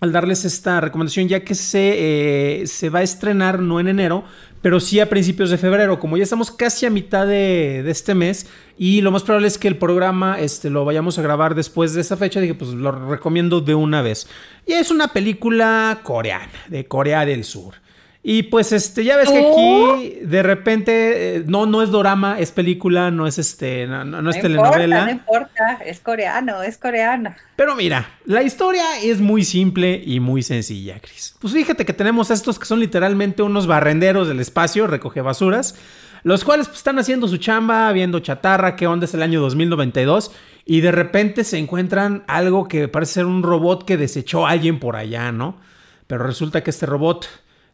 al 0.01 0.11
darles 0.11 0.45
esta 0.45 0.81
recomendación, 0.81 1.27
ya 1.27 1.43
que 1.43 1.53
se, 1.53 2.63
se 2.65 2.89
va 2.89 2.99
a 2.99 3.03
estrenar 3.03 3.59
no 3.59 3.79
en 3.79 3.87
enero, 3.87 4.23
pero 4.61 4.79
sí 4.79 4.99
a 4.99 5.07
principios 5.07 5.51
de 5.51 5.59
febrero. 5.59 5.99
Como 5.99 6.17
ya 6.17 6.23
estamos 6.23 6.49
casi 6.49 6.87
a 6.87 6.89
mitad 6.89 7.27
de, 7.27 7.87
este 7.87 8.15
mes 8.15 8.47
y 8.79 9.01
lo 9.01 9.11
más 9.11 9.21
probable 9.21 9.47
es 9.47 9.59
que 9.59 9.67
el 9.67 9.77
programa 9.77 10.39
este, 10.39 10.71
lo 10.71 10.85
vayamos 10.85 11.19
a 11.19 11.21
grabar 11.21 11.53
después 11.53 11.93
de 11.93 12.01
esa 12.01 12.17
fecha, 12.17 12.39
dije, 12.39 12.55
pues 12.55 12.71
lo 12.71 12.91
recomiendo 12.91 13.61
de 13.61 13.75
una 13.75 14.01
vez. 14.01 14.27
Y 14.65 14.73
es 14.73 14.89
una 14.89 15.09
película 15.09 15.99
coreana, 16.01 16.51
de 16.67 16.85
Corea 16.85 17.23
del 17.23 17.43
Sur. 17.43 17.75
Y 18.23 18.43
pues 18.43 18.71
este, 18.71 19.03
ya 19.03 19.17
ves 19.17 19.29
que 19.29 19.39
aquí 19.39 20.19
de 20.21 20.43
repente 20.43 21.38
eh, 21.38 21.43
no, 21.47 21.65
no 21.65 21.81
es 21.81 21.89
dorama, 21.89 22.39
es 22.39 22.51
película, 22.51 23.10
no 23.10 23.25
es 23.25 23.39
este, 23.39 23.88
no, 23.88 24.29
es 24.29 24.39
telenovela. 24.39 25.05
no 25.05 25.12
importa, 25.12 25.79
es 25.84 25.99
coreano, 26.01 26.62
es 26.62 26.77
coreana. 26.77 27.36
Pero 27.55 27.75
mira, 27.75 28.12
la 28.25 28.43
historia 28.43 28.84
es 29.01 29.19
muy 29.19 29.43
simple 29.43 29.99
y 30.05 30.19
muy 30.19 30.43
sencilla, 30.43 30.99
Chris. 30.99 31.36
Pues 31.39 31.51
fíjate 31.53 31.84
que 31.84 31.93
tenemos 31.93 32.29
a 32.29 32.36
estos 32.36 32.60
que 32.60 32.65
son 32.65 32.79
literalmente 32.79 33.41
unos 33.41 33.65
barrenderos 33.65 34.27
del 34.27 34.39
espacio, 34.39 34.86
recoge 34.86 35.21
basuras, 35.21 35.73
los 36.21 36.43
cuales 36.43 36.67
pues, 36.67 36.77
están 36.77 36.99
haciendo 36.99 37.27
su 37.27 37.38
chamba, 37.38 37.91
viendo 37.91 38.19
chatarra, 38.19 38.75
qué 38.75 38.86
onda 38.86 39.05
es 39.05 39.15
el 39.15 39.23
año 39.23 39.41
2092, 39.41 40.31
y 40.65 40.81
de 40.81 40.91
repente 40.91 41.43
se 41.43 41.57
encuentran 41.57 42.23
algo 42.27 42.67
que 42.67 42.88
parece 42.88 43.13
ser 43.13 43.25
un 43.25 43.41
robot 43.41 43.84
que 43.84 43.97
desechó 43.97 44.45
a 44.45 44.51
alguien 44.51 44.79
por 44.79 44.95
allá, 44.95 45.31
¿no? 45.31 45.57
Pero 46.05 46.23
resulta 46.23 46.62
que 46.62 46.69
este 46.69 46.86
robot 46.86 47.27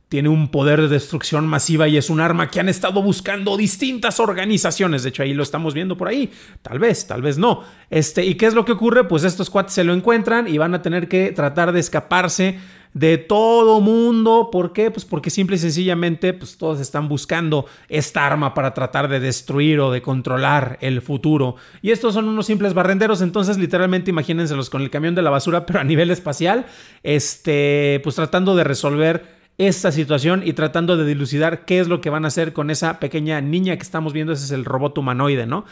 tiene 0.09 0.29
un 0.29 0.49
poder 0.49 0.81
de 0.81 0.87
destrucción 0.87 1.47
masiva 1.47 1.87
y 1.87 1.97
es 1.97 2.09
un 2.09 2.21
arma 2.21 2.49
que 2.49 2.59
han 2.59 2.69
estado 2.69 3.01
buscando 3.01 3.57
distintas 3.57 4.19
organizaciones. 4.19 5.03
De 5.03 5.09
hecho, 5.09 5.23
ahí 5.23 5.33
lo 5.33 5.43
estamos 5.43 5.73
viendo 5.73 5.97
por 5.97 6.07
ahí. 6.07 6.31
Tal 6.61 6.79
vez, 6.79 7.07
tal 7.07 7.21
vez 7.21 7.37
no. 7.37 7.63
Este, 7.89 8.25
¿y 8.25 8.35
qué 8.35 8.45
es 8.45 8.53
lo 8.53 8.63
que 8.63 8.71
ocurre? 8.71 9.03
Pues 9.03 9.23
estos 9.25 9.49
cuates 9.49 9.73
se 9.73 9.83
lo 9.83 9.93
encuentran 9.93 10.47
y 10.47 10.57
van 10.57 10.73
a 10.73 10.81
tener 10.81 11.09
que 11.09 11.31
tratar 11.33 11.73
de 11.73 11.81
escaparse 11.81 12.57
de 12.93 13.17
todo 13.17 13.81
mundo. 13.81 14.49
¿Por 14.49 14.71
qué? 14.71 14.91
Pues 14.91 15.03
porque 15.03 15.29
simple 15.29 15.57
y 15.57 15.59
sencillamente, 15.59 16.33
pues 16.33 16.57
todos 16.57 16.79
están 16.79 17.09
buscando 17.09 17.65
esta 17.89 18.25
arma 18.25 18.53
para 18.53 18.73
tratar 18.73 19.09
de 19.09 19.19
destruir 19.19 19.81
o 19.81 19.91
de 19.91 20.01
controlar 20.01 20.77
el 20.81 21.01
futuro. 21.01 21.57
Y 21.81 21.91
estos 21.91 22.13
son 22.13 22.29
unos 22.29 22.45
simples 22.45 22.73
barrenderos, 22.73 23.21
entonces 23.21 23.57
literalmente 23.57 24.09
imagínenselos 24.09 24.69
con 24.69 24.81
el 24.81 24.89
camión 24.89 25.15
de 25.15 25.21
la 25.21 25.29
basura, 25.29 25.65
pero 25.67 25.79
a 25.79 25.83
nivel 25.83 26.11
espacial, 26.11 26.65
este, 27.03 27.99
pues 28.03 28.15
tratando 28.15 28.55
de 28.55 28.63
resolver 28.63 29.36
esta 29.57 29.91
situación 29.91 30.43
y 30.45 30.53
tratando 30.53 30.97
de 30.97 31.05
dilucidar 31.05 31.65
qué 31.65 31.79
es 31.79 31.87
lo 31.87 31.99
que 31.99 32.09
van 32.09 32.25
a 32.25 32.27
hacer 32.27 32.53
con 32.53 32.69
esa 32.69 32.99
pequeña 32.99 33.41
niña 33.41 33.75
que 33.75 33.83
estamos 33.83 34.13
viendo. 34.13 34.33
Ese 34.33 34.45
es 34.45 34.51
el 34.51 34.65
robot 34.65 34.97
humanoide, 34.97 35.47
¿no? 35.47 35.65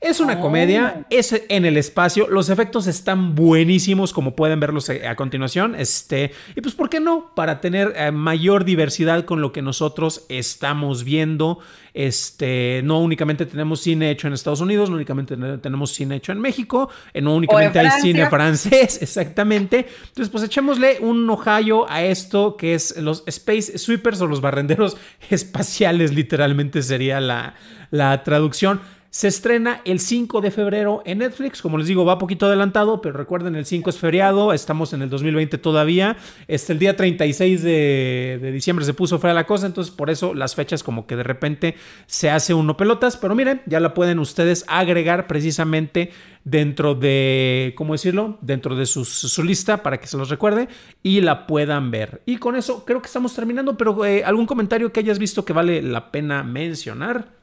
Es 0.00 0.20
una 0.20 0.38
comedia, 0.38 1.06
es 1.10 1.42
en 1.48 1.64
el 1.64 1.76
espacio, 1.76 2.28
los 2.28 2.50
efectos 2.50 2.86
están 2.86 3.34
buenísimos 3.34 4.12
como 4.12 4.36
pueden 4.36 4.60
verlos 4.60 4.88
a 4.90 5.16
continuación, 5.16 5.74
este, 5.74 6.30
y 6.54 6.60
pues 6.60 6.76
¿por 6.76 6.88
qué 6.88 7.00
no? 7.00 7.34
Para 7.34 7.60
tener 7.60 7.92
eh, 7.96 8.12
mayor 8.12 8.64
diversidad 8.64 9.24
con 9.24 9.40
lo 9.40 9.50
que 9.50 9.60
nosotros 9.60 10.24
estamos 10.28 11.02
viendo, 11.02 11.58
este, 11.94 12.80
no 12.84 13.00
únicamente 13.00 13.44
tenemos 13.44 13.80
cine 13.80 14.12
hecho 14.12 14.28
en 14.28 14.34
Estados 14.34 14.60
Unidos, 14.60 14.88
no 14.88 14.94
únicamente 14.94 15.36
tenemos 15.58 15.90
cine 15.90 16.14
hecho 16.14 16.30
en 16.30 16.38
México, 16.38 16.88
eh, 17.12 17.20
no 17.20 17.34
únicamente 17.34 17.80
hay 17.80 18.00
cine 18.00 18.30
francés, 18.30 18.98
exactamente, 19.02 19.88
entonces 20.06 20.28
pues 20.28 20.44
echémosle 20.44 20.98
un 21.00 21.28
ojallo 21.28 21.90
a 21.90 22.04
esto 22.04 22.56
que 22.56 22.74
es 22.74 22.96
los 22.98 23.24
Space 23.26 23.76
Sweepers 23.76 24.20
o 24.20 24.28
los 24.28 24.40
barrenderos 24.40 24.96
espaciales, 25.28 26.14
literalmente 26.14 26.82
sería 26.82 27.18
la, 27.20 27.56
la 27.90 28.22
traducción. 28.22 28.80
Se 29.10 29.26
estrena 29.26 29.80
el 29.86 30.00
5 30.00 30.42
de 30.42 30.50
febrero 30.50 31.02
en 31.06 31.18
Netflix. 31.18 31.62
Como 31.62 31.78
les 31.78 31.86
digo, 31.86 32.04
va 32.04 32.18
poquito 32.18 32.44
adelantado, 32.44 33.00
pero 33.00 33.16
recuerden, 33.16 33.56
el 33.56 33.64
5 33.64 33.88
es 33.88 33.98
feriado. 33.98 34.52
Estamos 34.52 34.92
en 34.92 35.00
el 35.00 35.08
2020 35.08 35.56
todavía. 35.56 36.18
Este, 36.46 36.74
el 36.74 36.78
día 36.78 36.94
36 36.94 37.62
de, 37.62 38.50
diciembre 38.52 38.84
se 38.84 38.92
puso 38.92 39.18
fuera 39.18 39.32
la 39.32 39.46
cosa. 39.46 39.66
Entonces, 39.66 39.94
por 39.94 40.10
eso 40.10 40.34
las 40.34 40.54
fechas, 40.54 40.82
como 40.82 41.06
que 41.06 41.16
de 41.16 41.22
repente 41.22 41.74
se 42.06 42.28
hace 42.28 42.52
uno 42.52 42.76
pelotas. 42.76 43.16
Pero 43.16 43.34
miren, 43.34 43.62
ya 43.64 43.80
la 43.80 43.94
pueden 43.94 44.18
ustedes 44.18 44.66
agregar 44.68 45.26
precisamente 45.26 46.10
dentro 46.44 46.94
de, 46.94 47.72
¿cómo 47.78 47.94
decirlo? 47.94 48.36
Dentro 48.42 48.76
de 48.76 48.84
su, 48.84 49.42
lista 49.42 49.82
para 49.82 49.98
que 49.98 50.06
se 50.06 50.18
los 50.18 50.28
recuerde 50.28 50.68
y 51.02 51.22
la 51.22 51.46
puedan 51.46 51.90
ver. 51.90 52.20
Y 52.26 52.36
con 52.36 52.56
eso 52.56 52.84
creo 52.84 53.00
que 53.00 53.06
estamos 53.06 53.34
terminando, 53.34 53.78
pero 53.78 54.04
eh, 54.04 54.22
algún 54.22 54.44
comentario 54.44 54.92
que 54.92 55.00
hayas 55.00 55.18
visto 55.18 55.46
que 55.46 55.54
vale 55.54 55.80
la 55.80 56.12
pena 56.12 56.42
mencionar. 56.42 57.37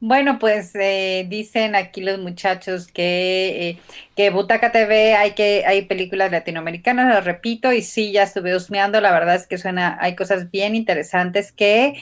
Bueno, 0.00 0.38
pues 0.38 0.76
eh, 0.76 1.26
dicen 1.28 1.74
aquí 1.74 2.00
los 2.02 2.20
muchachos 2.20 2.86
que, 2.86 3.70
eh, 3.70 3.78
que 4.14 4.30
Butaca 4.30 4.70
TV 4.70 5.14
hay 5.14 5.32
que 5.32 5.64
hay 5.66 5.86
películas 5.86 6.30
latinoamericanas, 6.30 7.12
lo 7.12 7.20
repito, 7.20 7.72
y 7.72 7.82
sí, 7.82 8.12
ya 8.12 8.22
estuve 8.22 8.54
husmeando, 8.54 9.00
la 9.00 9.10
verdad 9.10 9.34
es 9.34 9.48
que 9.48 9.58
suena, 9.58 9.98
hay 10.00 10.14
cosas 10.14 10.52
bien 10.52 10.76
interesantes 10.76 11.50
que 11.50 11.94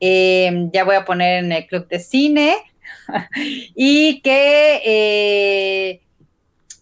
eh, 0.00 0.68
ya 0.72 0.82
voy 0.82 0.96
a 0.96 1.04
poner 1.04 1.44
en 1.44 1.52
el 1.52 1.66
club 1.68 1.86
de 1.86 2.00
cine 2.00 2.56
y 3.76 4.20
que 4.22 6.00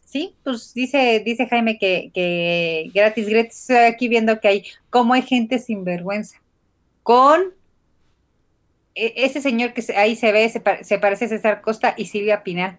sí, 0.07 0.35
pues 0.43 0.73
dice, 0.73 1.21
dice 1.25 1.49
Jaime 1.49 1.79
que, 1.79 2.11
que 2.15 2.91
gratis, 2.95 3.29
gratis, 3.29 3.61
estoy 3.61 3.77
aquí 3.77 4.09
viendo 4.09 4.41
que 4.41 4.49
hay, 4.49 4.65
como 4.89 5.13
hay 5.13 5.23
gente 5.23 5.59
sin 5.59 5.85
vergüenza, 5.85 6.41
con 7.03 7.53
ese 8.95 9.41
señor 9.41 9.73
que 9.73 9.85
ahí 9.97 10.17
se 10.17 10.33
ve 10.33 10.49
se, 10.49 10.61
pa- 10.61 10.85
se 10.85 10.99
parece 10.99 11.27
a 11.27 11.29
César 11.29 11.61
Costa 11.61 11.95
y 11.97 12.07
Silvia 12.07 12.43
Pinal. 12.43 12.79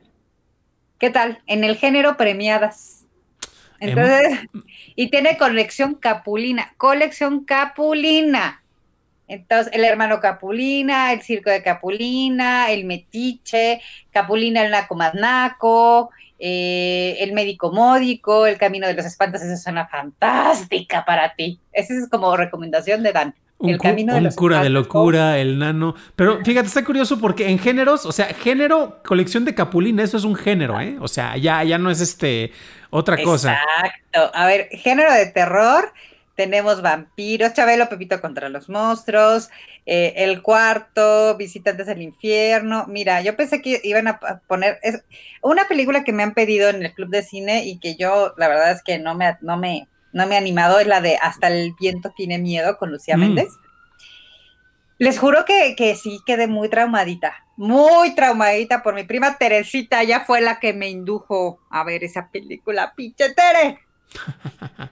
¿Qué 0.99 1.09
tal? 1.09 1.41
En 1.47 1.63
el 1.63 1.75
género 1.77 2.17
premiadas. 2.17 3.05
Entonces, 3.79 4.39
y 4.95 5.09
tiene 5.09 5.37
colección 5.37 5.95
Capulina, 5.95 6.73
colección 6.77 7.45
Capulina. 7.45 8.63
Entonces, 9.27 9.73
el 9.73 9.85
hermano 9.85 10.19
Capulina, 10.19 11.13
el 11.13 11.21
circo 11.21 11.49
de 11.49 11.63
Capulina, 11.63 12.71
el 12.71 12.85
metiche, 12.85 13.81
Capulina 14.11 14.63
el 14.63 14.71
naco 14.71 14.95
más 14.95 15.13
naco, 15.15 16.11
eh, 16.39 17.17
el 17.19 17.33
médico 17.33 17.71
módico, 17.71 18.45
el 18.47 18.57
camino 18.57 18.85
de 18.87 18.93
los 18.93 19.05
espantos, 19.05 19.41
esa 19.41 19.57
suena 19.57 19.87
fantástica 19.87 21.05
para 21.05 21.35
ti. 21.35 21.59
Esa 21.71 21.93
es 21.93 22.09
como 22.09 22.35
recomendación 22.37 23.01
de 23.03 23.13
Dan. 23.13 23.35
Un, 23.63 23.69
el 23.71 23.77
cu- 23.77 23.83
camino 23.83 24.13
de 24.13 24.19
un 24.19 24.23
los 24.25 24.35
cura 24.35 24.61
de 24.61 24.69
locura, 24.69 25.39
el 25.39 25.57
nano. 25.57 25.95
Pero 26.15 26.43
fíjate, 26.43 26.67
está 26.67 26.83
curioso 26.83 27.19
porque 27.19 27.49
en 27.49 27.57
géneros, 27.57 28.05
o 28.05 28.11
sea, 28.11 28.27
género, 28.27 29.01
colección 29.03 29.45
de 29.45 29.55
Capulina, 29.55 30.03
eso 30.03 30.17
es 30.17 30.23
un 30.23 30.35
género, 30.35 30.79
¿eh? 30.79 30.97
O 30.99 31.07
sea, 31.07 31.37
ya, 31.37 31.63
ya 31.63 31.77
no 31.77 31.89
es 31.89 32.01
este 32.01 32.51
otra 32.89 33.21
cosa. 33.23 33.53
Exacto. 33.53 34.31
A 34.37 34.45
ver, 34.45 34.69
género 34.71 35.11
de 35.13 35.25
terror. 35.27 35.91
Tenemos 36.35 36.81
vampiros, 36.81 37.53
Chabelo, 37.53 37.87
Pepito 37.89 38.19
contra 38.19 38.49
los 38.49 38.67
monstruos, 38.67 39.51
eh, 39.85 40.13
El 40.15 40.41
Cuarto, 40.41 41.37
Visitantes 41.37 41.85
del 41.85 42.01
Infierno. 42.01 42.85
Mira, 42.87 43.21
yo 43.21 43.35
pensé 43.35 43.61
que 43.61 43.79
iban 43.83 44.07
a 44.07 44.19
poner 44.47 44.79
es 44.81 45.03
una 45.43 45.67
película 45.67 46.03
que 46.03 46.11
me 46.11 46.23
han 46.23 46.33
pedido 46.33 46.69
en 46.69 46.81
el 46.81 46.91
club 46.91 47.09
de 47.11 47.21
cine 47.21 47.65
y 47.65 47.77
que 47.77 47.95
yo, 47.97 48.33
la 48.37 48.47
verdad 48.47 48.71
es 48.71 48.81
que 48.81 48.97
no 48.97 49.13
me, 49.13 49.37
no 49.41 49.57
me, 49.57 49.87
no 50.13 50.25
me 50.27 50.35
he 50.35 50.37
animado, 50.37 50.79
es 50.79 50.87
la 50.87 51.01
de 51.01 51.17
Hasta 51.17 51.47
el 51.47 51.73
viento 51.79 52.11
tiene 52.15 52.37
miedo 52.37 52.77
con 52.77 52.91
Lucía 52.91 53.17
Mm. 53.17 53.19
Méndez. 53.19 53.49
Les 54.99 55.19
juro 55.19 55.43
que, 55.43 55.75
que 55.75 55.95
sí 55.95 56.19
quedé 56.25 56.47
muy 56.47 56.69
traumadita, 56.69 57.33
muy 57.57 58.15
traumadita 58.15 58.83
por 58.83 58.93
mi 58.93 59.03
prima 59.03 59.37
Teresita, 59.37 60.01
ella 60.01 60.21
fue 60.21 60.39
la 60.39 60.59
que 60.59 60.71
me 60.71 60.89
indujo 60.89 61.59
a 61.69 61.83
ver 61.83 62.03
esa 62.03 62.29
película, 62.29 62.93
pinche 62.95 63.33
Tere. 63.33 63.79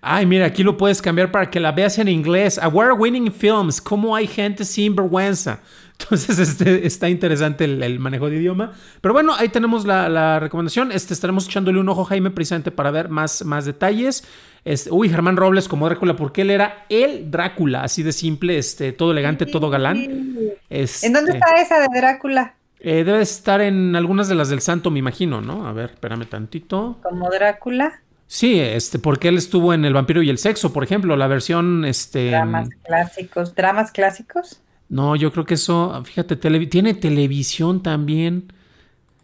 Ay, 0.00 0.26
mira, 0.26 0.46
aquí 0.46 0.62
lo 0.62 0.76
puedes 0.76 1.00
cambiar 1.00 1.30
para 1.30 1.48
que 1.48 1.60
la 1.60 1.72
veas 1.72 1.98
en 1.98 2.08
inglés. 2.08 2.58
Award 2.58 2.98
winning 2.98 3.32
films, 3.32 3.80
cómo 3.80 4.14
hay 4.14 4.26
gente 4.26 4.64
sin 4.64 4.94
vergüenza. 4.94 5.60
Entonces, 6.00 6.38
este, 6.38 6.86
está 6.86 7.08
interesante 7.08 7.64
el, 7.64 7.82
el 7.82 7.98
manejo 7.98 8.30
de 8.30 8.36
idioma. 8.36 8.72
Pero 9.00 9.12
bueno, 9.14 9.34
ahí 9.36 9.48
tenemos 9.48 9.84
la, 9.84 10.08
la 10.08 10.38
recomendación. 10.40 10.92
Este, 10.92 11.12
estaremos 11.14 11.46
echándole 11.46 11.80
un 11.80 11.88
ojo 11.88 12.04
Jaime 12.04 12.30
precisamente 12.30 12.70
para 12.70 12.90
ver 12.90 13.08
más, 13.08 13.44
más 13.44 13.64
detalles. 13.64 14.24
Este, 14.64 14.90
uy, 14.90 15.08
Germán 15.08 15.36
Robles 15.36 15.68
como 15.68 15.86
Drácula, 15.86 16.14
porque 16.16 16.42
él 16.42 16.50
era 16.50 16.86
el 16.88 17.30
Drácula, 17.30 17.82
así 17.82 18.02
de 18.02 18.12
simple, 18.12 18.58
este, 18.58 18.92
todo 18.92 19.12
elegante, 19.12 19.46
todo 19.46 19.70
galán. 19.70 19.96
¿En 19.98 21.12
dónde 21.12 21.32
Este, 21.32 21.32
está 21.32 21.60
esa 21.60 21.80
de 21.80 21.88
Drácula? 21.94 22.54
eh, 22.80 23.02
debe 23.04 23.20
estar 23.22 23.60
en 23.60 23.96
algunas 23.96 24.28
de 24.28 24.34
las 24.36 24.48
del 24.50 24.60
Santo, 24.60 24.90
me 24.90 25.00
imagino, 25.00 25.40
¿no? 25.40 25.66
A 25.66 25.72
ver, 25.72 25.90
espérame 25.90 26.26
tantito. 26.28 26.98
Como 27.02 27.28
Drácula, 27.30 28.02
Sí, 28.30 28.60
este, 28.60 28.98
porque 28.98 29.28
él 29.28 29.38
estuvo 29.38 29.72
en 29.72 29.86
El 29.86 29.94
vampiro 29.94 30.22
y 30.22 30.28
el 30.28 30.36
sexo, 30.38 30.70
por 30.72 30.84
ejemplo, 30.84 31.16
la 31.16 31.26
versión, 31.28 31.84
este... 31.86 32.28
dramas 32.30 32.68
clásicos, 32.84 33.54
dramas 33.54 33.90
clásicos. 33.90 34.60
No, 34.88 35.16
yo 35.16 35.32
creo 35.32 35.44
que 35.44 35.54
eso, 35.54 36.02
fíjate, 36.04 36.36
tiene 36.36 36.94
televisión 36.94 37.82
también. 37.82 38.52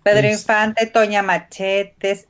Pedro 0.03 0.29
Es- 0.29 0.41
Infante, 0.41 0.87
Toña 0.87 1.23
Machetes, 1.23 2.27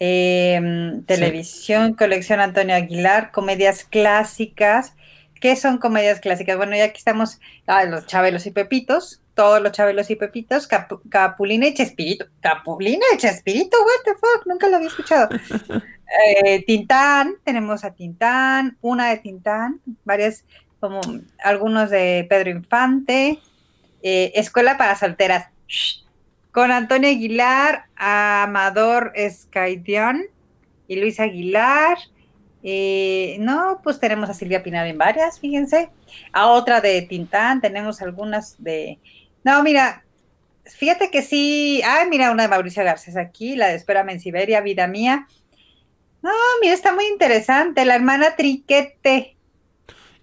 em, 0.00 1.02
televisión, 1.04 1.94
colección 1.94 2.40
Antonio 2.40 2.74
Aguilar, 2.74 3.30
comedias 3.30 3.84
clásicas. 3.84 4.94
¿Qué 5.40 5.54
son 5.54 5.78
comedias 5.78 6.18
clásicas? 6.20 6.56
Bueno, 6.56 6.76
ya 6.76 6.84
aquí 6.86 6.98
estamos, 6.98 7.38
ah, 7.68 7.84
los 7.84 8.06
Chabelos 8.06 8.46
y 8.46 8.50
Pepitos, 8.50 9.22
todos 9.34 9.62
los 9.62 9.70
Chabelos 9.70 10.10
y 10.10 10.16
Pepitos, 10.16 10.68
Capu- 10.68 11.00
Capulina 11.08 11.68
y 11.68 11.74
Chespirito. 11.74 12.26
Capulina 12.40 13.04
y 13.14 13.18
Chespirito, 13.18 13.76
what 13.78 14.04
the 14.04 14.14
fuck, 14.14 14.46
nunca 14.46 14.68
lo 14.68 14.76
había 14.76 14.88
escuchado. 14.88 15.28
Eh, 16.42 16.64
Tintán, 16.66 17.34
tenemos 17.44 17.84
a 17.84 17.90
Tintán, 17.94 18.78
una 18.80 19.10
de 19.10 19.18
Tintán, 19.18 19.82
varias, 20.06 20.42
como 20.80 21.00
algunos 21.42 21.90
de 21.90 22.26
Pedro 22.28 22.50
Infante, 22.50 23.38
eh, 24.02 24.32
Escuela 24.34 24.76
para 24.76 24.96
Solteras, 24.96 25.48
con 26.52 26.70
Antonio 26.70 27.08
Aguilar, 27.08 27.84
Amador 27.96 29.12
Escaidión 29.14 30.24
y 30.86 30.96
Luis 30.96 31.20
Aguilar. 31.20 31.98
Eh, 32.62 33.36
no, 33.40 33.80
pues 33.82 34.00
tenemos 34.00 34.28
a 34.28 34.34
Silvia 34.34 34.62
Pinar 34.62 34.86
en 34.86 34.98
varias, 34.98 35.38
fíjense. 35.38 35.90
A 36.32 36.48
otra 36.48 36.80
de 36.80 37.02
Tintán, 37.02 37.60
tenemos 37.60 38.02
algunas 38.02 38.62
de... 38.62 38.98
No, 39.44 39.62
mira, 39.62 40.04
fíjate 40.64 41.10
que 41.10 41.22
sí. 41.22 41.80
Ah, 41.84 42.04
mira, 42.08 42.30
una 42.30 42.44
de 42.44 42.48
Mauricio 42.48 42.84
Garcés 42.84 43.16
aquí, 43.16 43.56
la 43.56 43.68
de 43.68 43.76
Espérame 43.76 44.10
en 44.10 44.20
Siberia, 44.20 44.60
Vida 44.60 44.86
Mía. 44.86 45.26
No, 46.22 46.32
mira, 46.60 46.74
está 46.74 46.92
muy 46.92 47.06
interesante. 47.06 47.84
La 47.84 47.94
hermana 47.94 48.34
Triquete, 48.36 49.36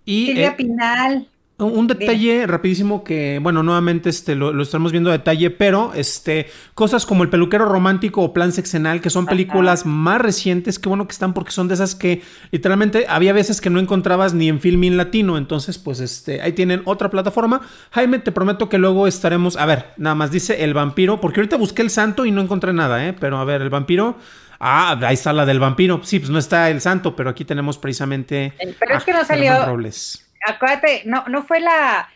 Y 0.06 0.28
Silvia 0.28 0.50
eh, 0.50 0.56
Pinal. 0.56 1.28
un 1.58 1.88
detalle 1.88 2.46
rapidísimo 2.48 3.04
que, 3.04 3.40
bueno, 3.42 3.64
nuevamente 3.64 4.10
este, 4.10 4.36
lo, 4.36 4.54
lo 4.54 4.62
estamos 4.62 4.92
viendo 4.92 5.10
a 5.10 5.14
detalle, 5.14 5.50
pero 5.50 5.94
este, 5.96 6.48
cosas 6.74 7.06
como 7.06 7.24
El 7.24 7.30
peluquero 7.30 7.66
romántico 7.66 8.22
o 8.22 8.34
Plan 8.34 8.52
sexenal, 8.52 9.02
que 9.02 9.10
son 9.10 9.26
películas 9.26 9.86
más 9.86 10.22
recientes, 10.22 10.78
qué 10.78 10.90
bueno 10.90 11.08
que 11.08 11.14
están 11.14 11.34
porque 11.34 11.52
son 11.52 11.68
de 11.68 11.74
esas 11.74 11.96
que 11.96 12.22
literalmente 12.52 13.06
había 13.08 13.34
veces 13.34 13.62
que 13.62 13.70
no 13.70 13.80
encontrabas 13.80 14.34
ni 14.34 14.50
en 14.50 14.60
Filmin 14.60 14.98
Latino, 14.98 15.38
entonces 15.38 15.78
pues 15.78 16.02
este, 16.02 16.42
ahí 16.42 16.52
tienen 16.52 16.82
otra 16.86 17.10
plataforma. 17.10 17.62
Jaime, 17.92 18.20
te 18.20 18.32
prometo 18.32 18.70
que 18.70 18.78
luego 18.78 19.08
estaremos, 19.08 19.58
a 19.58 19.66
ver, 19.66 19.94
nada 19.98 20.16
más 20.16 20.30
dice 20.30 20.64
El 20.64 20.74
vampiro, 20.74 21.20
porque 21.22 21.40
ahorita 21.40 21.58
busqué 21.58 21.82
El 21.82 21.90
santo 21.90 22.26
y 22.26 22.32
no 22.32 22.42
encontré 22.42 22.74
nada, 22.74 23.08
¿eh? 23.08 23.14
Pero 23.14 23.38
a 23.38 23.46
ver, 23.46 23.62
El 23.62 23.70
vampiro... 23.70 24.18
Ah, 24.60 24.98
ahí 25.04 25.14
está 25.14 25.34
la 25.34 25.46
del 25.46 25.60
vampiro. 25.60 26.02
Sí, 26.04 26.20
pues 26.20 26.30
no 26.32 26.40
está 26.40 26.70
el 26.70 26.82
santo, 26.82 27.16
pero 27.16 27.30
aquí 27.30 27.46
tenemos 27.46 27.78
precisamente. 27.78 28.54
Pero 28.80 28.98
es 28.98 29.04
que 29.04 29.14
no 29.14 29.24
salió- 29.26 29.52
Germán 29.52 29.68
Robles. 29.70 30.22
Acuérdate, 30.48 31.02
no, 31.06 31.24
no 31.28 31.44
fue 31.44 31.60
la, 31.60 32.08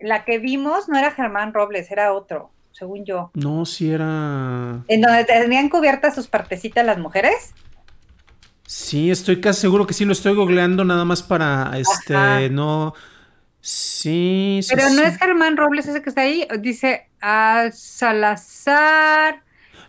la 0.00 0.24
que 0.24 0.38
vimos, 0.38 0.88
no 0.88 0.98
era 0.98 1.12
Germán 1.12 1.54
Robles, 1.54 1.90
era 1.90 2.12
otro, 2.12 2.50
según 2.72 3.04
yo. 3.04 3.30
No, 3.34 3.64
si 3.64 3.90
era. 3.90 4.82
En 4.88 5.00
donde 5.00 5.24
tenían 5.24 5.68
cubiertas 5.68 6.14
sus 6.14 6.26
partecitas 6.26 6.84
las 6.84 6.98
mujeres. 6.98 7.54
Sí, 8.66 9.10
estoy 9.12 9.40
casi 9.40 9.60
seguro 9.60 9.86
que 9.86 9.94
sí 9.94 10.04
lo 10.04 10.12
estoy 10.12 10.34
googleando 10.34 10.84
nada 10.84 11.04
más 11.04 11.22
para 11.22 11.70
este 11.78 12.16
Ajá. 12.16 12.40
no. 12.50 12.94
Sí, 13.60 14.60
sí. 14.62 14.74
Pero 14.74 14.88
no 14.90 15.02
sí. 15.02 15.08
es 15.08 15.18
Germán 15.18 15.56
Robles 15.56 15.86
ese 15.86 16.02
que 16.02 16.08
está 16.08 16.22
ahí, 16.22 16.46
dice 16.60 17.08
a 17.20 17.68
Salazar. 17.72 19.42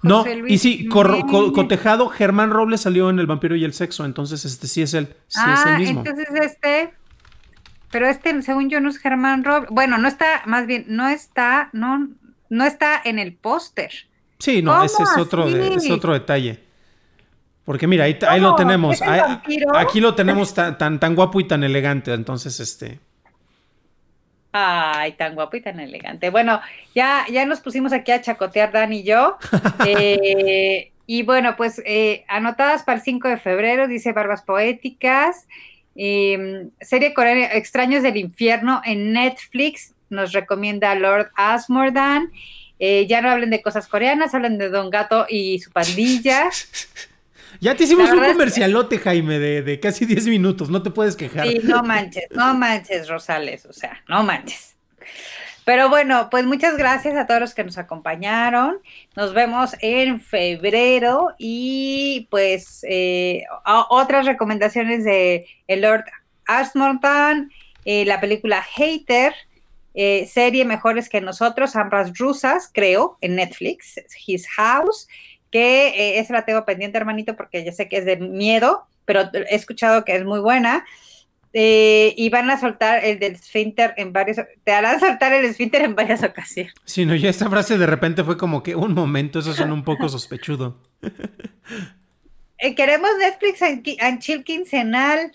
No, 0.04 0.26
Luis 0.26 0.54
y 0.54 0.58
sí, 0.58 0.88
cotejado, 0.88 2.10
Germán 2.10 2.52
Robles 2.52 2.82
salió 2.82 3.10
en 3.10 3.20
El 3.20 3.28
vampiro 3.28 3.56
y 3.56 3.64
el 3.64 3.74
sexo, 3.74 4.06
entonces 4.06 4.46
este 4.46 4.68
sí 4.68 4.82
es 4.82 4.94
él. 4.94 5.08
Sí 5.28 5.40
es 5.54 5.66
el 5.66 5.74
ah, 5.74 5.78
mismo. 5.80 6.04
entonces 6.06 6.28
este. 6.42 6.94
Pero 7.92 8.08
este, 8.08 8.42
según 8.42 8.70
yo, 8.70 8.80
no 8.82 8.90
es 8.90 8.98
Germán 8.98 9.44
Robles. 9.44 9.70
Bueno, 9.72 9.98
no 9.98 10.08
está, 10.08 10.42
más 10.46 10.68
bien, 10.68 10.86
no 10.88 11.08
está, 11.08 11.70
no, 11.74 12.10
no 12.50 12.66
está 12.66 13.02
en 13.04 13.18
el 13.18 13.34
póster. 13.34 13.92
Sí, 14.40 14.62
no, 14.62 14.74
¿Cómo 14.74 14.84
ese 14.84 15.04
es 15.04 15.18
otro, 15.18 15.50
de- 15.50 15.76
es 15.76 15.90
otro 15.90 16.14
detalle. 16.14 16.64
Porque 17.66 17.88
mira, 17.88 18.06
ahí, 18.06 18.18
ahí 18.28 18.40
lo 18.40 18.56
tenemos. 18.56 18.96
¿Es 18.96 19.02
el 19.02 19.10
ahí- 19.10 19.22
vampiro? 19.22 19.76
aquí 19.78 20.00
lo 20.00 20.16
tenemos 20.16 20.54
tan, 20.54 20.78
tan, 20.78 21.00
tan 21.00 21.16
guapo 21.16 21.40
y 21.40 21.46
tan 21.48 21.64
elegante. 21.64 22.14
Entonces, 22.14 22.60
este. 22.60 23.00
Ay, 24.52 25.14
tan 25.14 25.36
guapo 25.36 25.58
y 25.58 25.62
tan 25.62 25.80
elegante. 25.80 26.30
Bueno, 26.30 26.62
ya, 26.96 27.26
ya 27.32 27.46
nos 27.46 27.60
pusimos 27.60 27.94
aquí 27.94 28.12
a 28.12 28.22
chacotear 28.22 28.72
Dan 28.72 28.94
y 28.94 29.04
yo. 29.04 29.38
Eh, 29.86 30.92
y 31.06 31.24
bueno, 31.24 31.56
pues 31.56 31.82
eh, 31.86 32.26
anotadas 32.28 32.84
para 32.84 32.98
el 32.98 33.04
5 33.04 33.30
de 33.30 33.38
febrero, 33.38 33.88
dice 33.88 34.12
Barbas 34.12 34.42
Poéticas. 34.42 35.48
Eh, 35.96 36.68
serie 36.82 37.14
coreana 37.14 37.54
Extraños 37.54 38.04
del 38.04 38.18
Infierno 38.18 38.82
en 38.84 39.14
Netflix. 39.14 39.94
Nos 40.10 40.34
recomienda 40.34 40.94
Lord 40.96 41.32
Asmordan. 41.36 42.32
Eh, 42.80 43.08
ya 43.08 43.22
no 43.22 43.30
hablen 43.30 43.50
de 43.50 43.62
cosas 43.62 43.88
coreanas, 43.88 44.36
hablen 44.36 44.58
de 44.58 44.70
Don 44.70 44.90
Gato 44.90 45.26
y 45.28 45.60
su 45.60 45.72
pandilla. 45.72 46.50
Ya 47.60 47.76
te 47.76 47.84
hicimos 47.86 48.12
un 48.12 48.24
comercialote, 48.24 49.00
Jaime, 49.00 49.40
de, 49.40 49.62
de 49.62 49.80
casi 49.80 50.06
10 50.06 50.28
minutos. 50.28 50.70
No 50.70 50.84
te 50.84 50.92
puedes 50.92 51.16
quejar. 51.16 51.48
Sí, 51.48 51.60
no 51.64 51.84
manches, 51.84 52.26
no 52.32 52.54
manches, 52.54 53.08
Rosales, 53.08 53.66
o 53.66 53.74
sea, 53.74 54.04
no 54.08 54.24
manches. 54.24 54.76
Pero 55.68 55.90
bueno, 55.90 56.30
pues 56.32 56.46
muchas 56.46 56.78
gracias 56.78 57.18
a 57.18 57.28
todos 57.28 57.42
los 57.42 57.54
que 57.54 57.66
nos 57.66 57.78
acompañaron. 57.78 58.78
Nos 59.18 59.34
vemos 59.34 59.76
en 59.82 60.22
febrero 60.22 61.36
y 61.38 62.26
pues 62.32 62.86
eh, 62.88 63.44
otras 63.90 64.26
recomendaciones 64.26 65.04
de 65.04 65.46
el 65.68 65.82
Lord 65.82 66.06
Asmortan, 66.46 67.52
eh, 67.84 68.06
la 68.06 68.22
película 68.22 68.64
Hater, 68.64 69.34
eh, 69.94 70.26
serie 70.28 70.64
Mejores 70.64 71.10
que 71.10 71.20
nosotros, 71.20 71.76
ambas 71.76 72.18
rusas, 72.18 72.72
creo, 72.74 73.18
en 73.20 73.36
Netflix, 73.36 74.00
His 74.26 74.48
House, 74.48 75.10
que 75.52 75.88
eh, 75.90 76.20
esa 76.20 76.34
la 76.34 76.46
tengo 76.46 76.66
pendiente, 76.66 76.98
hermanito, 76.98 77.36
porque 77.36 77.64
ya 77.64 77.72
sé 77.72 77.88
que 77.88 77.98
es 77.98 78.06
de 78.06 78.18
miedo, 78.18 78.86
pero 79.06 79.22
he 79.34 79.56
escuchado 79.56 80.04
que 80.06 80.16
es 80.16 80.26
muy 80.26 80.40
buena. 80.40 80.86
eh, 81.54 82.14
y 82.18 82.30
van 82.30 82.50
a 82.52 82.60
soltar 82.60 83.04
el 83.04 83.18
del 83.20 83.34
esfínter 83.34 83.94
en 83.98 84.14
varios, 84.14 84.38
te 84.64 84.72
harán 84.74 85.00
soltar 85.00 85.34
el 85.34 85.46
esfínter 85.46 85.82
en 85.82 85.96
varias 85.96 86.22
ocasiones. 86.24 86.74
Sí, 86.84 87.06
no, 87.06 87.16
ya 87.16 87.30
esta 87.30 87.50
frase 87.50 87.78
de 87.80 87.86
repente 87.88 88.24
fue 88.24 88.38
como 88.38 88.62
que 88.62 88.76
un 88.76 88.94
momento, 88.94 89.40
eso 89.40 89.54
suena 89.54 89.74
un 89.74 89.84
poco 89.84 90.08
sospechudo. 90.10 90.84
Eh, 92.60 92.76
queremos 92.76 93.10
Netflix 93.20 93.62
en, 93.62 93.84
qui- 93.84 93.98
en 94.00 94.20
chill 94.20 94.44
quincenal. 94.44 95.32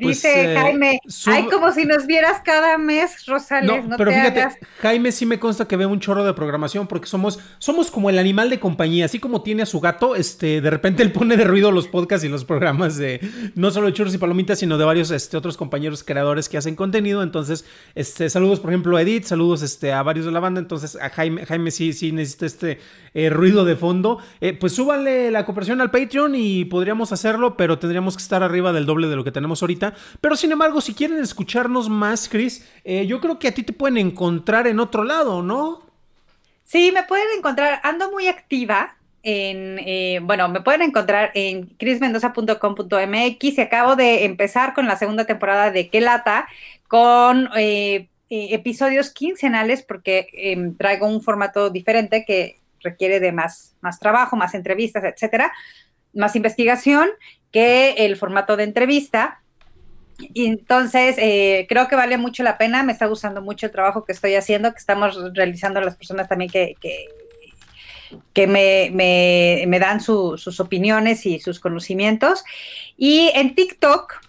Pues, 0.00 0.16
Dice 0.22 0.54
eh, 0.54 0.56
Jaime, 0.56 0.98
sub- 1.06 1.32
ay, 1.32 1.46
como 1.46 1.70
si 1.70 1.84
nos 1.84 2.06
vieras 2.06 2.40
cada 2.44 2.78
mes, 2.78 3.24
Rosales, 3.26 3.84
No, 3.84 3.88
no, 3.90 3.96
pero 3.96 4.10
te 4.10 4.16
fíjate, 4.16 4.40
hagas. 4.42 4.56
Jaime 4.80 5.12
sí 5.12 5.24
me 5.24 5.38
consta 5.38 5.68
que 5.68 5.76
ve 5.76 5.86
un 5.86 6.00
chorro 6.00 6.24
de 6.24 6.34
programación 6.34 6.88
porque 6.88 7.06
somos, 7.06 7.38
somos 7.58 7.92
como 7.92 8.10
el 8.10 8.18
animal 8.18 8.50
de 8.50 8.58
compañía, 8.58 9.04
así 9.04 9.20
como 9.20 9.42
tiene 9.42 9.62
a 9.62 9.66
su 9.66 9.78
gato, 9.78 10.16
este, 10.16 10.60
de 10.60 10.68
repente 10.68 11.04
él 11.04 11.12
pone 11.12 11.36
de 11.36 11.44
ruido 11.44 11.70
los 11.70 11.86
podcasts 11.86 12.24
y 12.24 12.28
los 12.28 12.44
programas 12.44 12.96
de 12.96 13.20
no 13.54 13.70
solo 13.70 13.86
de 13.86 13.92
churros 13.92 14.12
y 14.14 14.18
palomitas, 14.18 14.58
sino 14.58 14.78
de 14.78 14.84
varios 14.84 15.12
este, 15.12 15.36
otros 15.36 15.56
compañeros 15.56 16.02
creadores 16.02 16.48
que 16.48 16.58
hacen 16.58 16.74
contenido. 16.74 17.22
Entonces, 17.22 17.64
este, 17.94 18.28
saludos, 18.30 18.58
por 18.58 18.70
ejemplo, 18.70 18.96
a 18.96 19.02
Edith, 19.02 19.24
saludos 19.26 19.62
este, 19.62 19.92
a 19.92 20.02
varios 20.02 20.26
de 20.26 20.32
la 20.32 20.40
banda. 20.40 20.60
Entonces, 20.60 20.96
a 21.00 21.08
Jaime, 21.10 21.46
Jaime 21.46 21.70
sí, 21.70 21.92
sí 21.92 22.10
necesita 22.10 22.46
este 22.46 22.78
eh, 23.14 23.30
ruido 23.30 23.64
de 23.64 23.76
fondo. 23.76 24.18
Eh, 24.40 24.54
pues 24.54 24.72
súbanle 24.72 25.30
la 25.30 25.44
cooperación 25.44 25.80
al 25.80 25.92
Patreon 25.92 26.34
y 26.34 26.64
podríamos 26.64 27.12
hacerlo, 27.12 27.56
pero 27.56 27.78
tendríamos 27.78 28.16
que 28.16 28.22
estar 28.24 28.42
arriba 28.42 28.72
del 28.72 28.86
doble 28.86 29.06
de 29.06 29.14
lo 29.14 29.22
que 29.22 29.30
tenemos 29.30 29.62
ahorita. 29.62 29.83
Pero 30.20 30.36
sin 30.36 30.52
embargo, 30.52 30.80
si 30.80 30.94
quieren 30.94 31.18
escucharnos 31.18 31.88
más, 31.88 32.28
Chris, 32.28 32.66
eh, 32.84 33.06
yo 33.06 33.20
creo 33.20 33.38
que 33.38 33.48
a 33.48 33.52
ti 33.52 33.62
te 33.62 33.72
pueden 33.72 33.98
encontrar 33.98 34.66
en 34.66 34.80
otro 34.80 35.04
lado, 35.04 35.42
¿no? 35.42 35.82
Sí, 36.64 36.92
me 36.92 37.02
pueden 37.02 37.26
encontrar, 37.36 37.80
ando 37.82 38.10
muy 38.10 38.28
activa 38.28 38.96
en, 39.22 39.78
eh, 39.80 40.20
bueno, 40.22 40.48
me 40.48 40.60
pueden 40.60 40.82
encontrar 40.82 41.30
en 41.34 41.66
chrismendoza.com.mx 41.78 43.58
y 43.58 43.60
acabo 43.60 43.96
de 43.96 44.24
empezar 44.24 44.74
con 44.74 44.86
la 44.86 44.96
segunda 44.96 45.24
temporada 45.24 45.70
de 45.70 45.88
Qué 45.88 46.00
Lata 46.00 46.46
con 46.88 47.48
eh, 47.56 48.08
episodios 48.28 49.10
quincenales 49.10 49.82
porque 49.82 50.28
em, 50.32 50.76
traigo 50.76 51.06
un 51.06 51.22
formato 51.22 51.70
diferente 51.70 52.24
que 52.26 52.60
requiere 52.80 53.18
de 53.18 53.32
más, 53.32 53.74
más 53.80 53.98
trabajo, 53.98 54.36
más 54.36 54.54
entrevistas, 54.54 55.04
etcétera, 55.04 55.52
más 56.12 56.36
investigación 56.36 57.08
que 57.50 57.92
el 58.04 58.16
formato 58.16 58.56
de 58.56 58.64
entrevista. 58.64 59.40
Entonces, 60.34 61.16
eh, 61.18 61.66
creo 61.68 61.88
que 61.88 61.96
vale 61.96 62.16
mucho 62.18 62.42
la 62.42 62.58
pena, 62.58 62.82
me 62.82 62.92
está 62.92 63.06
gustando 63.06 63.42
mucho 63.42 63.66
el 63.66 63.72
trabajo 63.72 64.04
que 64.04 64.12
estoy 64.12 64.34
haciendo, 64.34 64.72
que 64.72 64.78
estamos 64.78 65.18
realizando 65.34 65.80
las 65.80 65.96
personas 65.96 66.28
también 66.28 66.50
que, 66.50 66.76
que, 68.32 68.46
me, 68.46 68.90
me, 69.66 69.78
dan 69.78 70.00
su, 70.00 70.38
sus 70.38 70.60
opiniones 70.60 71.26
y 71.26 71.40
sus 71.40 71.58
conocimientos. 71.60 72.44
Y 72.96 73.30
en 73.34 73.54
TikTok 73.54 74.20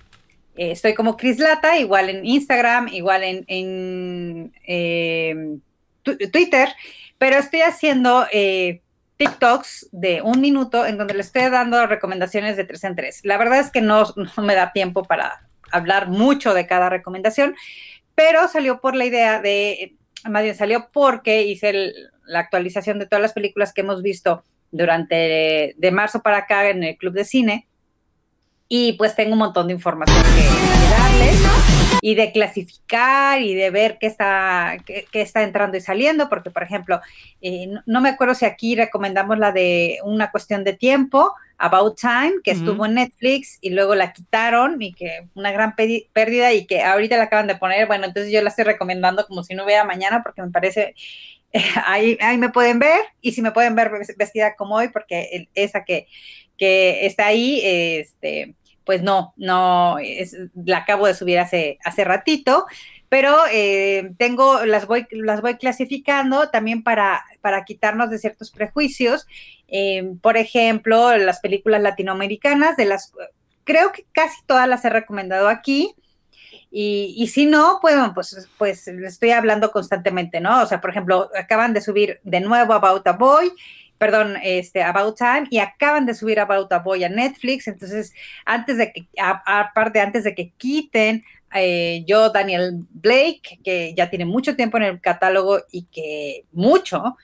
eh, 0.55 0.71
estoy 0.71 0.93
como 0.93 1.17
Cris 1.17 1.39
Lata, 1.39 1.77
igual 1.77 2.09
en 2.09 2.25
Instagram, 2.25 2.87
igual 2.89 3.23
en, 3.23 3.45
en 3.47 4.53
eh, 4.65 5.57
Twitter, 6.03 6.69
pero 7.17 7.37
estoy 7.37 7.61
haciendo 7.61 8.25
eh, 8.31 8.81
TikToks 9.17 9.89
de 9.91 10.21
un 10.21 10.39
minuto 10.41 10.85
en 10.85 10.97
donde 10.97 11.13
le 11.13 11.21
estoy 11.21 11.49
dando 11.49 11.85
recomendaciones 11.87 12.57
de 12.57 12.63
tres 12.63 12.83
en 12.83 12.95
tres. 12.95 13.21
La 13.23 13.37
verdad 13.37 13.59
es 13.59 13.69
que 13.69 13.81
no, 13.81 14.05
no 14.15 14.43
me 14.43 14.55
da 14.55 14.71
tiempo 14.71 15.03
para 15.03 15.45
hablar 15.75 16.09
mucho 16.09 16.53
de 16.53 16.67
cada 16.67 16.89
recomendación, 16.89 17.55
pero 18.15 18.47
salió 18.47 18.81
por 18.81 18.95
la 18.95 19.05
idea 19.05 19.41
de, 19.41 19.95
más 20.29 20.43
bien 20.43 20.55
salió 20.55 20.89
porque 20.91 21.43
hice 21.43 21.69
el, 21.69 21.93
la 22.25 22.39
actualización 22.39 22.99
de 22.99 23.05
todas 23.05 23.21
las 23.21 23.33
películas 23.33 23.73
que 23.73 23.81
hemos 23.81 24.01
visto 24.01 24.43
durante 24.71 25.75
de 25.77 25.91
marzo 25.91 26.21
para 26.21 26.37
acá 26.37 26.69
en 26.69 26.83
el 26.83 26.97
club 26.97 27.13
de 27.13 27.25
cine 27.25 27.67
y 28.67 28.93
pues 28.93 29.15
tengo 29.15 29.33
un 29.33 29.39
montón 29.39 29.67
de 29.67 29.73
información 29.73 30.23
que 30.23 30.89
darles 30.89 31.75
y 32.01 32.15
de 32.15 32.31
clasificar 32.31 33.41
y 33.41 33.53
de 33.55 33.69
ver 33.69 33.97
qué 33.99 34.07
está, 34.07 34.77
qué, 34.85 35.05
qué 35.11 35.21
está 35.21 35.43
entrando 35.43 35.77
y 35.77 35.81
saliendo, 35.81 36.29
porque 36.29 36.51
por 36.51 36.63
ejemplo, 36.63 36.99
eh, 37.41 37.67
no, 37.67 37.81
no, 37.85 38.01
me 38.01 38.09
acuerdo 38.09 38.35
si 38.35 38.45
aquí 38.45 38.75
recomendamos 38.75 39.39
la 39.39 39.51
de 39.51 39.99
una 40.03 40.29
cuestión 40.29 40.63
de 40.63 40.73
tiempo, 40.73 41.33
About 41.57 41.99
Time, 41.99 42.33
que 42.43 42.51
uh 42.51 42.53
-huh. 42.53 42.57
estuvo 42.57 42.85
en 42.85 42.95
Netflix 42.95 43.57
y 43.61 43.69
luego 43.69 43.95
la 43.95 44.13
quitaron 44.13 44.81
y 44.81 44.93
que 44.93 45.27
una 45.35 45.51
gran 45.51 45.75
pérdida 45.75 46.53
y 46.53 46.65
que 46.65 46.81
ahorita 46.81 47.17
la 47.17 47.23
acaban 47.23 47.47
de 47.47 47.55
poner, 47.55 47.87
bueno, 47.87 48.05
entonces 48.05 48.31
yo 48.31 48.41
la 48.41 48.49
estoy 48.49 48.65
recomendando 48.65 49.25
como 49.27 49.43
si 49.43 49.55
no 49.55 49.63
hubiera 49.65 49.83
mañana 49.83 50.21
porque 50.23 50.41
me 50.41 50.51
parece, 50.51 50.95
eh, 51.53 51.61
ahí, 51.85 52.17
ahí 52.21 52.37
me 52.37 52.49
pueden 52.49 52.79
ver 52.79 53.01
y 53.21 53.31
si 53.31 53.41
me 53.41 53.51
pueden 53.51 53.75
ver 53.75 53.91
vestida 54.17 54.55
como 54.55 54.75
hoy 54.75 54.89
porque 54.89 55.47
esa 55.53 55.83
que, 55.83 56.07
que 56.57 57.05
está 57.05 57.27
ahí, 57.27 57.61
este 57.63 58.55
pues 58.85 59.01
no, 59.01 59.33
no, 59.35 59.97
es, 59.99 60.37
la 60.53 60.77
acabo 60.79 61.07
de 61.07 61.15
subir 61.15 61.39
hace, 61.39 61.79
hace 61.83 62.03
ratito, 62.03 62.65
pero 63.09 63.35
eh, 63.51 64.11
tengo, 64.17 64.63
las 64.65 64.87
voy, 64.87 65.07
las 65.11 65.41
voy 65.41 65.55
clasificando 65.55 66.49
también 66.49 66.83
para, 66.83 67.23
para 67.41 67.63
quitarnos 67.65 68.09
de 68.09 68.19
ciertos 68.19 68.51
prejuicios. 68.51 69.25
Eh, 69.67 70.13
por 70.21 70.37
ejemplo, 70.37 71.17
las 71.17 71.39
películas 71.39 71.81
latinoamericanas, 71.81 72.77
de 72.77 72.85
las, 72.85 73.13
creo 73.63 73.91
que 73.91 74.05
casi 74.11 74.37
todas 74.45 74.67
las 74.67 74.85
he 74.85 74.89
recomendado 74.89 75.47
aquí. 75.49 75.93
Y, 76.77 77.27
si 77.27 77.45
no, 77.45 77.79
pues, 77.81 77.95
pues, 78.17 78.49
pues 78.57 78.87
estoy 78.89 79.31
hablando 79.31 79.71
constantemente, 79.71 80.41
¿no? 80.41 80.61
O 80.61 80.65
sea, 80.65 80.81
por 80.81 80.89
ejemplo, 80.89 81.29
acaban 81.33 81.73
de 81.73 81.79
subir 81.79 82.19
de 82.23 82.41
nuevo 82.41 82.73
About 82.73 83.07
a 83.07 83.13
Boy, 83.13 83.53
perdón, 83.97 84.35
este, 84.43 84.83
About 84.83 85.17
Time, 85.17 85.47
y 85.49 85.59
acaban 85.59 86.05
de 86.05 86.13
subir 86.13 86.37
About 86.37 86.73
a 86.73 86.79
Boy 86.79 87.05
a 87.05 87.09
Netflix, 87.09 87.69
entonces, 87.69 88.13
antes 88.43 88.77
de 88.77 88.91
que, 88.91 89.07
aparte, 89.17 90.01
antes 90.01 90.25
de 90.25 90.35
que 90.35 90.51
quiten, 90.57 91.23
eh, 91.53 92.03
yo, 92.05 92.29
Daniel 92.29 92.85
Blake, 92.89 93.59
que 93.63 93.93
ya 93.95 94.09
tiene 94.09 94.25
mucho 94.25 94.57
tiempo 94.57 94.75
en 94.75 94.83
el 94.83 94.99
catálogo 94.99 95.61
y 95.71 95.83
que 95.85 96.43
mucho, 96.51 97.15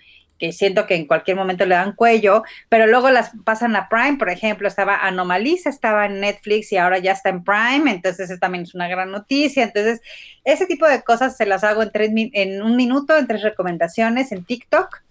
que 0.41 0.51
siento 0.51 0.87
que 0.87 0.95
en 0.95 1.05
cualquier 1.05 1.37
momento 1.37 1.67
le 1.67 1.75
dan 1.75 1.93
cuello, 1.93 2.41
pero 2.67 2.87
luego 2.87 3.11
las 3.11 3.29
pasan 3.43 3.75
a 3.75 3.87
Prime, 3.87 4.17
por 4.17 4.31
ejemplo, 4.31 4.67
estaba 4.67 4.97
Anomalisa, 5.05 5.69
estaba 5.69 6.07
en 6.07 6.19
Netflix 6.19 6.71
y 6.71 6.77
ahora 6.77 6.97
ya 6.97 7.11
está 7.11 7.29
en 7.29 7.43
Prime, 7.43 7.91
entonces 7.91 8.31
eso 8.31 8.39
también 8.39 8.63
es 8.63 8.73
una 8.73 8.87
gran 8.87 9.11
noticia, 9.11 9.63
entonces 9.63 10.01
ese 10.43 10.65
tipo 10.65 10.87
de 10.87 11.03
cosas 11.03 11.37
se 11.37 11.45
las 11.45 11.63
hago 11.63 11.83
en, 11.83 11.91
tres, 11.91 12.09
en 12.15 12.63
un 12.63 12.75
minuto, 12.75 13.15
en 13.15 13.27
tres 13.27 13.43
recomendaciones 13.43 14.31
en 14.31 14.43
TikTok, 14.43 15.03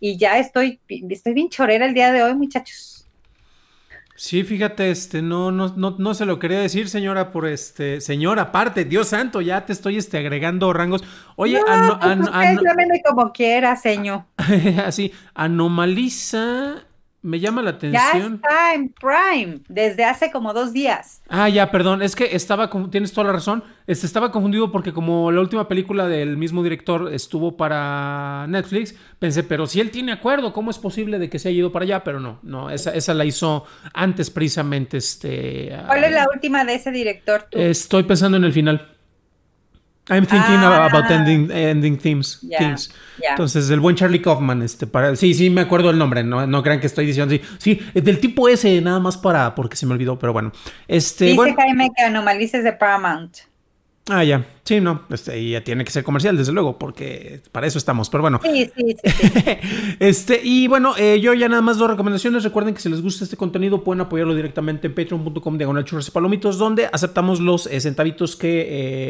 y 0.00 0.16
ya 0.16 0.38
estoy, 0.38 0.80
estoy 0.88 1.34
bien 1.34 1.50
chorera 1.50 1.84
el 1.84 1.92
día 1.92 2.10
de 2.10 2.22
hoy, 2.22 2.34
muchachos. 2.34 2.97
Sí, 4.20 4.42
fíjate, 4.42 4.90
este, 4.90 5.22
no, 5.22 5.52
no, 5.52 5.72
no, 5.76 5.94
no 5.96 6.12
se 6.12 6.26
lo 6.26 6.40
quería 6.40 6.58
decir, 6.58 6.88
señora, 6.88 7.30
por 7.30 7.46
este, 7.46 8.00
señora, 8.00 8.42
aparte, 8.42 8.84
Dios 8.84 9.06
santo, 9.06 9.40
ya 9.40 9.64
te 9.64 9.72
estoy 9.72 9.96
este, 9.96 10.18
agregando 10.18 10.72
rangos. 10.72 11.04
Oye, 11.36 11.60
no, 11.60 12.00
pues 12.00 12.28
ano, 12.34 12.60
como 13.08 13.32
quiera, 13.32 13.76
señor. 13.76 14.24
Así, 14.84 15.12
anomaliza, 15.34 16.87
me 17.28 17.40
llama 17.40 17.62
la 17.62 17.70
atención. 17.70 18.40
Ya 18.40 18.48
está 18.48 18.74
en 18.74 18.88
Prime 18.88 19.60
desde 19.68 20.04
hace 20.04 20.30
como 20.30 20.54
dos 20.54 20.72
días. 20.72 21.22
Ah, 21.28 21.48
ya, 21.48 21.70
perdón, 21.70 22.00
es 22.00 22.16
que 22.16 22.34
estaba, 22.34 22.70
tienes 22.90 23.12
toda 23.12 23.26
la 23.26 23.34
razón, 23.34 23.62
este, 23.86 24.06
estaba 24.06 24.32
confundido 24.32 24.72
porque 24.72 24.92
como 24.92 25.30
la 25.30 25.40
última 25.40 25.68
película 25.68 26.08
del 26.08 26.38
mismo 26.38 26.62
director 26.62 27.12
estuvo 27.12 27.56
para 27.56 28.46
Netflix, 28.48 28.94
pensé, 29.18 29.42
pero 29.44 29.66
si 29.66 29.80
él 29.80 29.90
tiene 29.90 30.12
acuerdo, 30.12 30.54
¿cómo 30.54 30.70
es 30.70 30.78
posible 30.78 31.18
de 31.18 31.28
que 31.28 31.38
se 31.38 31.50
haya 31.50 31.58
ido 31.58 31.70
para 31.70 31.84
allá? 31.84 32.02
Pero 32.02 32.18
no, 32.18 32.38
no, 32.42 32.70
esa, 32.70 32.94
esa 32.94 33.12
la 33.12 33.26
hizo 33.26 33.64
antes 33.92 34.30
precisamente. 34.30 34.96
Este, 34.96 35.76
¿Cuál 35.86 36.04
es 36.04 36.12
la 36.12 36.26
última 36.32 36.64
de 36.64 36.74
ese 36.74 36.90
director? 36.90 37.46
Tú? 37.50 37.58
Estoy 37.58 38.04
pensando 38.04 38.38
en 38.38 38.44
el 38.44 38.52
final. 38.54 38.97
I'm 40.10 40.26
thinking 40.26 40.56
ah, 40.56 40.86
about 40.86 41.10
ending, 41.10 41.50
ending 41.50 41.98
themes. 41.98 42.38
Yeah, 42.42 42.58
themes. 42.58 42.90
Yeah. 43.20 43.30
Entonces, 43.30 43.68
el 43.70 43.80
buen 43.80 43.94
Charlie 43.94 44.22
Kaufman, 44.22 44.62
este, 44.62 44.86
para, 44.86 45.14
sí, 45.16 45.34
sí, 45.34 45.50
me 45.50 45.60
acuerdo 45.60 45.90
el 45.90 45.98
nombre, 45.98 46.22
no, 46.22 46.46
no 46.46 46.62
crean 46.62 46.80
que 46.80 46.86
estoy 46.86 47.04
diciendo 47.06 47.34
sí, 47.34 47.42
sí, 47.58 47.80
del 47.94 48.18
tipo 48.18 48.48
ese, 48.48 48.80
nada 48.80 49.00
más 49.00 49.18
para, 49.18 49.54
porque 49.54 49.76
se 49.76 49.86
me 49.86 49.92
olvidó, 49.92 50.18
pero 50.18 50.32
bueno. 50.32 50.52
Este, 50.86 51.26
Dice 51.26 51.36
bueno, 51.36 51.56
Jaime 51.58 51.90
que 51.94 52.02
anomalices 52.02 52.64
de 52.64 52.72
Paramount. 52.72 53.38
Ah, 54.08 54.24
ya. 54.24 54.44
Sí, 54.68 54.82
no. 54.82 55.00
Este, 55.08 55.40
y 55.40 55.52
ya 55.52 55.64
tiene 55.64 55.82
que 55.82 55.90
ser 55.90 56.04
comercial, 56.04 56.36
desde 56.36 56.52
luego, 56.52 56.78
porque 56.78 57.40
para 57.52 57.66
eso 57.66 57.78
estamos. 57.78 58.10
Pero 58.10 58.20
bueno. 58.20 58.38
Sí, 58.42 58.70
sí, 58.76 58.96
sí. 59.02 59.10
sí. 59.10 59.32
este, 59.98 60.42
y 60.44 60.68
bueno, 60.68 60.92
eh, 60.98 61.20
yo 61.22 61.32
ya 61.32 61.48
nada 61.48 61.62
más 61.62 61.78
dos 61.78 61.88
recomendaciones. 61.88 62.44
Recuerden 62.44 62.74
que 62.74 62.80
si 62.82 62.90
les 62.90 63.00
gusta 63.00 63.24
este 63.24 63.38
contenido, 63.38 63.82
pueden 63.82 64.02
apoyarlo 64.02 64.34
directamente 64.34 64.88
en 64.88 64.94
patreon.com 64.94 65.56
diagonal 65.56 65.86
churros 65.86 66.08
y 66.08 66.10
palomitos, 66.10 66.58
donde 66.58 66.86
aceptamos 66.92 67.40
los 67.40 67.66
eh, 67.66 67.80
centavitos 67.80 68.36
que, 68.36 68.66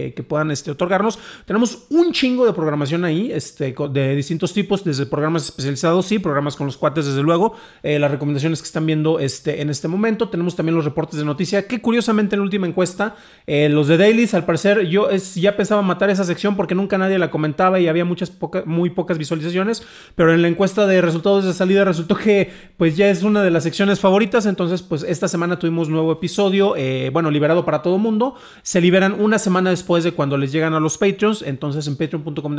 eh, 0.06 0.14
que 0.14 0.22
puedan 0.22 0.52
este, 0.52 0.70
otorgarnos. 0.70 1.18
Tenemos 1.44 1.86
un 1.90 2.12
chingo 2.12 2.46
de 2.46 2.52
programación 2.52 3.04
ahí, 3.04 3.32
este, 3.32 3.74
de 3.90 4.14
distintos 4.14 4.52
tipos, 4.52 4.84
desde 4.84 5.06
programas 5.06 5.46
especializados, 5.46 6.06
sí, 6.06 6.20
programas 6.20 6.54
con 6.54 6.68
los 6.68 6.76
cuates, 6.76 7.04
desde 7.04 7.24
luego. 7.24 7.56
Las 7.82 8.12
recomendaciones 8.12 8.60
que 8.62 8.66
están 8.66 8.86
viendo 8.86 9.18
este, 9.18 9.60
en 9.60 9.70
este 9.70 9.88
momento. 9.88 10.28
Tenemos 10.28 10.54
también 10.54 10.76
los 10.76 10.84
reportes 10.84 11.18
de 11.18 11.24
noticia, 11.24 11.66
que 11.66 11.80
curiosamente 11.80 12.36
en 12.36 12.42
la 12.42 12.44
última 12.44 12.68
encuesta, 12.68 13.16
los 13.46 13.88
de 13.88 13.96
dailies, 13.96 14.34
al 14.34 14.44
parecer, 14.44 14.86
yo 14.86 15.10
es 15.10 15.34
ya 15.34 15.47
ya 15.48 15.56
pensaba 15.56 15.82
matar 15.82 16.10
esa 16.10 16.24
sección 16.24 16.56
porque 16.56 16.74
nunca 16.74 16.98
nadie 16.98 17.18
la 17.18 17.30
comentaba 17.30 17.80
y 17.80 17.88
había 17.88 18.04
muchas 18.04 18.32
muy 18.66 18.90
pocas 18.90 19.18
visualizaciones, 19.18 19.82
pero 20.14 20.32
en 20.34 20.42
la 20.42 20.48
encuesta 20.48 20.86
de 20.86 21.00
resultados 21.00 21.44
de 21.44 21.54
salida 21.54 21.84
resultó 21.84 22.16
que 22.16 22.52
pues 22.76 22.96
ya 22.96 23.08
es 23.08 23.22
una 23.22 23.42
de 23.42 23.50
las 23.50 23.62
secciones 23.64 24.00
favoritas, 24.00 24.46
entonces 24.46 24.82
pues 24.82 25.02
esta 25.02 25.28
semana 25.28 25.58
tuvimos 25.58 25.88
nuevo 25.88 26.12
episodio, 26.12 26.74
eh, 26.76 27.10
bueno, 27.12 27.30
liberado 27.30 27.64
para 27.64 27.82
todo 27.82 27.98
mundo, 27.98 28.34
se 28.62 28.80
liberan 28.80 29.16
una 29.18 29.38
semana 29.38 29.70
después 29.70 30.04
de 30.04 30.12
cuando 30.12 30.36
les 30.36 30.52
llegan 30.52 30.74
a 30.74 30.80
los 30.80 30.98
Patreons, 30.98 31.42
entonces 31.42 31.86
en 31.86 31.96
patreon.com 31.96 32.54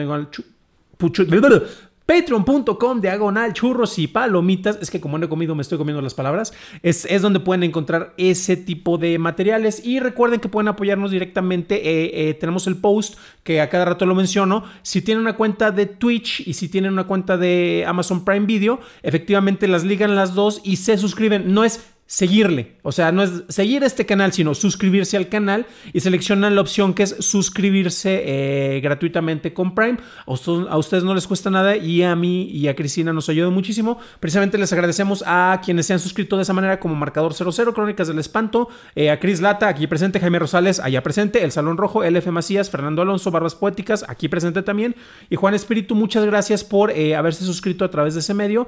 Patreon.com 2.10 3.02
diagonal 3.02 3.54
churros 3.54 4.00
y 4.00 4.08
palomitas. 4.08 4.80
Es 4.82 4.90
que 4.90 5.00
como 5.00 5.20
no 5.20 5.28
he 5.28 5.30
comido, 5.30 5.54
me 5.54 5.62
estoy 5.62 5.78
comiendo 5.78 6.02
las 6.02 6.16
palabras. 6.16 6.54
Es, 6.82 7.06
donde 7.22 7.40
pueden 7.40 7.62
encontrar 7.62 8.16
ese 8.18 8.58
tipo 8.58 8.98
de 8.98 9.20
materiales. 9.20 9.86
Y 9.86 10.00
recuerden 10.00 10.40
que 10.40 10.50
pueden 10.50 10.70
apoyarnos 10.70 11.12
directamente. 11.12 11.76
Eh, 11.76 12.30
eh, 12.30 12.34
tenemos 12.34 12.66
el 12.66 12.78
post 12.78 13.16
que 13.44 13.62
a 13.62 13.70
cada 13.70 13.86
rato 13.86 14.08
lo 14.08 14.16
menciono. 14.16 14.64
Si 14.82 15.04
tienen 15.04 15.22
una 15.22 15.36
cuenta 15.36 15.70
de 15.70 15.86
Twitch 15.86 16.48
y 16.48 16.56
si 16.56 16.68
tienen 16.68 16.94
una 16.94 17.04
cuenta 17.04 17.38
de 17.38 17.86
Amazon 17.88 18.26
Prime 18.26 18.48
Video, 18.48 18.80
efectivamente 19.04 19.68
las 19.68 19.84
ligan 19.84 20.16
las 20.16 20.34
dos 20.34 20.62
y 20.64 20.78
se 20.78 20.98
suscriben. 20.98 21.54
No 21.54 21.64
es 21.64 21.94
seguirle. 22.10 22.72
O 22.82 22.92
sea, 22.92 23.12
no 23.12 23.22
es 23.22 23.44
seguir 23.50 23.84
este 23.84 24.08
canal, 24.08 24.34
sino 24.34 24.56
suscribirse 24.56 25.16
al 25.16 25.30
canal 25.30 25.68
y 25.94 26.00
seleccionan 26.00 26.56
la 26.56 26.62
opción 26.62 26.96
que 26.96 27.04
es 27.04 27.16
suscribirse 27.20 28.24
eh, 28.26 28.82
gratuitamente 28.82 29.54
con 29.54 29.76
Prime. 29.76 30.00
A 30.26 30.32
ustedes, 30.78 31.04
no 31.04 31.14
les 31.14 31.28
cuesta 31.28 31.52
nada 31.52 31.78
y 31.78 32.02
a 32.02 32.16
mí 32.16 32.46
y 32.46 32.68
a 32.68 32.76
Cristina 32.76 33.14
nos 33.14 33.30
ayuda 33.30 33.52
muchísimo. 33.52 34.00
Precisamente 34.20 34.58
les 34.58 34.74
agradecemos 34.74 35.24
a 35.28 35.62
quienes 35.64 35.86
se 35.86 35.94
han 35.94 36.00
suscrito 36.00 36.36
de 36.36 36.42
esa 36.42 36.52
manera 36.52 36.80
como 36.80 36.96
Marcador 36.96 37.36
00, 37.36 37.76
Crónicas 37.76 38.08
del 38.08 38.18
Espanto, 38.18 38.70
eh, 38.96 39.12
a 39.12 39.20
Cris 39.20 39.40
Lata, 39.40 39.68
aquí 39.68 39.86
presente, 39.86 40.20
Jaime 40.20 40.40
Rosales, 40.40 40.80
allá 40.80 41.04
presente, 41.04 41.44
El 41.44 41.52
Salón 41.52 41.78
Rojo, 41.78 42.04
LF 42.04 42.26
Macías, 42.30 42.72
Fernando 42.72 43.04
Alonso, 43.04 43.30
Barbas 43.30 43.54
Poéticas, 43.54 44.04
aquí 44.08 44.28
presente 44.30 44.64
también. 44.64 44.96
Y 45.30 45.36
Juan 45.36 45.54
Espíritu, 45.54 45.94
muchas 45.94 46.26
gracias 46.26 46.64
por 46.64 46.90
eh, 46.90 47.16
haberse 47.16 47.46
suscrito 47.46 47.86
a 47.86 47.92
través 47.92 48.16
de 48.16 48.22
ese 48.22 48.34
medio, 48.34 48.68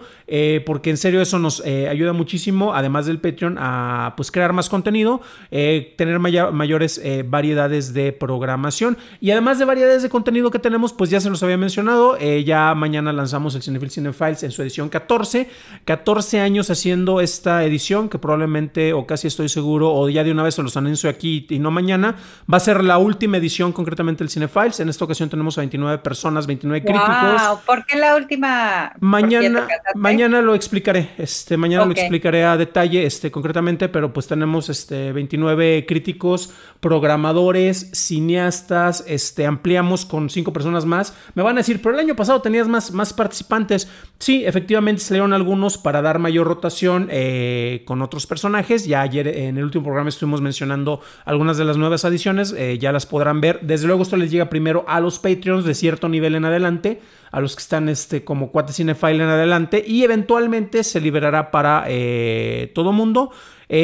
porque 0.68 0.92
en 0.92 0.98
serio 0.98 1.24
eso 1.24 1.40
nos 1.40 1.62
ayuda 1.66 2.14
muchísimo, 2.14 2.76
además 2.76 3.08
del 3.08 3.20
a 3.58 4.14
pues 4.18 4.32
crear 4.32 4.54
más 4.54 4.70
contenido, 4.70 5.22
eh, 5.52 5.94
tener 5.98 6.20
mayores 6.20 7.00
eh, 7.04 7.24
variedades 7.28 7.94
de 7.94 8.12
programación. 8.12 8.98
Y 9.20 9.32
además 9.32 9.60
de 9.60 9.66
variedades 9.66 10.04
de 10.04 10.10
contenido 10.10 10.52
que 10.52 10.60
tenemos, 10.60 10.94
pues 10.94 11.10
ya 11.10 11.20
se 11.20 11.30
los 11.30 11.44
había 11.44 11.58
mencionado, 11.58 12.18
eh, 12.20 12.44
ya 12.44 12.74
mañana 12.76 13.14
lanzamos 13.14 13.56
el 13.56 13.62
Cinefil 13.62 13.92
Cinefiles 13.92 14.44
en 14.44 14.52
su 14.52 14.62
edición 14.62 14.90
14, 14.90 15.50
14 15.86 16.40
años 16.40 16.70
haciendo 16.70 17.22
esta 17.22 17.64
edición 17.64 18.10
que 18.10 18.20
probablemente 18.20 18.94
o 18.94 19.06
casi 19.06 19.28
estoy 19.28 19.50
seguro 19.50 19.94
o 19.94 20.10
ya 20.10 20.24
de 20.24 20.32
una 20.32 20.44
vez 20.44 20.56
se 20.56 20.64
los 20.64 20.78
anuncio 20.78 21.10
aquí 21.10 21.46
y 21.50 21.60
no 21.60 21.72
mañana, 21.72 22.16
va 22.52 22.58
a 22.58 22.60
ser 22.60 22.84
la 22.84 22.98
última 22.98 23.38
edición 23.38 23.72
concretamente 23.72 24.24
del 24.24 24.30
Cinefiles, 24.30 24.80
en 24.80 24.90
esta 24.90 25.06
ocasión 25.06 25.30
tenemos 25.30 25.58
a 25.58 25.62
29 25.62 25.98
personas, 26.00 26.48
29 26.48 26.86
críticos. 26.86 27.60
¿Por 27.66 27.86
qué 27.86 27.98
la 27.98 28.16
última? 28.16 28.94
Mañana, 29.00 29.68
mañana 29.96 30.42
lo 30.42 30.56
explicaré, 30.56 31.12
este, 31.18 31.58
mañana 31.58 31.86
lo 31.86 31.92
explicaré 31.92 32.44
a 32.44 32.58
detalle, 32.58 33.06
este, 33.06 33.21
concretamente, 33.30 33.90
pero 33.90 34.14
pues 34.14 34.28
tenemos 34.28 34.70
este, 34.70 35.12
29 35.12 35.86
críticos, 35.86 36.52
programadores, 36.80 37.92
cineastas, 37.94 39.04
este, 39.08 39.46
ampliamos 39.46 40.06
con 40.06 40.30
5 40.30 40.54
personas 40.54 40.86
más. 40.86 41.16
Me 41.36 41.44
van 41.44 41.58
a 41.58 41.60
decir, 41.60 41.82
pero 41.82 41.94
el 41.94 42.00
año 42.00 42.16
pasado 42.16 42.42
tenías 42.42 42.68
más, 42.68 42.92
más 42.94 43.14
participantes. 43.14 43.90
Sí, 44.18 44.46
efectivamente 44.46 45.02
salieron 45.02 45.34
algunos 45.34 45.78
para 45.78 46.02
dar 46.02 46.20
mayor 46.20 46.48
rotación 46.48 47.10
eh, 47.12 47.84
con 47.86 48.02
otros 48.02 48.26
personajes. 48.26 48.86
Ya 48.88 49.02
ayer 49.02 49.28
en 49.28 49.58
el 49.58 49.66
último 49.66 49.84
programa 49.84 50.10
estuvimos 50.10 50.42
mencionando 50.42 51.02
algunas 51.26 51.58
de 51.58 51.66
las 51.66 51.78
nuevas 51.78 52.06
adiciones, 52.06 52.56
eh, 52.58 52.78
ya 52.80 52.92
las 52.92 53.06
podrán 53.06 53.42
ver. 53.42 53.60
Desde 53.62 53.88
luego 53.88 54.04
esto 54.04 54.18
les 54.18 54.32
llega 54.32 54.50
primero 54.50 54.86
a 54.88 55.00
los 55.00 55.20
Patreons 55.20 55.66
de 55.66 55.76
cierto 55.76 56.08
nivel 56.08 56.36
en 56.36 56.46
adelante 56.46 57.02
a 57.32 57.40
los 57.40 57.56
que 57.56 57.62
están 57.62 57.90
este, 57.90 58.24
como 58.24 58.52
Cuate 58.52 58.74
Cinefile 58.74 59.24
en 59.24 59.30
adelante 59.30 59.84
y 59.86 60.04
eventualmente 60.04 60.84
se 60.84 61.00
liberará 61.00 61.50
para 61.50 61.86
eh, 61.88 62.72
todo 62.76 62.92
mundo. 62.92 63.11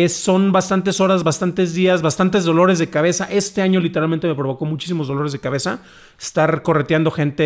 Son 0.09 0.51
bastantes 0.51 0.99
horas, 0.99 1.23
bastantes 1.23 1.73
días, 1.73 2.01
bastantes 2.01 2.43
dolores 2.43 2.78
de 2.80 2.89
cabeza. 2.89 3.28
Este 3.32 3.61
año 3.61 3.80
literalmente 3.80 4.28
me 4.28 4.36
provocó 4.36 4.65
muchísimos 4.65 5.07
dolores 5.07 5.32
de 5.32 5.39
cabeza 5.39 5.80
estar 6.19 6.61
correteando 6.61 7.09
gente 7.11 7.43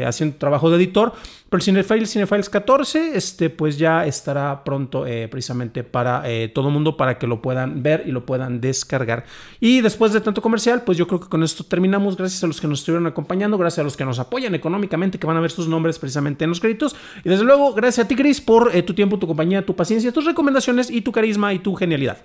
eh, 0.00 0.06
haciendo 0.06 0.36
trabajo 0.36 0.70
de 0.70 0.76
editor. 0.76 1.12
Pero 1.48 1.58
el 1.58 1.62
Cinefiles, 1.62 2.10
Cinefiles 2.10 2.50
14, 2.50 3.16
este, 3.16 3.50
pues 3.50 3.78
ya 3.78 4.04
estará 4.04 4.64
pronto 4.64 5.06
eh, 5.06 5.28
precisamente 5.28 5.84
para 5.84 6.22
eh, 6.28 6.48
todo 6.48 6.70
mundo 6.70 6.96
para 6.96 7.18
que 7.18 7.28
lo 7.28 7.40
puedan 7.40 7.84
ver 7.84 8.02
y 8.04 8.10
lo 8.10 8.26
puedan 8.26 8.60
descargar. 8.60 9.24
Y 9.60 9.80
después 9.80 10.12
de 10.12 10.20
tanto 10.20 10.42
comercial, 10.42 10.82
pues 10.82 10.98
yo 10.98 11.06
creo 11.06 11.20
que 11.20 11.28
con 11.28 11.44
esto 11.44 11.62
terminamos. 11.62 12.16
Gracias 12.16 12.42
a 12.42 12.48
los 12.48 12.60
que 12.60 12.66
nos 12.66 12.80
estuvieron 12.80 13.06
acompañando, 13.06 13.58
gracias 13.58 13.78
a 13.78 13.84
los 13.84 13.96
que 13.96 14.04
nos 14.04 14.18
apoyan 14.18 14.56
económicamente, 14.56 15.20
que 15.20 15.26
van 15.26 15.36
a 15.36 15.40
ver 15.40 15.52
sus 15.52 15.68
nombres 15.68 16.00
precisamente 16.00 16.42
en 16.42 16.50
los 16.50 16.58
créditos. 16.58 16.96
Y 17.24 17.28
desde 17.28 17.44
luego, 17.44 17.74
gracias 17.74 18.06
a 18.06 18.08
ti, 18.08 18.16
Chris, 18.16 18.40
por 18.40 18.72
tu 18.82 18.94
tiempo, 18.94 19.16
tu 19.18 19.28
compañía, 19.28 19.64
tu 19.64 19.76
paciencia, 19.76 20.10
tus 20.10 20.24
recomendaciones 20.24 20.90
y 20.90 21.02
tu 21.02 21.12
carisma 21.12 21.54
y 21.54 21.60
tu 21.60 21.76
genialidad. 21.76 22.18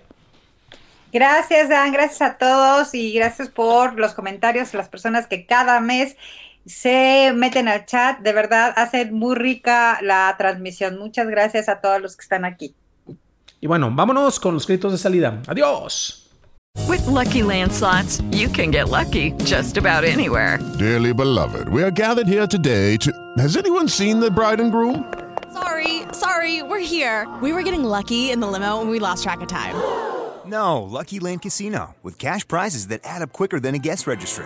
Gracias, 1.13 1.67
Dan. 1.67 1.91
Gracias 1.91 2.21
a 2.21 2.37
todos 2.37 2.95
y 2.95 3.13
gracias 3.13 3.49
por 3.49 3.99
los 3.99 4.13
comentarios, 4.13 4.73
las 4.73 4.87
personas 4.87 5.27
que 5.27 5.45
cada 5.45 5.81
mes 5.81 6.15
se 6.65 7.31
meten 7.35 7.67
al 7.67 7.85
chat. 7.85 8.19
De 8.19 8.33
verdad, 8.33 8.73
hacen 8.75 9.13
muy 9.13 9.35
rica 9.35 9.99
la 10.01 10.35
transmisión. 10.37 10.99
Muchas 10.99 11.27
gracias 11.27 11.69
a 11.69 11.81
todos 11.81 12.01
los 12.01 12.15
que 12.15 12.21
están 12.21 12.45
aquí. 12.45 12.75
Y 13.59 13.67
bueno, 13.67 13.91
vámonos 13.93 14.39
con 14.39 14.55
los 14.55 14.65
créditos 14.65 14.91
de 14.91 14.97
salida. 14.97 15.41
Adiós. 15.47 16.17
With 16.87 17.05
lucky 17.05 17.41
landslots, 17.41 18.23
you 18.31 18.47
can 18.49 18.71
get 18.71 18.89
lucky 18.89 19.33
just 19.43 19.77
about 19.77 20.03
anywhere. 20.03 20.57
Dearly 20.79 21.13
beloved, 21.13 21.69
we 21.69 21.83
are 21.83 21.91
gathered 21.91 22.27
here 22.27 22.47
today 22.47 22.97
to. 22.97 23.11
Has 23.37 23.57
anyone 23.57 23.87
seen 23.87 24.19
the 24.19 24.31
bride 24.31 24.59
and 24.61 24.71
groom? 24.71 25.05
Sorry, 25.53 26.03
sorry, 26.13 26.63
we're 26.63 26.79
here. 26.79 27.27
We 27.41 27.51
were 27.51 27.61
getting 27.61 27.83
lucky 27.83 28.31
in 28.31 28.39
the 28.39 28.47
limo 28.47 28.79
and 28.79 28.89
we 28.89 28.99
lost 28.99 29.23
track 29.23 29.41
of 29.41 29.47
time. 29.47 29.75
No, 30.45 30.81
Lucky 30.81 31.19
Land 31.19 31.43
Casino, 31.43 31.95
with 32.01 32.17
cash 32.17 32.47
prizes 32.47 32.87
that 32.87 33.01
add 33.03 33.21
up 33.21 33.31
quicker 33.31 33.59
than 33.59 33.75
a 33.75 33.79
guest 33.79 34.07
registry. 34.07 34.45